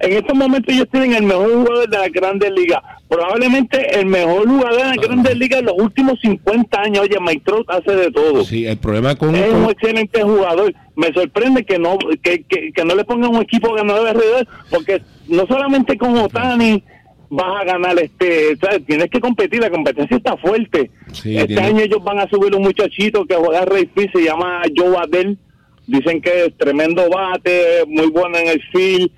En 0.04 0.14
estos 0.14 0.36
momentos 0.36 0.74
ellos 0.74 0.88
tienen 0.92 1.14
el 1.14 1.24
mejor 1.24 1.54
jugador 1.54 1.90
de 1.90 1.98
la 1.98 2.10
Grandes 2.10 2.52
Ligas. 2.52 2.82
Probablemente 3.08 4.00
el 4.00 4.06
mejor 4.06 4.48
jugador 4.48 4.78
de 4.78 4.96
la 4.96 4.96
Grandes 4.96 5.38
Ligas 5.38 5.60
en 5.60 5.66
los 5.68 5.76
últimos 5.78 6.20
50 6.22 6.82
años. 6.82 7.00
Oye, 7.04 7.18
Mike 7.22 7.44
Trout 7.46 7.70
hace 7.70 7.96
de 7.96 8.12
todo. 8.12 8.44
Sí, 8.44 8.66
el 8.66 8.78
problema 8.78 9.16
con... 9.16 9.34
Es 9.34 9.54
un 9.54 9.70
excelente 9.70 10.22
jugador. 10.22 10.74
Me 10.96 11.14
sorprende 11.14 11.64
que 11.64 11.80
no 11.80 11.98
que, 12.22 12.44
que, 12.44 12.86
no 12.86 12.96
le 12.96 13.06
pongan 13.06 13.34
un 13.34 13.42
equipo 13.42 13.74
ganador 13.74 14.10
alrededor, 14.10 14.48
porque 14.70 15.02
no 15.28 15.48
solamente 15.48 15.98
con 15.98 16.18
Otani 16.18 16.84
vas 17.30 17.62
a 17.62 17.66
ganar 17.66 17.98
este, 17.98 18.56
tienes 18.86 19.10
que 19.10 19.20
competir, 19.20 19.60
la 19.60 19.72
competencia 19.72 20.18
está 20.18 20.38
fuerte. 20.38 20.92
este 21.26 21.60
año 21.60 21.80
ellos 21.80 22.04
van 22.04 22.20
a 22.20 22.30
subir 22.30 22.54
un 22.56 22.62
muchachito 22.62 23.26
que 23.26 23.36
juega 23.36 23.66
Rey 23.66 23.90
se 23.96 24.24
llama 24.24 24.62
Joe 24.76 24.98
Adel, 24.98 25.40
dicen 25.88 26.22
que 26.22 26.46
es 26.46 26.58
tremendo 26.58 27.10
bate, 27.10 27.86
muy 27.88 28.12
bueno 28.12 28.38
en 28.38 28.50
el 28.50 28.62
field, 28.72 29.10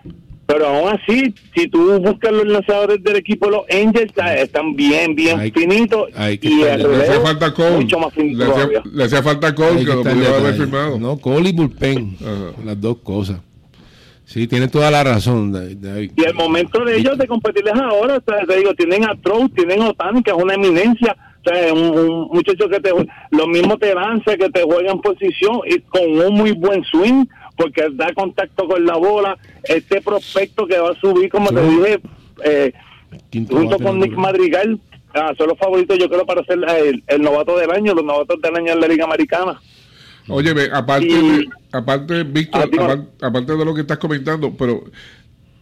pero 0.45 0.67
aún 0.67 0.89
así, 0.89 1.33
si 1.55 1.67
tú 1.67 1.99
buscas 1.99 2.31
los 2.31 2.45
lanzadores 2.45 3.03
del 3.03 3.15
equipo, 3.15 3.49
los 3.49 3.63
Angels 3.71 4.13
están 4.37 4.75
bien, 4.75 5.15
bien 5.15 5.51
finitos. 5.51 6.09
y 6.41 6.61
el 6.61 6.83
le 6.83 7.03
hacía 7.03 7.19
falta 7.21 7.53
Cole. 7.53 7.77
Mucho 7.77 7.99
más 7.99 8.13
finito 8.13 8.45
le, 8.93 9.03
hacía, 9.03 9.23
falta 9.23 9.55
Cole, 9.55 9.79
que, 9.79 9.85
lo 9.85 10.03
pudiera 10.03 10.37
haber 10.37 10.53
firmado. 10.55 10.99
No, 10.99 11.17
Cole 11.17 11.49
y 11.49 11.53
Bullpen. 11.53 12.17
Las 12.63 12.79
dos 12.79 12.97
cosas. 12.97 13.39
Sí, 14.25 14.47
tiene 14.47 14.67
toda 14.67 14.89
la 14.91 15.03
razón, 15.03 15.51
David. 15.51 16.11
Y 16.15 16.23
el 16.23 16.33
momento 16.33 16.83
de 16.83 16.97
ellos 16.97 17.17
de 17.17 17.27
competirles 17.27 17.75
ahora, 17.75 18.19
te 18.19 18.57
digo, 18.57 18.73
tienen 18.73 19.03
a 19.05 19.15
Trout, 19.15 19.53
tienen 19.53 19.81
a 19.81 19.89
Otani, 19.89 20.23
que 20.23 20.31
es 20.31 20.37
una 20.37 20.55
eminencia. 20.55 21.15
O 21.45 21.49
sea, 21.49 21.73
un, 21.73 22.29
muchacho 22.31 22.67
que 22.67 22.79
te 22.79 22.89
lo 23.31 23.47
mismo 23.47 23.77
te 23.77 23.93
lanza, 23.93 24.35
que 24.35 24.49
te 24.49 24.63
juega 24.63 24.91
en 24.91 24.99
posición 24.99 25.59
y 25.67 25.79
con 25.81 26.01
un 26.03 26.33
muy 26.33 26.53
buen 26.53 26.83
swing, 26.85 27.25
porque 27.56 27.84
da 27.93 28.14
contacto 28.14 28.68
con 28.68 28.86
la 28.86 28.95
bola. 28.95 29.38
Este 29.64 30.01
prospecto 30.01 30.68
que 30.68 30.78
va 30.78 30.91
a 30.91 30.99
subir, 30.99 31.30
como 31.30 31.49
te 31.49 31.62
dije, 31.62 31.99
eh, 32.43 32.74
junto 33.49 33.80
con 33.80 33.99
Nick 33.99 34.14
Madrigal, 34.14 34.80
ah, 35.14 35.34
son 35.38 35.49
los 35.49 35.58
favoritos, 35.58 35.97
yo 35.97 36.10
creo, 36.10 36.26
para 36.26 36.43
ser 36.45 36.60
el, 37.08 37.22
novato 37.22 37.58
del 37.58 37.72
año, 37.72 37.93
los 37.93 38.03
novatos 38.03 38.41
del 38.41 38.56
año 38.56 38.74
en 38.74 38.82
la 38.82 38.88
Liga 38.88 39.06
Americana. 39.06 39.60
Oye, 40.28 40.51
aparte, 40.74 41.08
de, 41.08 41.49
aparte, 41.72 42.24
Víctor, 42.24 42.70
ah, 42.80 42.97
aparte, 43.22 43.56
de 43.56 43.66
lo 43.66 43.76
que 43.76 43.82
estás 43.82 43.99
comentando, 43.99 44.56
pero 44.58 44.84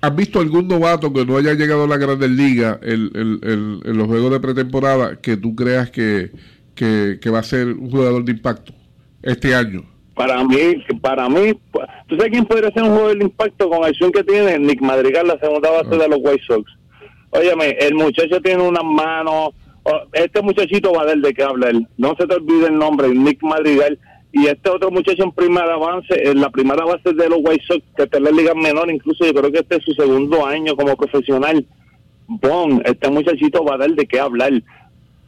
¿has 0.02 0.16
visto 0.16 0.40
algún 0.40 0.68
novato 0.68 1.12
que 1.12 1.26
no 1.26 1.38
haya 1.38 1.54
llegado 1.54 1.84
a 1.84 1.88
la 1.88 1.98
Grandes 1.98 2.30
Ligas 2.30 2.80
en 2.82 3.82
los 3.84 4.08
juegos 4.08 4.32
de 4.32 4.40
pretemporada 4.40 5.20
que 5.20 5.38
tú 5.38 5.56
creas 5.56 5.92
que, 5.92 6.32
que, 6.76 7.30
va 7.30 7.40
a 7.40 7.44
ser 7.44 7.68
un 7.68 7.90
jugador 7.90 8.24
de 8.24 8.32
impacto 8.32 8.74
este 9.22 9.56
año? 9.56 9.84
Para 10.16 10.44
mí, 10.44 10.84
para 11.02 11.28
mí, 11.28 11.54
¿tú 12.08 12.16
sabes 12.16 12.32
quién 12.32 12.46
podría 12.46 12.72
ser 12.72 12.84
un 12.84 12.90
jugador 12.90 13.18
de 13.18 13.24
impacto 13.24 13.70
con 13.70 13.84
el 13.84 13.96
swing 13.96 14.12
que 14.12 14.24
tiene? 14.24 14.60
Nick 14.60 14.82
Madrigal, 14.82 15.28
la 15.28 15.40
segunda 15.40 15.72
base 15.72 15.98
de 15.98 16.08
los 16.08 16.20
White 16.22 16.44
Sox. 16.48 16.72
Óyeme, 17.32 17.72
el 17.80 17.96
muchacho 17.96 18.40
tiene 18.42 18.62
unas 18.62 18.84
manos. 18.84 19.50
Este 20.14 20.42
muchachito 20.42 20.94
va 20.94 21.02
a 21.02 21.06
dar 21.08 21.18
de 21.18 21.34
qué 21.34 21.44
hablar. 21.44 21.74
No 21.98 22.16
se 22.18 22.28
te 22.28 22.36
olvide 22.36 22.68
el 22.68 22.78
nombre, 22.78 23.10
Nick 23.10 23.42
Madrigal. 23.42 23.98
Y 24.32 24.48
este 24.48 24.70
otro 24.70 24.92
muchacho 24.92 25.24
en 25.24 25.32
primera 25.32 25.74
avance, 25.74 26.14
en 26.28 26.42
la 26.42 26.50
primera 26.50 26.86
base 26.86 27.14
de 27.14 27.30
los 27.30 27.40
White 27.44 27.64
Sox, 27.68 27.84
que 27.96 28.04
está 28.04 28.18
en 28.18 28.24
la 28.24 28.32
liga 28.32 28.54
menor, 28.54 28.90
incluso 28.92 29.26
yo 29.26 29.34
creo 29.34 29.52
que 29.52 29.60
este 29.60 29.78
es 29.78 29.84
su 29.84 29.94
segundo 29.94 30.46
año 30.46 30.76
como 30.76 30.96
profesional. 30.96 31.66
Bon, 32.28 32.82
este 32.86 33.10
muchachito 33.10 33.64
va 33.64 33.76
a 33.76 33.80
dar 33.80 33.92
de 33.92 34.06
qué 34.08 34.20
hablar. 34.20 34.54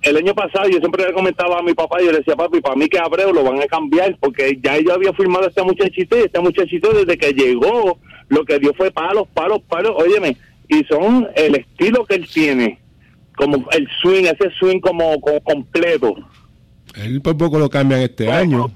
El 0.05 0.17
año 0.17 0.35
pasado 0.35 0.69
yo 0.69 0.77
siempre 0.77 1.03
le 1.03 1.13
comentaba 1.13 1.57
a 1.57 1.63
mi 1.63 1.73
papá, 1.73 1.97
yo 1.99 2.11
le 2.11 2.19
decía, 2.19 2.35
papi, 2.35 2.61
para 2.61 2.75
mí 2.75 2.87
que 2.87 2.99
Abreu 2.99 3.33
lo 3.33 3.43
van 3.43 3.59
a 3.59 3.65
cambiar, 3.65 4.15
porque 4.19 4.55
ya 4.63 4.77
yo 4.77 4.93
había 4.93 5.11
firmado 5.13 5.45
a 5.45 5.47
este 5.47 5.63
muchachito 5.63 6.15
y 6.15 6.21
este 6.21 6.39
muchachito 6.39 6.93
desde 6.93 7.17
que 7.17 7.33
llegó, 7.33 7.97
lo 8.29 8.45
que 8.45 8.59
dio 8.59 8.71
fue 8.75 8.91
palos, 8.91 9.27
palos, 9.33 9.63
palos. 9.67 9.93
Óyeme, 9.95 10.37
y 10.67 10.83
son 10.83 11.27
el 11.35 11.55
estilo 11.55 12.05
que 12.05 12.15
él 12.17 12.27
tiene, 12.31 12.77
como 13.35 13.67
el 13.71 13.87
swing, 13.99 14.25
ese 14.25 14.51
swing 14.59 14.79
como, 14.79 15.19
completo. 15.41 16.13
Él 16.93 17.19
por 17.23 17.35
poco 17.35 17.57
lo 17.57 17.67
cambian 17.67 18.01
este 18.01 18.31
año. 18.31 18.69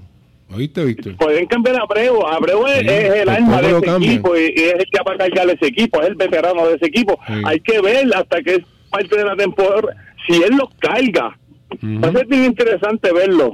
¿Oíste, 0.52 0.84
Víctor? 0.84 1.16
Pueden 1.18 1.46
cambiar 1.46 1.76
a 1.76 1.84
Abreu. 1.84 2.26
Abreu 2.26 2.66
es, 2.66 2.82
el 2.82 3.30
alma 3.30 3.62
de 3.62 3.78
ese 3.78 3.98
equipo 3.98 4.36
y, 4.36 4.46
es 4.46 4.74
el 4.74 4.86
que 4.92 5.04
va 5.08 5.14
a 5.14 5.18
cargar 5.18 5.48
ese 5.48 5.68
equipo, 5.68 6.02
es 6.02 6.08
el 6.08 6.16
veterano 6.16 6.68
de 6.68 6.74
ese 6.74 6.88
equipo. 6.88 7.20
Hay 7.46 7.60
que 7.60 7.80
ver 7.82 8.08
hasta 8.16 8.42
que 8.42 8.56
es 8.56 8.62
parte 8.90 9.16
de 9.16 9.26
la 9.26 9.36
temporada 9.36 9.96
si 10.30 10.44
él 10.44 10.56
lo 10.56 10.70
carga. 10.80 11.38
Va 11.84 12.10
a 12.10 12.12
ser 12.12 12.28
bien 12.28 12.46
interesante 12.46 13.12
verlo. 13.12 13.54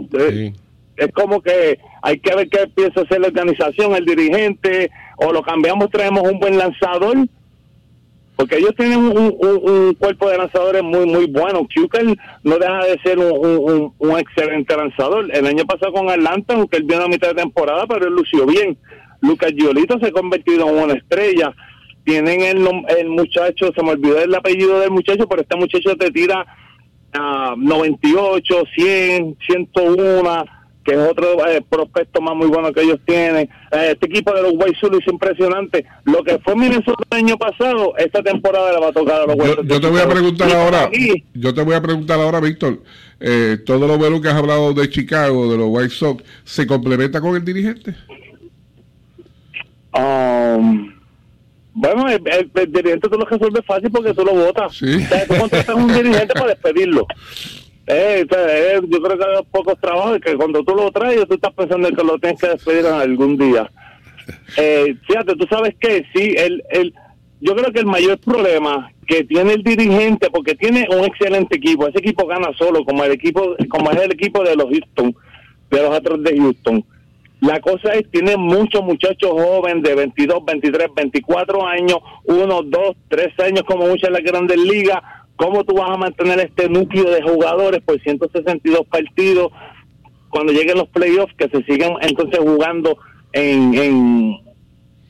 Es 0.97 1.11
como 1.13 1.41
que 1.41 1.79
hay 2.01 2.19
que 2.19 2.35
ver 2.35 2.49
qué 2.49 2.67
piensa 2.73 3.01
hacer 3.01 3.19
la 3.19 3.27
organización, 3.27 3.95
el 3.95 4.05
dirigente, 4.05 4.89
o 5.17 5.33
lo 5.33 5.41
cambiamos, 5.41 5.89
traemos 5.89 6.23
un 6.23 6.39
buen 6.39 6.57
lanzador 6.57 7.17
porque 8.35 8.57
ellos 8.57 8.75
tienen 8.75 8.99
un, 8.99 9.93
cuerpo 9.97 10.29
de 10.29 10.37
lanzadores 10.37 10.83
muy 10.83 11.05
muy 11.05 11.25
bueno. 11.27 11.65
Kukel 11.73 12.19
no 12.43 12.57
deja 12.57 12.85
de 12.85 12.99
ser 12.99 13.17
un, 13.17 14.19
excelente 14.19 14.75
lanzador. 14.75 15.29
El 15.33 15.45
año 15.45 15.65
pasado 15.65 15.93
con 15.93 16.09
Atlanta, 16.09 16.53
aunque 16.53 16.77
él 16.77 16.83
vino 16.83 17.03
a 17.03 17.07
mitad 17.07 17.29
de 17.29 17.41
temporada, 17.41 17.85
pero 17.87 18.07
él 18.07 18.13
lució 18.13 18.45
bien. 18.45 18.77
Lucas 19.21 19.53
Giolito 19.55 19.97
se 19.99 20.07
ha 20.07 20.11
convertido 20.11 20.69
en 20.69 20.83
una 20.83 20.93
estrella. 20.93 21.53
Tienen 22.03 22.41
el, 22.41 22.67
el 22.99 23.09
muchacho, 23.09 23.71
se 23.73 23.81
me 23.81 23.91
olvidó 23.91 24.21
el 24.21 24.35
apellido 24.35 24.79
del 24.79 24.91
muchacho, 24.91 25.27
pero 25.27 25.41
este 25.41 25.55
muchacho 25.55 25.95
te 25.95 26.11
tira 26.11 26.45
a 27.15 27.55
98, 27.57 28.63
100, 28.75 29.37
101 29.47 30.45
que 30.85 30.91
es 30.93 30.99
otro 30.99 31.45
eh, 31.47 31.65
prospecto 31.67 32.21
más 32.21 32.35
muy 32.35 32.47
bueno 32.47 32.71
que 32.71 32.81
ellos 32.81 32.99
tienen. 33.05 33.49
Eh, 33.71 33.89
este 33.93 34.05
equipo 34.05 34.31
de 34.33 34.43
los 34.43 34.53
White 34.53 34.77
Sox 34.79 34.97
es 34.99 35.11
impresionante. 35.11 35.83
Lo 36.03 36.23
que 36.23 36.37
fue 36.39 36.55
Minnesota 36.55 37.03
el 37.09 37.17
año 37.17 37.37
pasado, 37.37 37.97
esta 37.97 38.21
temporada 38.21 38.71
le 38.71 38.79
va 38.79 38.89
a 38.89 38.93
tocar 38.93 39.21
a 39.21 39.25
los 39.25 39.35
Sox. 39.35 39.67
Yo, 39.67 39.81
te 39.81 39.89
voy 39.89 39.99
a 39.99 40.07
preguntar 40.07 40.51
ahora, 40.51 40.89
yo 41.33 41.53
te 41.53 41.63
voy 41.63 41.73
a 41.73 41.81
preguntar 41.81 42.19
ahora, 42.19 42.39
Víctor, 42.39 42.83
eh, 43.19 43.57
todo 43.65 43.87
lo 43.87 43.97
bueno 43.97 44.21
que 44.21 44.27
has 44.27 44.35
hablado 44.35 44.73
de 44.73 44.87
Chicago, 44.87 45.51
de 45.51 45.57
los 45.57 45.67
White 45.69 45.89
Sox, 45.89 46.23
¿se 46.43 46.67
complementa 46.67 47.19
con 47.19 47.35
el 47.35 47.43
dirigente? 47.43 47.95
Um, 49.97 50.94
bueno, 51.75 52.07
el, 52.07 52.71
dirigente 52.71 53.09
tú 53.09 53.17
lo 53.17 53.25
resuelves 53.25 53.65
fácil 53.65 53.91
porque 53.91 54.13
tú 54.13 54.23
lo 54.23 54.33
votas. 54.33 54.77
Sí. 54.77 54.95
O 54.95 54.99
sea, 54.99 55.27
tú 55.27 55.35
contratas 55.35 55.75
un 55.75 55.93
dirigente 55.93 56.33
para 56.33 56.47
despedirlo. 56.47 57.05
Eh, 57.87 58.25
eh, 58.29 58.79
yo 58.87 59.01
creo 59.01 59.17
que 59.17 59.23
hay 59.25 59.43
pocos 59.51 59.79
trabajos 59.79 60.19
que 60.19 60.35
cuando 60.35 60.63
tú 60.63 60.73
lo 60.73 60.89
traes, 60.91 61.27
tú 61.27 61.35
estás 61.35 61.53
pensando 61.53 61.87
en 61.87 61.95
que 61.95 62.03
lo 62.03 62.17
tienes 62.17 62.39
que 62.39 62.47
despedir 62.47 62.85
algún 62.87 63.37
día. 63.37 63.69
Eh, 64.57 64.95
fíjate, 65.05 65.35
tú 65.35 65.45
sabes 65.49 65.75
que 65.79 66.05
sí, 66.13 66.33
el, 66.37 66.63
el, 66.69 66.93
yo 67.41 67.55
creo 67.55 67.71
que 67.73 67.81
el 67.81 67.85
mayor 67.85 68.17
problema 68.19 68.89
que 69.05 69.25
tiene 69.25 69.53
el 69.53 69.63
dirigente, 69.63 70.29
porque 70.31 70.55
tiene 70.55 70.87
un 70.89 71.03
excelente 71.03 71.57
equipo, 71.57 71.87
ese 71.87 71.99
equipo 71.99 72.25
gana 72.25 72.51
solo, 72.57 72.85
como 72.85 73.03
el 73.03 73.11
equipo, 73.11 73.55
como 73.69 73.91
es 73.91 74.01
el 74.01 74.13
equipo 74.13 74.43
de 74.43 74.55
los 74.55 74.67
Houston, 74.69 75.13
de 75.69 75.81
los 75.81 75.91
otros 75.91 76.23
de 76.23 76.37
Houston. 76.37 76.85
La 77.41 77.59
cosa 77.59 77.93
es, 77.93 78.09
tiene 78.11 78.37
muchos 78.37 78.81
muchachos 78.83 79.31
jóvenes 79.31 79.83
de 79.83 79.95
22, 79.95 80.45
23, 80.45 80.87
24 80.95 81.67
años, 81.67 81.97
uno, 82.25 82.61
dos, 82.63 82.95
tres 83.09 83.37
años 83.39 83.63
como 83.67 83.87
muchas 83.87 84.07
en 84.07 84.13
la 84.13 84.19
grandes 84.21 84.57
ligas, 84.57 85.01
¿Cómo 85.37 85.65
tú 85.65 85.75
vas 85.75 85.91
a 85.91 85.97
mantener 85.97 86.39
este 86.39 86.69
núcleo 86.69 87.09
de 87.09 87.21
jugadores 87.21 87.81
por 87.81 87.99
162 87.99 88.87
partidos 88.87 89.51
cuando 90.29 90.53
lleguen 90.53 90.77
los 90.77 90.87
playoffs 90.89 91.33
que 91.37 91.49
se 91.49 91.63
sigan 91.63 91.93
entonces 92.01 92.39
jugando 92.39 92.97
en, 93.33 93.73
en, 93.73 94.37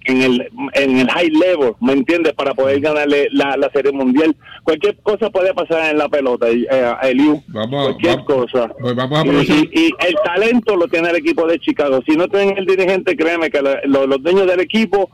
en, 0.06 0.22
el, 0.22 0.52
en 0.74 1.00
el 1.00 1.10
high 1.10 1.30
level, 1.30 1.74
¿me 1.82 1.94
entiendes? 1.94 2.34
Para 2.34 2.54
poder 2.54 2.80
ganarle 2.80 3.28
la, 3.32 3.58
la 3.58 3.70
serie 3.72 3.92
mundial. 3.92 4.36
Cualquier 4.64 4.98
cosa 4.98 5.30
puede 5.30 5.54
pasar 5.54 5.92
en 5.92 5.98
la 5.98 6.10
pelota, 6.10 6.48
eh, 6.50 6.68
Eliu. 7.04 7.42
Vamos, 7.48 7.86
cualquier 7.86 8.24
cosa. 8.24 8.72
Pues 8.80 9.50
y, 9.50 9.94
el 10.00 10.16
talento 10.24 10.76
lo 10.76 10.88
tiene 10.88 11.10
el 11.10 11.18
equipo 11.18 11.48
de 11.48 11.60
Chicago. 11.60 12.02
Si 12.08 12.16
no 12.16 12.28
tienen 12.28 12.58
el 12.58 12.66
dirigente, 12.66 13.16
créeme 13.16 13.50
que 13.50 13.62
los 13.62 14.24
dueños 14.24 14.48
del 14.48 14.60
equipo, 14.60 15.10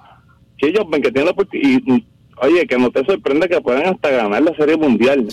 si 0.60 0.68
ellos 0.68 0.86
ven 0.90 1.02
que 1.02 1.12
tienen 1.12 1.26
la 1.26 1.32
oportunidad, 1.32 2.02
Oye, 2.44 2.66
que 2.66 2.76
no 2.76 2.90
te 2.90 3.06
sorprende 3.06 3.48
que 3.48 3.62
puedan 3.62 3.86
hasta 3.86 4.10
ganar 4.10 4.42
la 4.42 4.56
Serie 4.56 4.76
Mundial. 4.76 5.28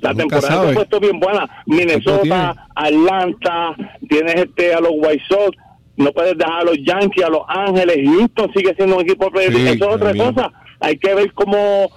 la 0.00 0.14
temporada 0.14 0.70
ha 0.70 0.72
puesto 0.72 1.00
bien 1.00 1.18
buena. 1.18 1.48
Minnesota, 1.66 2.68
Atlanta, 2.76 3.74
tienes 4.08 4.36
este 4.36 4.72
a 4.72 4.80
los 4.80 4.92
White 4.94 5.24
Sox, 5.28 5.56
no 5.96 6.12
puedes 6.12 6.36
dejar 6.36 6.60
a 6.60 6.64
los 6.64 6.78
Yankees, 6.78 7.24
a 7.24 7.30
los 7.30 7.42
Ángeles, 7.48 7.96
Houston 8.04 8.50
sigue 8.54 8.74
siendo 8.74 8.96
un 8.96 9.02
equipo 9.02 9.30
sí, 9.34 9.44
Eso 9.44 9.72
es 9.72 9.82
otra 9.82 10.14
cosa. 10.14 10.52
Hay 10.80 10.96
que 10.96 11.14
ver 11.14 11.32
cómo 11.32 11.90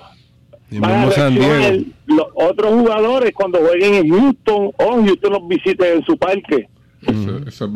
van 0.71 0.91
a 0.91 1.05
reaccionar 1.05 1.75
los 2.05 2.27
otros 2.35 2.73
jugadores 2.73 3.31
cuando 3.33 3.59
jueguen 3.59 3.95
en 3.95 4.09
Houston 4.09 4.71
o 4.77 5.03
Houston 5.03 5.33
los 5.33 5.47
visite 5.47 5.93
en 5.93 6.03
su 6.03 6.17
parque. 6.17 6.67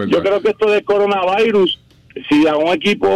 Yo 0.08 0.22
creo 0.22 0.42
que 0.42 0.50
esto 0.50 0.70
de 0.70 0.84
coronavirus 0.84 1.80
si 2.28 2.48
a 2.48 2.58
un 2.58 2.68
equipo 2.70 3.08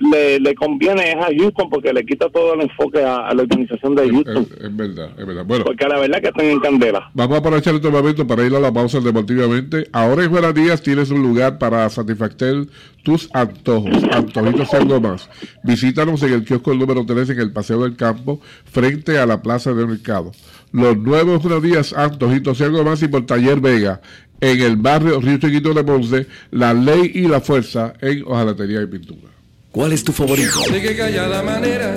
le, 0.00 0.38
le, 0.38 0.54
conviene 0.54 1.10
es 1.10 1.16
a 1.16 1.28
Houston 1.36 1.68
porque 1.70 1.92
le 1.92 2.04
quita 2.04 2.28
todo 2.28 2.54
el 2.54 2.62
enfoque 2.62 3.02
a, 3.02 3.32
la 3.34 3.42
organización 3.42 3.94
de 3.94 4.10
Houston. 4.10 4.46
Es, 4.60 4.76
verdad, 4.76 5.10
es 5.18 5.26
verdad. 5.26 5.44
Bueno, 5.44 5.64
porque 5.64 5.86
la 5.86 5.98
verdad 5.98 6.20
que 6.20 6.28
están 6.28 6.46
en 6.46 6.60
candela. 6.60 7.10
Vamos 7.14 7.36
a 7.36 7.38
aprovechar 7.38 7.74
este 7.74 7.90
momento 7.90 8.26
para 8.26 8.44
ir 8.44 8.54
a 8.54 8.60
la 8.60 8.72
pausa 8.72 9.00
deportivamente. 9.00 9.88
Ahora 9.92 10.24
en 10.24 10.30
buenos 10.30 10.54
días 10.54 10.82
tienes 10.82 11.10
un 11.10 11.22
lugar 11.22 11.58
para 11.58 11.88
satisfacer 11.90 12.66
tus 13.02 13.28
antojos, 13.34 14.02
antojitos 14.12 14.68
y 14.72 14.76
algo 14.76 15.00
más. 15.00 15.28
Visítanos 15.62 16.22
en 16.22 16.32
el 16.32 16.44
kiosco 16.44 16.74
número 16.74 17.04
3 17.04 17.30
en 17.30 17.40
el 17.40 17.52
Paseo 17.52 17.82
del 17.82 17.96
Campo, 17.96 18.40
frente 18.64 19.18
a 19.18 19.26
la 19.26 19.42
Plaza 19.42 19.72
del 19.72 19.88
Mercado. 19.88 20.32
Los 20.72 20.96
nuevos 20.96 21.42
buenos 21.42 21.62
días, 21.62 21.92
antojitos 21.92 22.60
y 22.60 22.64
algo 22.64 22.82
más 22.82 23.02
y 23.02 23.08
por 23.08 23.26
Taller 23.26 23.60
Vega 23.60 24.00
en 24.44 24.60
el 24.60 24.76
barrio 24.76 25.20
Río 25.20 25.38
Chiquito 25.38 25.72
de 25.72 25.82
Ponce, 25.82 26.26
La 26.50 26.74
Ley 26.74 27.12
y 27.14 27.22
la 27.22 27.40
Fuerza 27.40 27.94
en 28.00 28.24
hojalatería 28.26 28.82
y 28.82 28.86
pintura. 28.86 29.32
¿Cuál 29.72 29.92
es 29.92 30.04
tu 30.04 30.12
favorito? 30.12 30.60
De 30.70 30.82
qué 30.82 30.94
callada 30.94 31.42
manera 31.42 31.94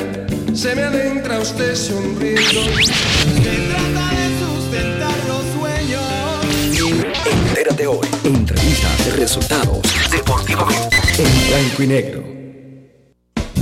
se 0.54 0.74
me 0.74 0.84
adentra 0.84 1.40
usted 1.40 1.76
sonriendo. 1.76 2.42
Se 2.42 3.52
trata 3.70 4.10
de 4.16 4.28
sustentar 4.40 5.18
los 5.28 5.44
sueños. 5.60 6.04
Entérate 7.50 7.86
hoy. 7.86 8.08
Entrevistas, 8.24 9.16
resultados, 9.18 9.82
deportivamente. 10.10 10.98
En 11.20 11.50
blanco 11.50 11.84
y 11.84 11.88
negro 11.88 12.37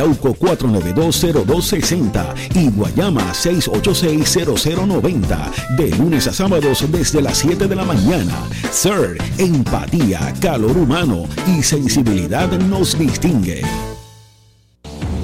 Yauco 0.00 0.34
492-0260 0.34 2.34
y 2.54 2.70
Guayama 2.70 3.34
686-0090. 3.34 5.76
De 5.76 5.90
lunes 5.90 6.26
a 6.26 6.32
sábados 6.32 6.90
desde 6.90 7.20
las 7.20 7.36
7 7.36 7.68
de 7.68 7.76
la 7.76 7.84
mañana. 7.84 8.32
Sir, 8.72 9.18
empatía, 9.36 10.32
calor 10.40 10.78
humano 10.78 11.26
y 11.46 11.62
sensibilidad 11.62 12.50
nos 12.60 12.98
distingue. 12.98 13.60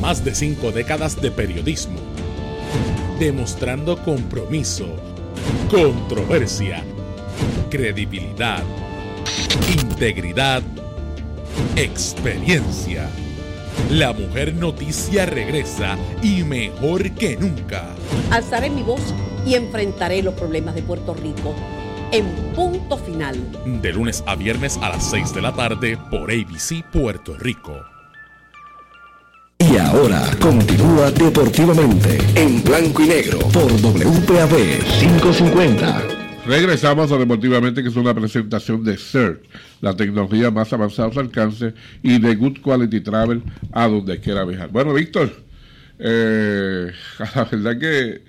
Más 0.03 0.22
de 0.22 0.35
cinco 0.35 0.72
décadas 0.72 1.22
de 1.22 1.31
periodismo, 1.31 1.97
demostrando 3.18 3.97
compromiso, 4.05 4.95
controversia, 5.70 6.85
credibilidad, 7.70 8.62
integridad, 9.74 10.62
experiencia. 11.77 13.09
La 13.91 14.12
mujer 14.12 14.55
noticia 14.55 15.27
regresa 15.27 15.97
y 16.22 16.43
mejor 16.43 17.11
que 17.12 17.37
nunca. 17.37 17.95
Alzaré 18.31 18.68
mi 18.68 18.83
voz 18.83 19.14
y 19.47 19.55
enfrentaré 19.55 20.22
los 20.22 20.35
problemas 20.35 20.74
de 20.74 20.83
Puerto 20.83 21.14
Rico. 21.14 21.55
En 22.12 22.27
punto 22.55 22.97
final. 22.99 23.37
De 23.81 23.93
lunes 23.93 24.24
a 24.27 24.35
viernes 24.35 24.79
a 24.83 24.91
las 24.91 25.11
6 25.11 25.35
de 25.35 25.43
la 25.43 25.53
tarde 25.53 25.99
por 26.11 26.31
ABC 26.31 26.85
Puerto 26.93 27.37
Rico. 27.39 27.81
Y 29.59 29.77
ahora 29.79 30.22
continúa 30.41 31.11
deportivamente 31.11 32.18
en 32.35 32.62
blanco 32.62 33.03
y 33.03 33.09
negro 33.09 33.39
por 33.39 33.72
WPAB 33.72 34.83
550. 35.01 36.15
Regresamos 36.47 37.11
a 37.11 37.18
Deportivamente, 37.18 37.82
que 37.82 37.88
es 37.88 37.97
una 37.97 38.14
presentación 38.14 38.84
de 38.84 38.97
CERT, 38.97 39.44
la 39.80 39.97
tecnología 39.97 40.51
más 40.51 40.72
avanzada 40.72 41.09
a 41.09 41.12
su 41.12 41.18
alcance, 41.18 41.74
y 42.03 42.20
de 42.20 42.36
Good 42.36 42.61
Quality 42.61 43.01
Travel 43.01 43.42
a 43.72 43.88
donde 43.88 44.20
quiera 44.20 44.44
viajar. 44.44 44.70
Bueno, 44.70 44.94
Víctor, 44.94 45.32
eh, 45.99 46.92
la 47.34 47.44
verdad 47.44 47.78
que 47.78 48.22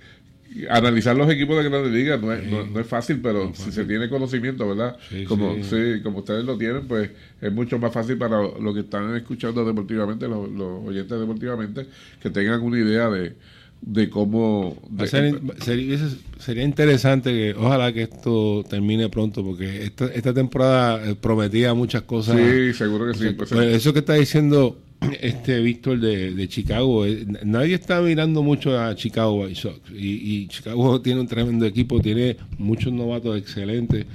analizar 0.70 1.16
los 1.16 1.30
equipos 1.30 1.58
de 1.58 1.70
grandes 1.70 1.92
ligas 1.92 2.20
no 2.20 2.34
es, 2.34 2.44
no, 2.48 2.66
no 2.66 2.80
es 2.80 2.88
fácil, 2.88 3.20
pero 3.22 3.54
si 3.54 3.72
se 3.72 3.86
tiene 3.86 4.10
conocimiento, 4.10 4.68
¿verdad? 4.68 4.98
Sí, 5.10 5.26
como, 5.26 5.56
sí. 5.56 5.64
sí, 5.64 6.02
como 6.02 6.20
ustedes 6.20 6.44
lo 6.44 6.58
tienen, 6.58 6.88
pues 6.88 7.12
es 7.40 7.52
mucho 7.52 7.78
más 7.78 7.94
fácil 7.94 8.18
para 8.18 8.42
los 8.42 8.74
que 8.74 8.80
están 8.80 9.16
escuchando 9.16 9.64
deportivamente, 9.64 10.28
los, 10.28 10.50
los 10.50 10.88
oyentes 10.88 11.20
deportivamente, 11.20 11.86
que 12.22 12.32
tengan 12.32 12.62
una 12.62 12.80
idea 12.80 13.10
de, 13.10 13.36
de 13.82 14.10
cómo... 14.10 14.76
De- 14.90 15.08
ser- 15.08 15.40
sería, 15.64 15.98
sería 16.40 16.64
interesante 16.64 17.32
que 17.32 17.54
ojalá 17.58 17.94
que 17.94 18.04
esto 18.04 18.64
termine 18.70 19.10
pronto 19.10 19.44
porque 19.44 19.84
esta, 19.84 20.06
esta 20.08 20.34
temporada 20.34 21.10
eh, 21.12 21.16
prometía 21.16 21.74
muchas 21.74 22.02
cosas. 22.04 22.38
sí, 22.38 22.74
seguro 22.74 23.12
que 23.12 23.18
sí. 23.18 23.30
pues, 23.38 23.50
Pues 23.50 23.76
eso 23.76 23.94
que 23.94 24.00
está 24.00 24.14
diciendo 24.16 24.80
este 25.22 25.60
Víctor 25.62 26.00
de, 26.00 26.32
de 26.34 26.48
Chicago, 26.50 27.06
eh, 27.06 27.26
nadie 27.46 27.76
está 27.76 28.02
mirando 28.02 28.42
mucho 28.42 28.78
a 28.80 28.96
Chicago 28.96 29.44
White 29.44 29.56
Sox 29.56 29.80
y, 29.96 30.08
y 30.44 30.48
Chicago 30.48 31.00
tiene 31.04 31.22
un 31.22 31.28
tremendo 31.28 31.66
equipo, 31.68 32.02
tiene 32.02 32.36
muchos 32.58 32.92
novatos 32.92 33.38
excelentes 33.38 34.06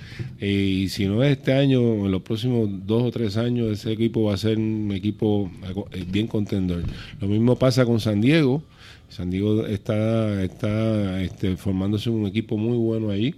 eh, 0.40 0.50
y 0.50 0.88
si 0.88 1.06
no 1.06 1.22
es 1.22 1.38
este 1.38 1.52
año, 1.52 1.80
en 2.04 2.10
los 2.10 2.22
próximos 2.22 2.68
dos 2.84 3.04
o 3.04 3.10
tres 3.12 3.36
años 3.36 3.70
ese 3.70 3.92
equipo 3.92 4.24
va 4.24 4.34
a 4.34 4.36
ser 4.36 4.58
un 4.58 4.90
equipo 4.92 5.50
eh, 5.92 6.04
bien 6.10 6.26
contendor. 6.26 6.82
Lo 7.20 7.28
mismo 7.28 7.56
pasa 7.56 7.86
con 7.86 8.00
San 8.00 8.20
Diego. 8.20 8.64
San 9.12 9.28
Diego 9.30 9.66
está, 9.66 10.42
está 10.42 11.20
este, 11.22 11.56
formándose 11.58 12.08
un 12.08 12.26
equipo 12.26 12.56
muy 12.56 12.78
bueno 12.78 13.10
ahí. 13.10 13.34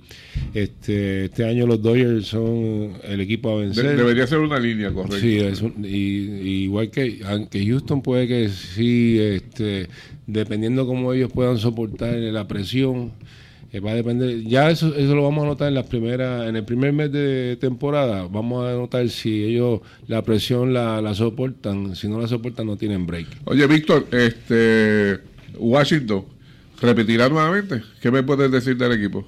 Este, 0.55 1.25
este 1.25 1.45
año 1.45 1.67
los 1.67 1.83
Dodgers 1.83 2.27
son 2.27 2.93
el 3.03 3.21
equipo 3.21 3.51
a 3.51 3.61
de- 3.61 3.67
vencer. 3.67 3.97
debería 3.97 4.27
ser 4.27 4.39
una 4.39 4.59
línea 4.61 4.93
correcta. 4.93 5.19
Sí, 5.19 5.37
es 5.39 5.63
un- 5.63 5.85
y, 5.85 5.89
y 5.89 6.63
igual 6.65 6.91
que 6.91 7.21
aunque 7.27 7.67
Houston 7.67 8.03
puede 8.03 8.29
que 8.29 8.49
sí, 8.51 9.19
este, 9.19 9.89
dependiendo 10.29 10.87
cómo 10.87 11.13
ellos 11.13 11.33
puedan 11.33 11.59
soportar 11.59 12.15
la 12.15 12.47
presión, 12.47 13.11
eh, 13.73 13.81
va 13.81 13.91
a 13.91 13.95
depender. 13.97 14.45
Ya 14.45 14.71
eso, 14.71 14.95
eso 14.95 15.17
lo 15.17 15.25
vamos 15.25 15.43
a 15.43 15.49
notar 15.49 15.67
en 15.69 15.75
las 15.75 15.87
primeras, 15.87 16.49
en 16.49 16.55
el 16.55 16.65
primer 16.65 16.93
mes 16.93 17.11
de 17.11 17.57
temporada. 17.61 18.29
Vamos 18.31 18.65
a 18.65 18.73
notar 18.75 19.09
si 19.09 19.43
ellos 19.43 19.81
la 20.07 20.23
presión 20.23 20.73
la, 20.73 21.03
la 21.03 21.15
soportan. 21.15 21.97
Si 21.97 22.07
no 22.07 22.21
la 22.21 22.29
soportan, 22.29 22.67
no 22.69 22.77
tienen 22.77 23.07
break. 23.07 23.27
Oye, 23.47 23.67
Víctor, 23.67 24.07
este 24.13 25.19
Washington, 25.59 26.25
¿repetirá 26.81 27.29
nuevamente? 27.29 27.83
¿Qué 28.01 28.11
me 28.11 28.23
puedes 28.23 28.51
decir 28.51 28.77
del 28.77 28.93
equipo? 28.93 29.27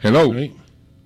Hello. 0.00 0.32
Sí. 0.36 0.52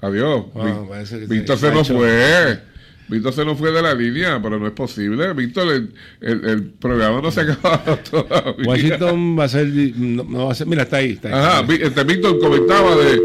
Adiós. 0.00 0.44
Wow, 0.54 0.88
Víctor 1.28 1.58
se- 1.58 1.68
se 1.68 1.74
nos 1.74 1.88
fue. 1.88 2.60
Víctor 3.08 3.32
se 3.32 3.44
nos 3.44 3.56
fue 3.56 3.70
de 3.70 3.82
la 3.82 3.94
línea, 3.94 4.40
pero 4.42 4.58
no 4.58 4.66
es 4.66 4.72
posible. 4.72 5.32
Víctor, 5.32 5.68
el, 5.72 5.94
el- 6.20 6.44
el 6.48 6.64
programa 6.64 7.20
no 7.22 7.30
se 7.30 7.40
ha 7.40 7.42
acabado 7.44 7.98
todavía. 8.10 8.66
Washington 8.66 9.38
va 9.38 9.44
a 9.44 9.48
ser, 9.48 9.66
no, 9.68 10.24
no 10.24 10.46
va 10.46 10.52
a 10.52 10.54
ser, 10.54 10.66
mira, 10.66 10.82
está 10.82 10.96
ahí, 10.98 11.12
está 11.12 11.28
ahí. 11.28 11.34
Ajá, 11.62 11.72
este 11.72 12.04
Víctor 12.04 12.38
comentaba 12.40 12.96
de... 12.96 13.20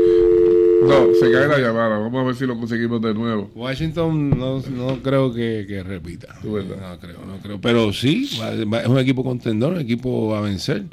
No, 0.81 1.13
se 1.13 1.31
cae 1.31 1.47
la 1.47 1.59
llamada. 1.59 1.97
Vamos 1.99 2.21
a 2.21 2.25
ver 2.27 2.35
si 2.35 2.45
lo 2.45 2.57
conseguimos 2.57 3.01
de 3.01 3.13
nuevo. 3.13 3.51
Washington 3.55 4.29
no, 4.31 4.59
no 4.61 5.01
creo 5.03 5.33
que, 5.33 5.65
que 5.67 5.83
repita. 5.83 6.35
No 6.43 6.99
creo, 6.99 7.19
no 7.25 7.37
creo. 7.41 7.61
Pero 7.61 7.93
sí, 7.93 8.29
es 8.31 8.87
un 8.87 8.97
equipo 8.99 9.23
contendor, 9.23 9.73
un 9.73 9.79
equipo 9.79 10.35
a 10.35 10.41
vencer. 10.41 10.85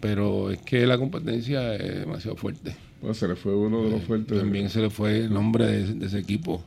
Pero 0.00 0.50
es 0.50 0.58
que 0.62 0.84
la 0.86 0.98
competencia 0.98 1.74
es 1.76 2.00
demasiado 2.00 2.36
fuerte. 2.36 2.74
Bueno, 3.00 3.14
se 3.14 3.28
le 3.28 3.36
fue 3.36 3.54
uno 3.54 3.84
de 3.84 3.90
los 3.90 4.02
fuertes. 4.02 4.36
También 4.38 4.68
se 4.68 4.80
le 4.80 4.90
fue 4.90 5.18
el 5.20 5.32
nombre 5.32 5.66
de, 5.66 5.94
de 5.94 6.06
ese 6.06 6.18
equipo. 6.18 6.62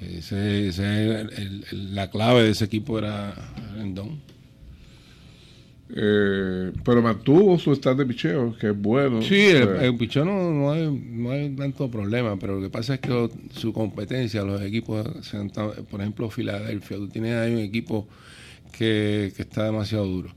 Ese, 0.00 0.68
ese- 0.68 1.20
el- 1.20 1.64
el- 1.70 1.94
la 1.94 2.10
clave 2.10 2.42
de 2.42 2.50
ese 2.50 2.64
equipo 2.64 2.98
era 2.98 3.32
Rendón. 3.76 4.20
Eh, 5.96 6.72
pero 6.84 7.02
mantuvo 7.02 7.58
su 7.58 7.72
stand 7.72 8.00
de 8.00 8.06
picheo, 8.06 8.56
que 8.58 8.68
es 8.70 8.76
bueno. 8.76 9.20
Sí, 9.22 9.38
el, 9.48 9.68
el 9.82 9.96
pichón 9.96 10.26
no, 10.26 10.50
no 10.52 10.72
hay, 10.72 10.88
no 10.90 11.30
hay 11.30 11.50
tanto 11.50 11.90
problema, 11.90 12.38
pero 12.38 12.56
lo 12.56 12.62
que 12.62 12.70
pasa 12.70 12.94
es 12.94 13.00
que 13.00 13.10
lo- 13.10 13.30
su 13.52 13.72
competencia, 13.72 14.42
los 14.42 14.62
equipos, 14.62 15.06
por 15.90 16.00
ejemplo, 16.00 16.30
Filadelfia, 16.30 16.96
tú 16.96 17.08
tienes 17.08 17.34
ahí 17.36 17.52
un 17.52 17.60
equipo 17.60 18.08
que, 18.76 19.32
que 19.36 19.42
está 19.42 19.64
demasiado 19.66 20.06
duro. 20.06 20.30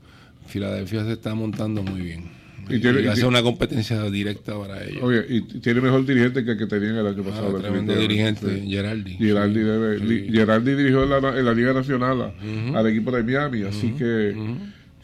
Filadelfia 0.46 1.04
se 1.04 1.12
está 1.12 1.34
montando 1.34 1.82
muy 1.82 2.02
bien. 2.02 2.24
Y 2.70 2.80
tiene- 2.80 3.00
tiene- 3.00 3.24
una 3.24 3.42
competencia 3.42 4.02
directa 4.10 4.56
para 4.58 4.84
ellos. 4.84 5.02
Oye, 5.02 5.24
y 5.30 5.40
tiene 5.60 5.80
mejor 5.80 6.04
dirigente 6.04 6.44
que 6.44 6.50
el 6.50 6.58
que 6.58 6.66
tenían 6.66 6.96
el 6.96 7.06
año 7.06 7.22
Ah, 7.26 7.30
pasado. 7.30 7.58
tremendo 7.58 7.96
dirigente, 7.96 8.60
Sí. 8.60 8.68
Geraldi. 8.70 9.12
Geraldi, 9.14 9.60
Sí, 9.60 9.64
debe- 9.66 9.98
sí. 10.26 10.28
Geraldi 10.30 10.74
dirigió 10.74 11.04
en 11.04 11.10
la, 11.10 11.38
en 11.38 11.44
la 11.46 11.54
Liga 11.54 11.72
Nacional 11.72 12.20
a- 12.20 12.78
al 12.78 12.86
equipo 12.86 13.10
de 13.10 13.22
Miami, 13.22 13.62
así 13.62 13.92
que, 13.92 14.34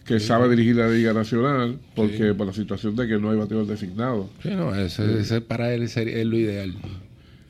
que 0.05 0.21
sabe 0.21 0.49
dirigir 0.51 0.77
la 0.77 0.89
Liga 0.89 1.13
Nacional, 1.13 1.79
porque 1.97 2.35
por 2.35 2.47
la 2.47 2.53
situación 2.53 2.95
de 2.97 3.07
que 3.09 3.19
no 3.19 3.31
hay 3.31 3.37
bateador 3.39 3.67
designado. 3.67 4.29
Sí, 4.43 4.51
no, 4.51 4.75
ese, 4.75 5.21
ese 5.21 5.41
para 5.41 5.73
él 5.73 5.83
es 5.83 5.97
lo 5.97 6.37
ideal. 6.39 6.75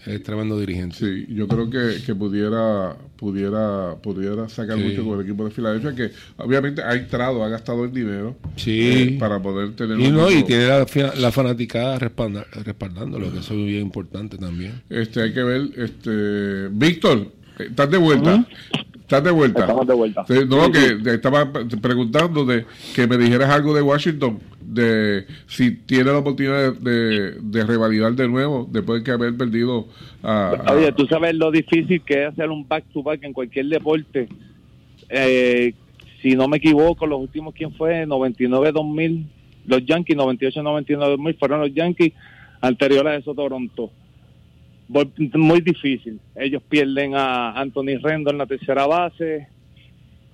Es 0.07 0.23
tremendo 0.23 0.61
dirigente. 0.61 0.97
Sí, 0.97 1.27
yo 1.35 1.49
creo 1.49 1.71
que, 1.71 1.97
que 2.05 2.15
pudiera 2.15 2.95
pudiera 3.17 3.95
pudiera 4.03 4.51
sacar 4.51 4.77
Sí. 4.77 4.85
mucho 4.85 5.03
con 5.03 5.19
el 5.19 5.25
equipo 5.25 5.47
de 5.47 5.51
Filadelfia, 5.51 5.95
que 5.95 6.11
obviamente 6.37 6.83
ha 6.83 6.95
entrado, 6.95 7.43
ha 7.43 7.49
gastado 7.49 7.87
el 7.87 7.93
dinero 7.95 8.37
Sí. 8.57 8.81
eh, 8.83 9.17
para 9.19 9.41
poder 9.41 9.73
tener 9.75 9.99
Y 9.99 10.09
un 10.09 10.15
no, 10.15 10.31
y 10.31 10.43
tiene 10.45 10.67
la, 10.67 10.85
la 11.19 11.33
fanaticada 11.33 11.99
respalda- 11.99 12.45
respaldándolo, 12.65 13.33
que 13.33 13.39
eso 13.39 13.55
es 13.55 13.65
bien 13.67 13.81
importante 13.81 14.37
también. 14.37 14.83
Este, 14.91 15.23
hay 15.23 15.33
que 15.33 15.43
ver, 15.43 15.71
este, 15.79 16.69
Víctor, 16.71 17.33
eh, 17.59 17.67
¿estás 17.71 17.91
de 17.91 17.97
vuelta? 17.97 18.47
¿Estás 19.05 19.23
de 19.23 19.31
vuelta? 19.31 19.61
Estamos 19.61 19.87
de 19.87 19.95
vuelta. 19.95 20.25
Sí, 20.27 20.35
no, 20.49 20.73
que 20.73 20.95
te 21.03 21.15
estaba 21.15 21.53
pre- 21.53 21.65
preguntando 21.81 22.45
de 22.47 22.65
que 22.95 23.07
me 23.07 23.19
dijeras 23.19 23.51
algo 23.51 23.75
de 23.75 23.83
Washington, 23.83 24.39
de 24.63 25.27
si 25.47 25.73
tiene 25.73 26.05
la 26.05 26.19
oportunidad 26.19 26.73
de, 26.73 26.91
de, 26.91 27.31
de 27.41 27.65
revalidar 27.67 28.15
de 28.15 28.27
nuevo 28.29 28.67
después 28.73 29.01
de 29.01 29.05
que 29.05 29.11
haber 29.11 29.37
perdido 29.37 29.87
a... 30.23 30.53
a- 30.67 30.73
Oye, 30.73 30.91
tú 30.93 31.07
sabes 31.07 31.35
lo 31.35 31.51
difícil 31.51 32.01
que 32.01 32.23
es 32.25 32.29
hacer 32.31 32.49
un 32.49 32.67
back-to-back 32.67 33.23
en 33.25 33.35
cualquier 33.35 33.67
deporte. 33.67 34.27
Eh, 35.11 35.75
si 36.23 36.35
no 36.35 36.49
me 36.49 36.57
equivoco, 36.57 37.07
los 37.07 37.21
últimos, 37.21 37.53
¿quién 37.55 37.73
fue? 37.75 38.07
99-2000, 38.07 39.27
los 39.67 39.85
Yankees, 39.85 40.17
98-99-2000 40.17 41.39
fueron 41.39 41.61
los 41.61 41.75
Yankees, 41.75 42.15
anteriores 42.63 43.13
a 43.13 43.17
eso 43.17 43.35
Toronto. 43.35 43.91
Muy 44.89 45.61
difícil. 45.61 46.21
Ellos 46.37 46.63
pierden 46.69 47.15
a 47.15 47.53
Anthony 47.59 47.99
Rendo 48.03 48.31
en 48.31 48.39
la 48.39 48.47
tercera 48.47 48.87
base. 48.87 49.49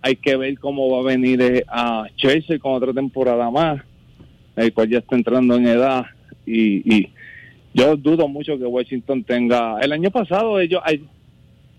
hay 0.03 0.17
que 0.17 0.35
ver 0.37 0.59
cómo 0.59 0.91
va 0.91 1.01
a 1.01 1.15
venir 1.15 1.41
eh, 1.43 1.65
a 1.69 2.07
Chelsea 2.17 2.59
con 2.59 2.73
otra 2.73 2.93
temporada 2.93 3.51
más, 3.51 3.83
el 4.57 4.73
cual 4.73 4.89
ya 4.89 4.99
está 4.99 5.15
entrando 5.15 5.55
en 5.57 5.67
edad 5.67 6.07
y, 6.47 6.97
y 6.97 7.09
yo 7.75 7.97
dudo 7.97 8.27
mucho 8.27 8.59
que 8.59 8.65
Washington 8.65 9.23
tenga. 9.25 9.79
El 9.81 9.93
año 9.93 10.11
pasado 10.11 10.59
ellos, 10.59 10.81
ay, 10.85 11.05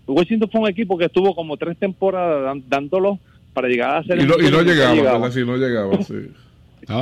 Washington 0.06 0.48
fue 0.50 0.60
un 0.62 0.68
equipo 0.68 0.96
que 0.96 1.06
estuvo 1.06 1.34
como 1.34 1.56
tres 1.56 1.76
temporadas 1.76 2.56
dándolo 2.68 3.18
para 3.52 3.68
llegar 3.68 3.96
a 3.98 4.04
ser. 4.04 4.20
Y 4.20 4.24
no, 4.24 4.34
y 4.38 4.50
no 4.50 4.60
el- 4.60 4.66
llegaba, 4.66 4.94
llegaba. 4.94 5.28
no 5.28 5.56
llegaba, 5.56 6.02
sí. 6.02 6.14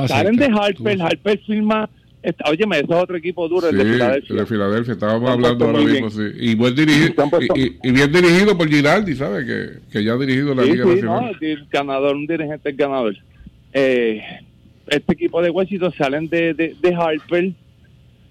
Salen 0.07 0.35
de 0.35 0.45
Harper, 0.45 1.01
Harper 1.01 1.39
firma. 1.39 1.89
Está, 2.23 2.49
óyeme, 2.51 2.75
ese 2.77 2.85
es 2.85 2.91
otro 2.91 3.15
equipo 3.17 3.47
duro, 3.49 3.67
el 3.67 3.75
Sí, 3.77 3.83
de 3.83 3.93
Filadelfia. 3.93 4.35
de 4.35 4.45
Filadelfia, 4.45 4.93
estábamos 4.93 5.29
hablando 5.31 5.65
ahora 5.65 5.79
mismo, 5.79 6.09
sí. 6.11 6.21
Y, 6.39 6.53
buen 6.55 6.75
puesto- 6.75 7.53
y, 7.55 7.91
bien 7.91 8.11
dirigido 8.11 8.55
por 8.55 8.67
Giraldi, 8.69 9.15
¿sabes? 9.15 9.45
Que, 9.45 9.79
que 9.91 10.03
ya 10.03 10.13
ha 10.13 10.17
dirigido 10.17 10.53
la 10.53 10.63
Sí, 10.63 10.71
Liga 10.71 10.83
sí, 10.83 10.89
Nacional. 10.91 11.31
no, 11.41 11.47
el 11.47 11.65
ganador, 11.71 12.15
un 12.15 12.27
dirigente 12.27 12.69
es 12.69 12.77
ganador. 12.77 13.15
Eh, 13.73 14.21
este 14.87 15.13
equipo 15.13 15.41
de 15.41 15.49
Washington 15.49 15.93
salen 15.97 16.27
de, 16.29 16.53
de, 16.53 16.75
de 16.79 16.93
Harper 16.93 17.51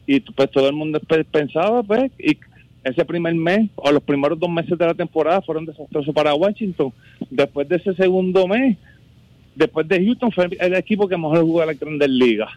y 0.06 0.20
pues 0.20 0.50
todo 0.52 0.68
el 0.68 0.74
mundo 0.76 1.00
pe- 1.00 1.24
pensaba, 1.24 1.82
pues, 1.82 2.12
y 2.18 2.36
ese 2.84 3.04
primer 3.04 3.34
mes 3.34 3.70
o 3.74 3.90
los 3.90 4.02
primeros 4.04 4.38
dos 4.38 4.50
meses 4.50 4.78
de 4.78 4.86
la 4.86 4.94
temporada 4.94 5.42
fueron 5.42 5.66
desastrosos 5.66 6.14
para 6.14 6.32
Washington. 6.34 6.92
Después 7.28 7.68
de 7.68 7.76
ese 7.76 7.94
segundo 7.94 8.46
mes, 8.46 8.76
después 9.56 9.88
de 9.88 10.04
Houston, 10.04 10.30
fue 10.30 10.48
el 10.60 10.74
equipo 10.74 11.08
que 11.08 11.16
mejor 11.16 11.40
jugó 11.42 11.62
en 11.62 11.66
la 11.68 11.74
Grandes 11.74 12.08
Ligas. 12.08 12.50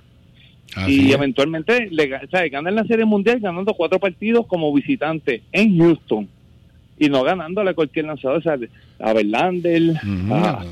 Así 0.75 1.05
y 1.05 1.09
es. 1.09 1.15
eventualmente 1.15 1.87
le, 1.91 2.15
o 2.15 2.27
sea, 2.31 2.47
ganan 2.49 2.75
la 2.75 2.83
Serie 2.85 3.05
Mundial 3.05 3.39
ganando 3.39 3.73
cuatro 3.73 3.99
partidos 3.99 4.47
como 4.47 4.73
visitante 4.73 5.43
en 5.51 5.77
Houston 5.77 6.27
y 6.97 7.09
no 7.09 7.23
ganándole 7.23 7.71
a 7.71 7.73
cualquier 7.73 8.05
lanzador, 8.05 8.37
o 8.37 8.41
sea, 8.41 8.57
a 8.99 9.13
Verlander, 9.13 9.93
a, 10.31 10.35
a- 10.35 10.63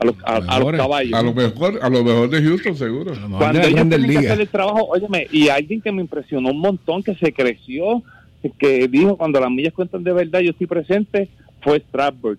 a 0.00 0.04
los, 0.04 0.14
a- 0.24 0.36
a 0.36 0.40
los 0.40 0.48
mejores. 0.58 0.80
caballos. 0.80 1.12
A 1.14 1.22
lo 1.22 1.34
mejor, 1.34 1.78
a 1.82 1.88
lo 1.90 2.04
mejor 2.04 2.30
de 2.30 2.40
Houston, 2.42 2.76
seguro. 2.76 3.12
Cuando 3.36 3.58
ellos 3.60 3.88
tienen 3.88 4.10
que 4.10 4.18
hacer 4.18 4.40
el 4.42 4.48
trabajo, 4.48 4.84
óyeme, 4.90 5.26
y 5.32 5.48
alguien 5.48 5.80
que 5.80 5.90
me 5.90 6.02
impresionó 6.02 6.50
un 6.50 6.60
montón, 6.60 7.02
que 7.02 7.16
se 7.16 7.32
creció, 7.32 8.02
que 8.60 8.86
dijo 8.86 9.16
cuando 9.16 9.40
las 9.40 9.50
millas 9.50 9.72
cuentan 9.72 10.04
de 10.04 10.12
verdad, 10.12 10.38
yo 10.38 10.50
estoy 10.50 10.68
presente, 10.68 11.28
fue 11.62 11.80
Strasburg. 11.80 12.38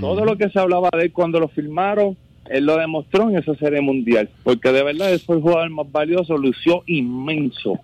Todo 0.00 0.24
lo 0.24 0.36
que 0.36 0.48
se 0.50 0.58
hablaba 0.58 0.88
de 0.96 1.04
él 1.04 1.12
cuando 1.12 1.38
lo 1.40 1.48
firmaron, 1.48 2.16
él 2.50 2.64
lo 2.66 2.76
demostró 2.76 3.28
en 3.30 3.36
esa 3.38 3.54
serie 3.56 3.80
mundial, 3.80 4.28
porque 4.42 4.72
de 4.72 4.82
verdad 4.82 5.12
él 5.12 5.20
fue 5.20 5.36
el 5.36 5.42
jugador 5.42 5.70
más 5.70 5.90
valioso, 5.90 6.36
lució 6.36 6.82
inmenso. 6.86 7.78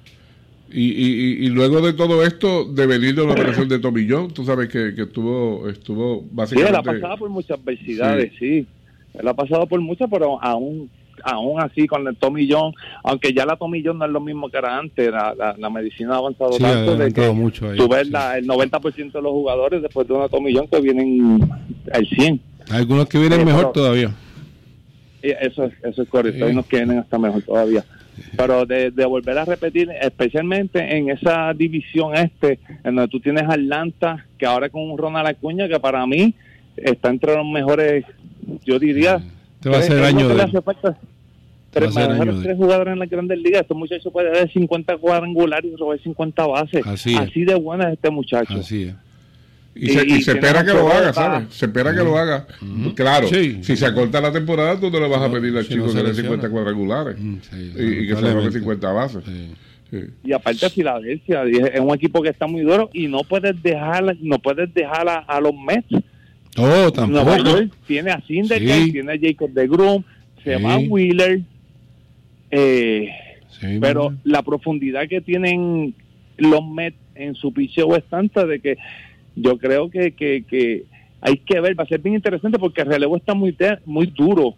Y, 0.74 0.84
y, 0.90 1.44
y- 1.44 1.48
luego 1.50 1.82
de 1.82 1.92
todo 1.92 2.24
esto, 2.24 2.64
de 2.64 2.86
venir 2.86 3.14
de 3.14 3.20
una 3.22 3.32
operación 3.32 3.68
de 3.68 3.78
tomillón, 3.78 4.32
tú 4.32 4.42
sabes 4.44 4.70
que, 4.70 4.94
que 4.94 5.02
estuvo, 5.02 5.68
estuvo 5.68 6.20
Sí, 6.20 6.24
él 6.24 6.28
básicamente... 6.32 6.76
ha 6.78 6.82
pasado 6.82 7.16
por 7.18 7.28
muchas 7.28 7.58
adversidades, 7.58 8.32
sí. 8.38 8.66
Él 9.12 9.28
ha 9.28 9.34
pasado 9.34 9.66
por 9.66 9.80
muchas, 9.82 10.08
pero 10.10 10.42
aún 10.42 10.88
aún 11.24 11.60
así 11.60 11.86
con 11.86 12.06
el 12.08 12.16
Tommy 12.16 12.48
John, 12.50 12.72
aunque 13.04 13.34
ya 13.34 13.44
la 13.44 13.54
Tommy 13.56 13.82
John 13.84 13.98
no 13.98 14.06
es 14.06 14.10
lo 14.10 14.18
mismo 14.20 14.48
que 14.48 14.56
era 14.56 14.78
antes, 14.78 15.10
la, 15.12 15.34
la, 15.34 15.54
la 15.58 15.68
medicina 15.70 16.14
ha 16.14 16.18
avanzado 16.18 16.52
Sí, 16.54 16.64
ha 16.64 16.72
tanto 16.72 16.96
de 16.96 17.12
que 17.12 17.30
mucho 17.30 17.68
ahí, 17.70 17.76
tú 17.76 17.86
ves 17.86 18.06
sí. 18.06 18.10
la- 18.12 18.38
el 18.38 18.46
90% 18.48 19.12
de 19.12 19.22
los 19.22 19.30
jugadores 19.30 19.82
después 19.82 20.08
de 20.08 20.14
una 20.14 20.28
Tommy 20.30 20.54
John 20.56 20.66
que 20.68 20.80
vienen 20.80 21.38
al 21.92 22.06
100. 22.08 22.40
Hay 22.70 22.78
algunos 22.78 23.06
que 23.10 23.18
vienen 23.18 23.40
Sí, 23.40 23.44
mejor 23.44 23.60
pero- 23.60 23.72
todavía. 23.72 24.10
Y 25.22 25.30
Eso 25.30 25.64
es, 25.64 25.72
eso 25.84 26.02
es 26.02 26.08
correcto, 26.08 26.46
unos 26.46 26.66
que 26.66 26.76
vienen 26.78 26.98
hasta 26.98 27.18
mejor 27.18 27.42
todavía. 27.42 27.84
Pero 28.36 28.66
de, 28.66 28.90
de 28.90 29.04
volver 29.06 29.38
a 29.38 29.44
repetir, 29.44 29.88
especialmente 30.00 30.96
en 30.96 31.10
esa 31.10 31.52
división 31.54 32.14
este, 32.14 32.58
en 32.84 32.94
donde 32.96 33.08
tú 33.08 33.20
tienes 33.20 33.44
Atlanta, 33.44 34.26
que 34.38 34.44
ahora 34.46 34.68
con 34.68 34.82
un 34.90 34.98
Ronald 34.98 35.28
Acuña, 35.28 35.68
que 35.68 35.78
para 35.80 36.06
mí 36.06 36.34
está 36.76 37.08
entre 37.10 37.34
los 37.36 37.46
mejores, 37.46 38.04
yo 38.64 38.78
diría, 38.78 39.22
Este 39.56 39.68
va 39.70 39.76
a 39.76 39.80
tres- 39.80 39.86
ser 39.86 39.98
el 39.98 40.04
es 40.04 40.12
lo 40.12 40.18
año 40.18 40.28
que 40.28 40.34
de 40.34 40.42
hace 40.42 40.60
falta. 40.62 40.98
Tres, 41.70 41.94
jugadores 42.56 42.92
en 42.92 42.98
la 42.98 43.06
Grandes 43.06 43.38
Ligas. 43.38 43.62
Este 43.62 43.72
muchacho 43.74 44.10
puede 44.10 44.30
dar 44.30 44.50
50 44.52 44.98
cuadrangulares 44.98 45.72
y 45.72 45.76
robar 45.76 45.98
50 46.00 46.46
bases. 46.46 46.86
Así 46.86 47.16
Así, 47.16 47.44
de 47.46 47.54
buena 47.54 47.86
es 47.88 47.94
este 47.94 48.10
muchacho. 48.10 48.52
Así 48.58 48.82
es. 48.84 48.94
Y 49.74 49.88
se, 49.88 50.06
Y- 50.06 50.12
y 50.18 50.22
se 50.22 50.32
espera 50.32 50.64
que 50.64 50.72
lo 50.74 50.86
haga, 50.92 51.12
¿sabes? 51.14 51.54
Se 51.54 51.64
espera 51.66 51.92
que 51.92 52.04
lo 52.04 52.16
haga. 52.18 52.46
Claro, 52.94 53.26
Sí. 53.28 53.58
si 53.62 53.76
se 53.76 53.86
acorta 53.86 54.20
la 54.20 54.30
temporada, 54.32 54.78
tú 54.78 54.90
no 54.90 55.00
le 55.00 55.08
vas 55.08 55.22
a 55.22 55.32
pedir 55.32 55.56
al 55.56 55.64
si 55.64 55.70
chico 55.74 55.86
no 55.86 55.92
que 55.92 55.98
dé 55.98 56.04
lesiona. 56.04 56.28
50 56.28 56.50
cuadrangulares 56.50 57.16
Mm, 57.18 57.36
sí, 57.40 57.56
y, 57.56 57.82
y 57.82 58.06
que 58.06 58.14
se 58.14 58.20
robe 58.20 58.34
lamentablemente. 58.34 58.58
50 58.58 58.92
bases. 58.92 59.24
Sí. 59.24 59.54
Sí. 59.90 59.98
Y 60.24 60.32
aparte 60.32 60.70
Filadelfia, 60.70 61.42
y 61.46 61.52
es 61.56 61.70
es 61.74 61.80
un 61.80 61.94
equipo 61.94 62.22
que 62.22 62.30
está 62.30 62.46
muy 62.46 62.62
duro 62.62 62.88
y 62.94 63.08
no 63.08 63.24
puedes 63.24 63.62
dejar, 63.62 64.16
no 64.20 64.38
puedes 64.38 64.72
dejar 64.74 65.08
a, 65.08 65.18
a 65.18 65.40
los 65.40 65.52
Mets. 65.54 65.86
Oh, 66.58 66.64
Nueva 66.66 66.90
tampoco. 66.92 67.36
York 67.58 67.72
tiene 67.86 68.10
a 68.10 68.20
Sí. 68.26 68.92
tiene 68.92 69.12
a 69.12 69.18
Jacob 69.20 69.50
de 69.52 69.66
Grum, 69.68 70.02
se 70.44 70.56
Sí. 70.58 70.62
va 70.62 70.76
Wheeler. 70.78 71.40
Eh, 72.50 73.08
Sí, 73.60 73.78
pero 73.80 74.14
la 74.24 74.42
profundidad 74.42 75.06
que 75.08 75.20
tienen 75.20 75.94
los 76.36 76.66
Mets 76.66 76.96
en 77.14 77.34
su 77.34 77.52
picheo 77.52 77.94
es 77.96 78.04
tanta 78.04 78.44
de 78.46 78.58
que 78.60 78.76
yo 79.36 79.58
creo 79.58 79.90
que, 79.90 80.12
que, 80.12 80.44
que 80.48 80.84
hay 81.20 81.38
que 81.38 81.60
ver, 81.60 81.78
va 81.78 81.84
a 81.84 81.88
ser 81.88 82.00
bien 82.00 82.16
interesante 82.16 82.58
porque 82.58 82.82
el 82.82 82.88
relevo 82.88 83.16
está 83.16 83.34
muy 83.34 83.56
muy 83.84 84.06
duro 84.06 84.54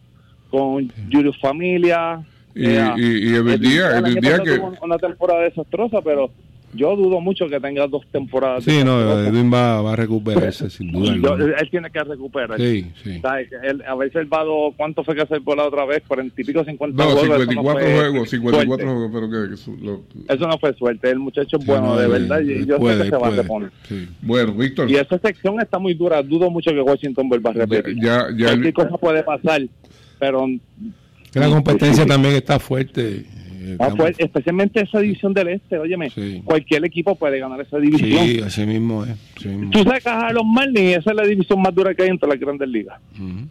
con 0.51 0.91
Julio 1.11 1.33
Familia. 1.41 2.25
Y, 2.55 2.67
eh, 2.67 2.93
y, 2.97 3.33
y 3.33 3.35
el 3.35 3.61
día, 3.61 3.99
el 3.99 4.15
día 4.15 4.39
que... 4.39 4.61
una 4.81 4.97
temporada 4.99 5.43
desastrosa, 5.43 6.01
pero 6.03 6.31
yo 6.75 6.97
dudo 6.97 7.21
mucho 7.21 7.49
que 7.49 7.59
tenga 7.61 7.87
dos 7.87 8.03
temporadas. 8.11 8.65
Sí, 8.65 8.83
no. 8.85 9.01
Edwin 9.25 9.53
va, 9.53 9.81
va 9.83 9.93
a 9.93 9.97
recuperarse 9.97 10.69
sin 10.71 10.93
duda. 10.93 11.15
Yo- 11.17 11.35
él 11.47 11.71
tiene 11.71 11.91
que 11.91 12.01
recuperar. 12.05 12.59
Sí, 12.59 12.87
sí. 13.03 13.21
A 13.25 13.95
veces 13.95 14.17
él 14.17 14.33
va 14.33 14.41
a 14.41 14.45
¿cuánto 14.77 15.05
fue 15.05 15.15
que 15.15 15.27
se 15.27 15.41
por 15.41 15.57
la 15.57 15.65
otra 15.65 15.85
vez? 15.85 16.03
Cuarenta 16.07 16.41
y 16.41 16.45
pico, 16.45 16.65
cincuenta 16.65 17.05
No, 17.05 17.11
juegos. 17.11 17.25
eso 17.25 17.39
54 17.41 17.81
fue 17.87 17.95
juegos, 17.95 18.31
54 18.31 18.67
suerte. 18.67 18.85
juegos, 18.85 19.11
pero 19.13 19.31
que, 19.31 19.85
lo- 19.85 20.35
Eso 20.35 20.49
no 20.49 20.59
fue 20.59 20.75
suerte. 20.75 21.11
El 21.11 21.19
muchacho 21.19 21.57
es 21.59 21.67
bueno, 21.67 21.87
no, 21.87 21.97
de 21.97 22.09
verdad. 22.09 22.41
Y 22.41 22.67
yo 22.67 22.79
puede, 22.79 22.97
sé 22.99 23.05
que 23.05 23.11
se 23.11 23.17
va 23.17 23.29
a 23.29 23.31
reponer. 23.31 23.71
Sí. 23.89 24.09
Bueno, 24.23 24.53
Víctor, 24.55 24.91
Y 24.91 24.97
esa 24.97 25.19
sección 25.19 25.61
está 25.61 25.79
muy 25.79 25.95
dura. 25.95 26.23
Dudo 26.23 26.51
mucho 26.51 26.71
que 26.71 26.81
Washington 26.81 27.29
vuelva 27.29 27.51
a 27.51 27.53
repetir. 27.55 27.97
ya, 28.03 28.29
ya, 28.37 28.47
Cualquier 28.47 28.67
el- 28.67 28.75
cosa 28.75 28.99
puede 28.99 29.23
pasar, 29.23 29.63
pero 30.19 30.47
Que 31.33 31.41
la 31.41 31.49
competencia 31.49 32.07
también 32.07 32.35
está 32.35 32.59
fuerte. 32.59 33.25
Eh, 33.65 33.77
Ah, 33.81 33.91
fue- 33.97 34.15
especialmente 34.19 34.81
esa 34.83 34.99
división 35.01 35.33
del 35.33 35.49
este, 35.49 35.79
óyeme, 35.79 36.11
Sí. 36.11 36.43
cualquier 36.45 36.85
equipo 36.85 37.15
puede 37.17 37.39
ganar 37.39 37.61
esa 37.61 37.79
división. 37.79 38.11
Sí, 38.27 38.41
así 38.45 38.67
mismo 38.67 39.05
es. 39.05 39.11
así 39.37 39.49
mismo. 39.49 39.71
Tú 39.71 39.83
sacas 39.85 40.23
a 40.25 40.33
los 40.33 40.45
Marlins 40.45 40.81
y 40.81 40.93
esa 40.95 41.11
es 41.11 41.17
la 41.17 41.25
división 41.27 41.61
más 41.63 41.75
dura 41.75 41.95
que 41.95 42.03
hay 42.03 42.09
entre 42.11 42.29
las 42.29 42.39
grandes 42.39 42.69
ligas. 42.69 43.01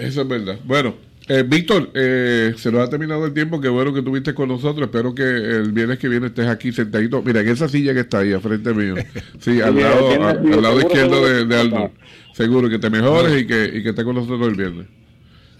Eso 0.00 0.22
es 0.22 0.28
verdad. 0.28 0.58
Bueno, 0.64 0.94
eh, 1.28 1.44
Víctor, 1.46 1.90
eh, 1.94 2.52
se 2.56 2.70
nos 2.70 2.86
ha 2.86 2.90
terminado 2.90 3.24
el 3.24 3.32
tiempo. 3.32 3.60
Qué 3.60 3.68
bueno 3.68 3.92
que 3.92 4.00
estuviste 4.00 4.34
con 4.34 4.48
nosotros. 4.48 4.86
Espero 4.86 5.14
que 5.14 5.22
el 5.22 5.72
viernes 5.72 5.98
que 5.98 6.08
viene 6.08 6.26
estés 6.26 6.46
aquí 6.46 6.72
sentadito. 6.72 7.22
Mira, 7.22 7.40
en 7.40 7.48
esa 7.48 7.68
silla 7.68 7.94
que 7.94 8.00
está 8.00 8.18
ahí, 8.18 8.32
a 8.32 8.40
frente 8.40 8.74
mío. 8.74 8.94
Sí, 9.38 9.60
al 9.60 9.76
lado, 9.80 10.10
al, 10.28 10.62
lado 10.62 10.78
izquierdo 10.80 11.24
de, 11.26 11.46
de 11.46 11.56
Aldo. 11.60 11.90
Seguro 12.34 12.68
que 12.68 12.78
te 12.78 12.90
mejores 12.90 13.42
y 13.42 13.46
que, 13.46 13.64
y 13.74 13.82
que 13.82 13.90
estés 13.90 14.04
con 14.04 14.14
nosotros 14.16 14.48
el 14.48 14.54
viernes. 14.56 14.86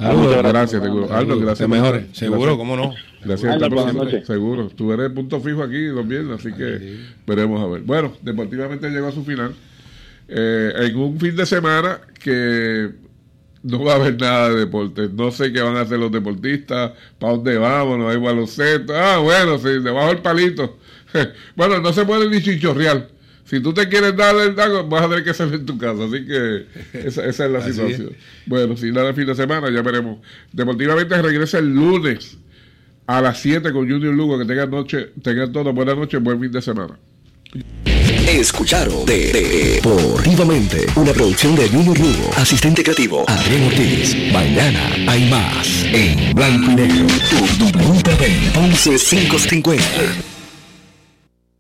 Saludos. 0.03 0.26
Muchas 0.36 0.53
gracias, 0.53 0.82
seguro. 0.82 1.12
Aldo, 1.12 1.36
gracias. 1.38 1.59
Te 1.59 1.68
mejores. 1.68 2.05
Seguro, 2.12 2.40
Gracias. 2.40 2.59
cómo 2.59 2.76
no. 2.76 2.94
Gracias 3.24 3.62
Aldo, 3.62 3.92
noches. 3.92 4.26
Seguro. 4.26 4.68
Tú 4.68 4.92
eres 4.92 5.07
el 5.07 5.12
punto 5.12 5.40
fijo 5.40 5.62
aquí 5.62 5.86
los 5.86 6.07
viernes, 6.07 6.40
así 6.40 6.53
que 6.53 6.98
veremos 7.26 7.62
a 7.62 7.66
ver. 7.66 7.82
Bueno, 7.82 8.12
deportivamente 8.20 8.90
llegó 8.90 9.09
a 9.09 9.12
su 9.12 9.24
final. 9.24 9.55
Eh, 10.28 10.72
en 10.76 10.96
un 10.96 11.20
fin 11.20 11.36
de 11.36 11.46
semana 11.46 12.00
que 12.22 12.90
no 13.62 13.84
va 13.84 13.92
a 13.92 13.96
haber 13.96 14.20
nada 14.20 14.50
de 14.50 14.57
deporte. 14.61 15.09
No 15.12 15.30
sé 15.30 15.53
qué 15.53 15.61
van 15.61 15.76
a 15.76 15.82
hacer 15.82 15.98
los 15.98 16.11
deportistas, 16.11 16.92
para 17.18 17.34
dónde 17.34 17.59
vamos, 17.59 17.98
no 17.98 18.09
hay 18.09 18.16
baloncesto. 18.16 18.92
Ah, 18.96 19.18
bueno, 19.18 19.59
sí, 19.59 19.68
debajo 19.80 20.09
del 20.09 20.18
palito. 20.18 20.78
bueno, 21.57 21.80
no 21.80 21.92
se 21.92 22.05
puede 22.05 22.28
ni 22.28 22.42
chichorreal. 22.42 23.09
Si 23.45 23.61
tú 23.61 23.74
te 23.74 23.88
quieres 23.88 24.16
dar 24.16 24.34
el 24.36 24.55
dago, 24.55 24.86
vas 24.88 25.03
a 25.03 25.09
tener 25.09 25.24
que 25.24 25.30
hacerlo 25.30 25.57
en 25.57 25.66
tu 25.66 25.76
casa. 25.76 26.05
Así 26.05 26.24
que 26.24 26.66
esa, 27.07 27.26
esa 27.26 27.45
es 27.47 27.51
la 27.51 27.62
situación. 27.62 28.12
Bueno, 28.47 28.76
si 28.76 28.90
nada 28.93 29.09
el 29.11 29.14
fin 29.14 29.26
de 29.26 29.34
semana, 29.34 29.70
ya 29.70 29.82
veremos. 29.82 30.18
Deportivamente 30.53 31.20
regresa 31.20 31.59
el 31.59 31.74
lunes 31.74 32.38
a 33.07 33.20
las 33.20 33.40
7 33.40 33.72
con 33.72 33.88
Junior 33.90 34.14
Lugo. 34.14 34.38
Que 34.38 34.45
tengan 34.47 34.70
noche, 34.70 35.11
tengan 35.22 35.53
todo 35.53 35.72
buena 35.72 35.95
noche, 35.95 36.16
buen 36.18 36.40
fin 36.40 36.51
de 36.53 36.62
semana. 36.62 36.97
Escucharon 38.28 39.05
de, 39.05 39.32
de- 39.32 39.80
Deportivamente, 39.82 40.86
una 40.97 41.12
producción 41.12 41.55
de 41.57 41.68
Junior 41.68 41.99
Lugo, 41.99 42.30
asistente 42.36 42.82
creativo 42.82 43.24
Adrián 43.28 43.64
Ortiz. 43.64 44.16
Mañana 44.32 44.90
hay 45.11 45.28
más 45.28 45.84
en 45.93 46.34
blanco 46.34 46.70
y 46.70 46.74
negro. 46.76 47.07
Tu, 47.28 47.70
tu, 47.70 47.78
11550. 48.61 49.84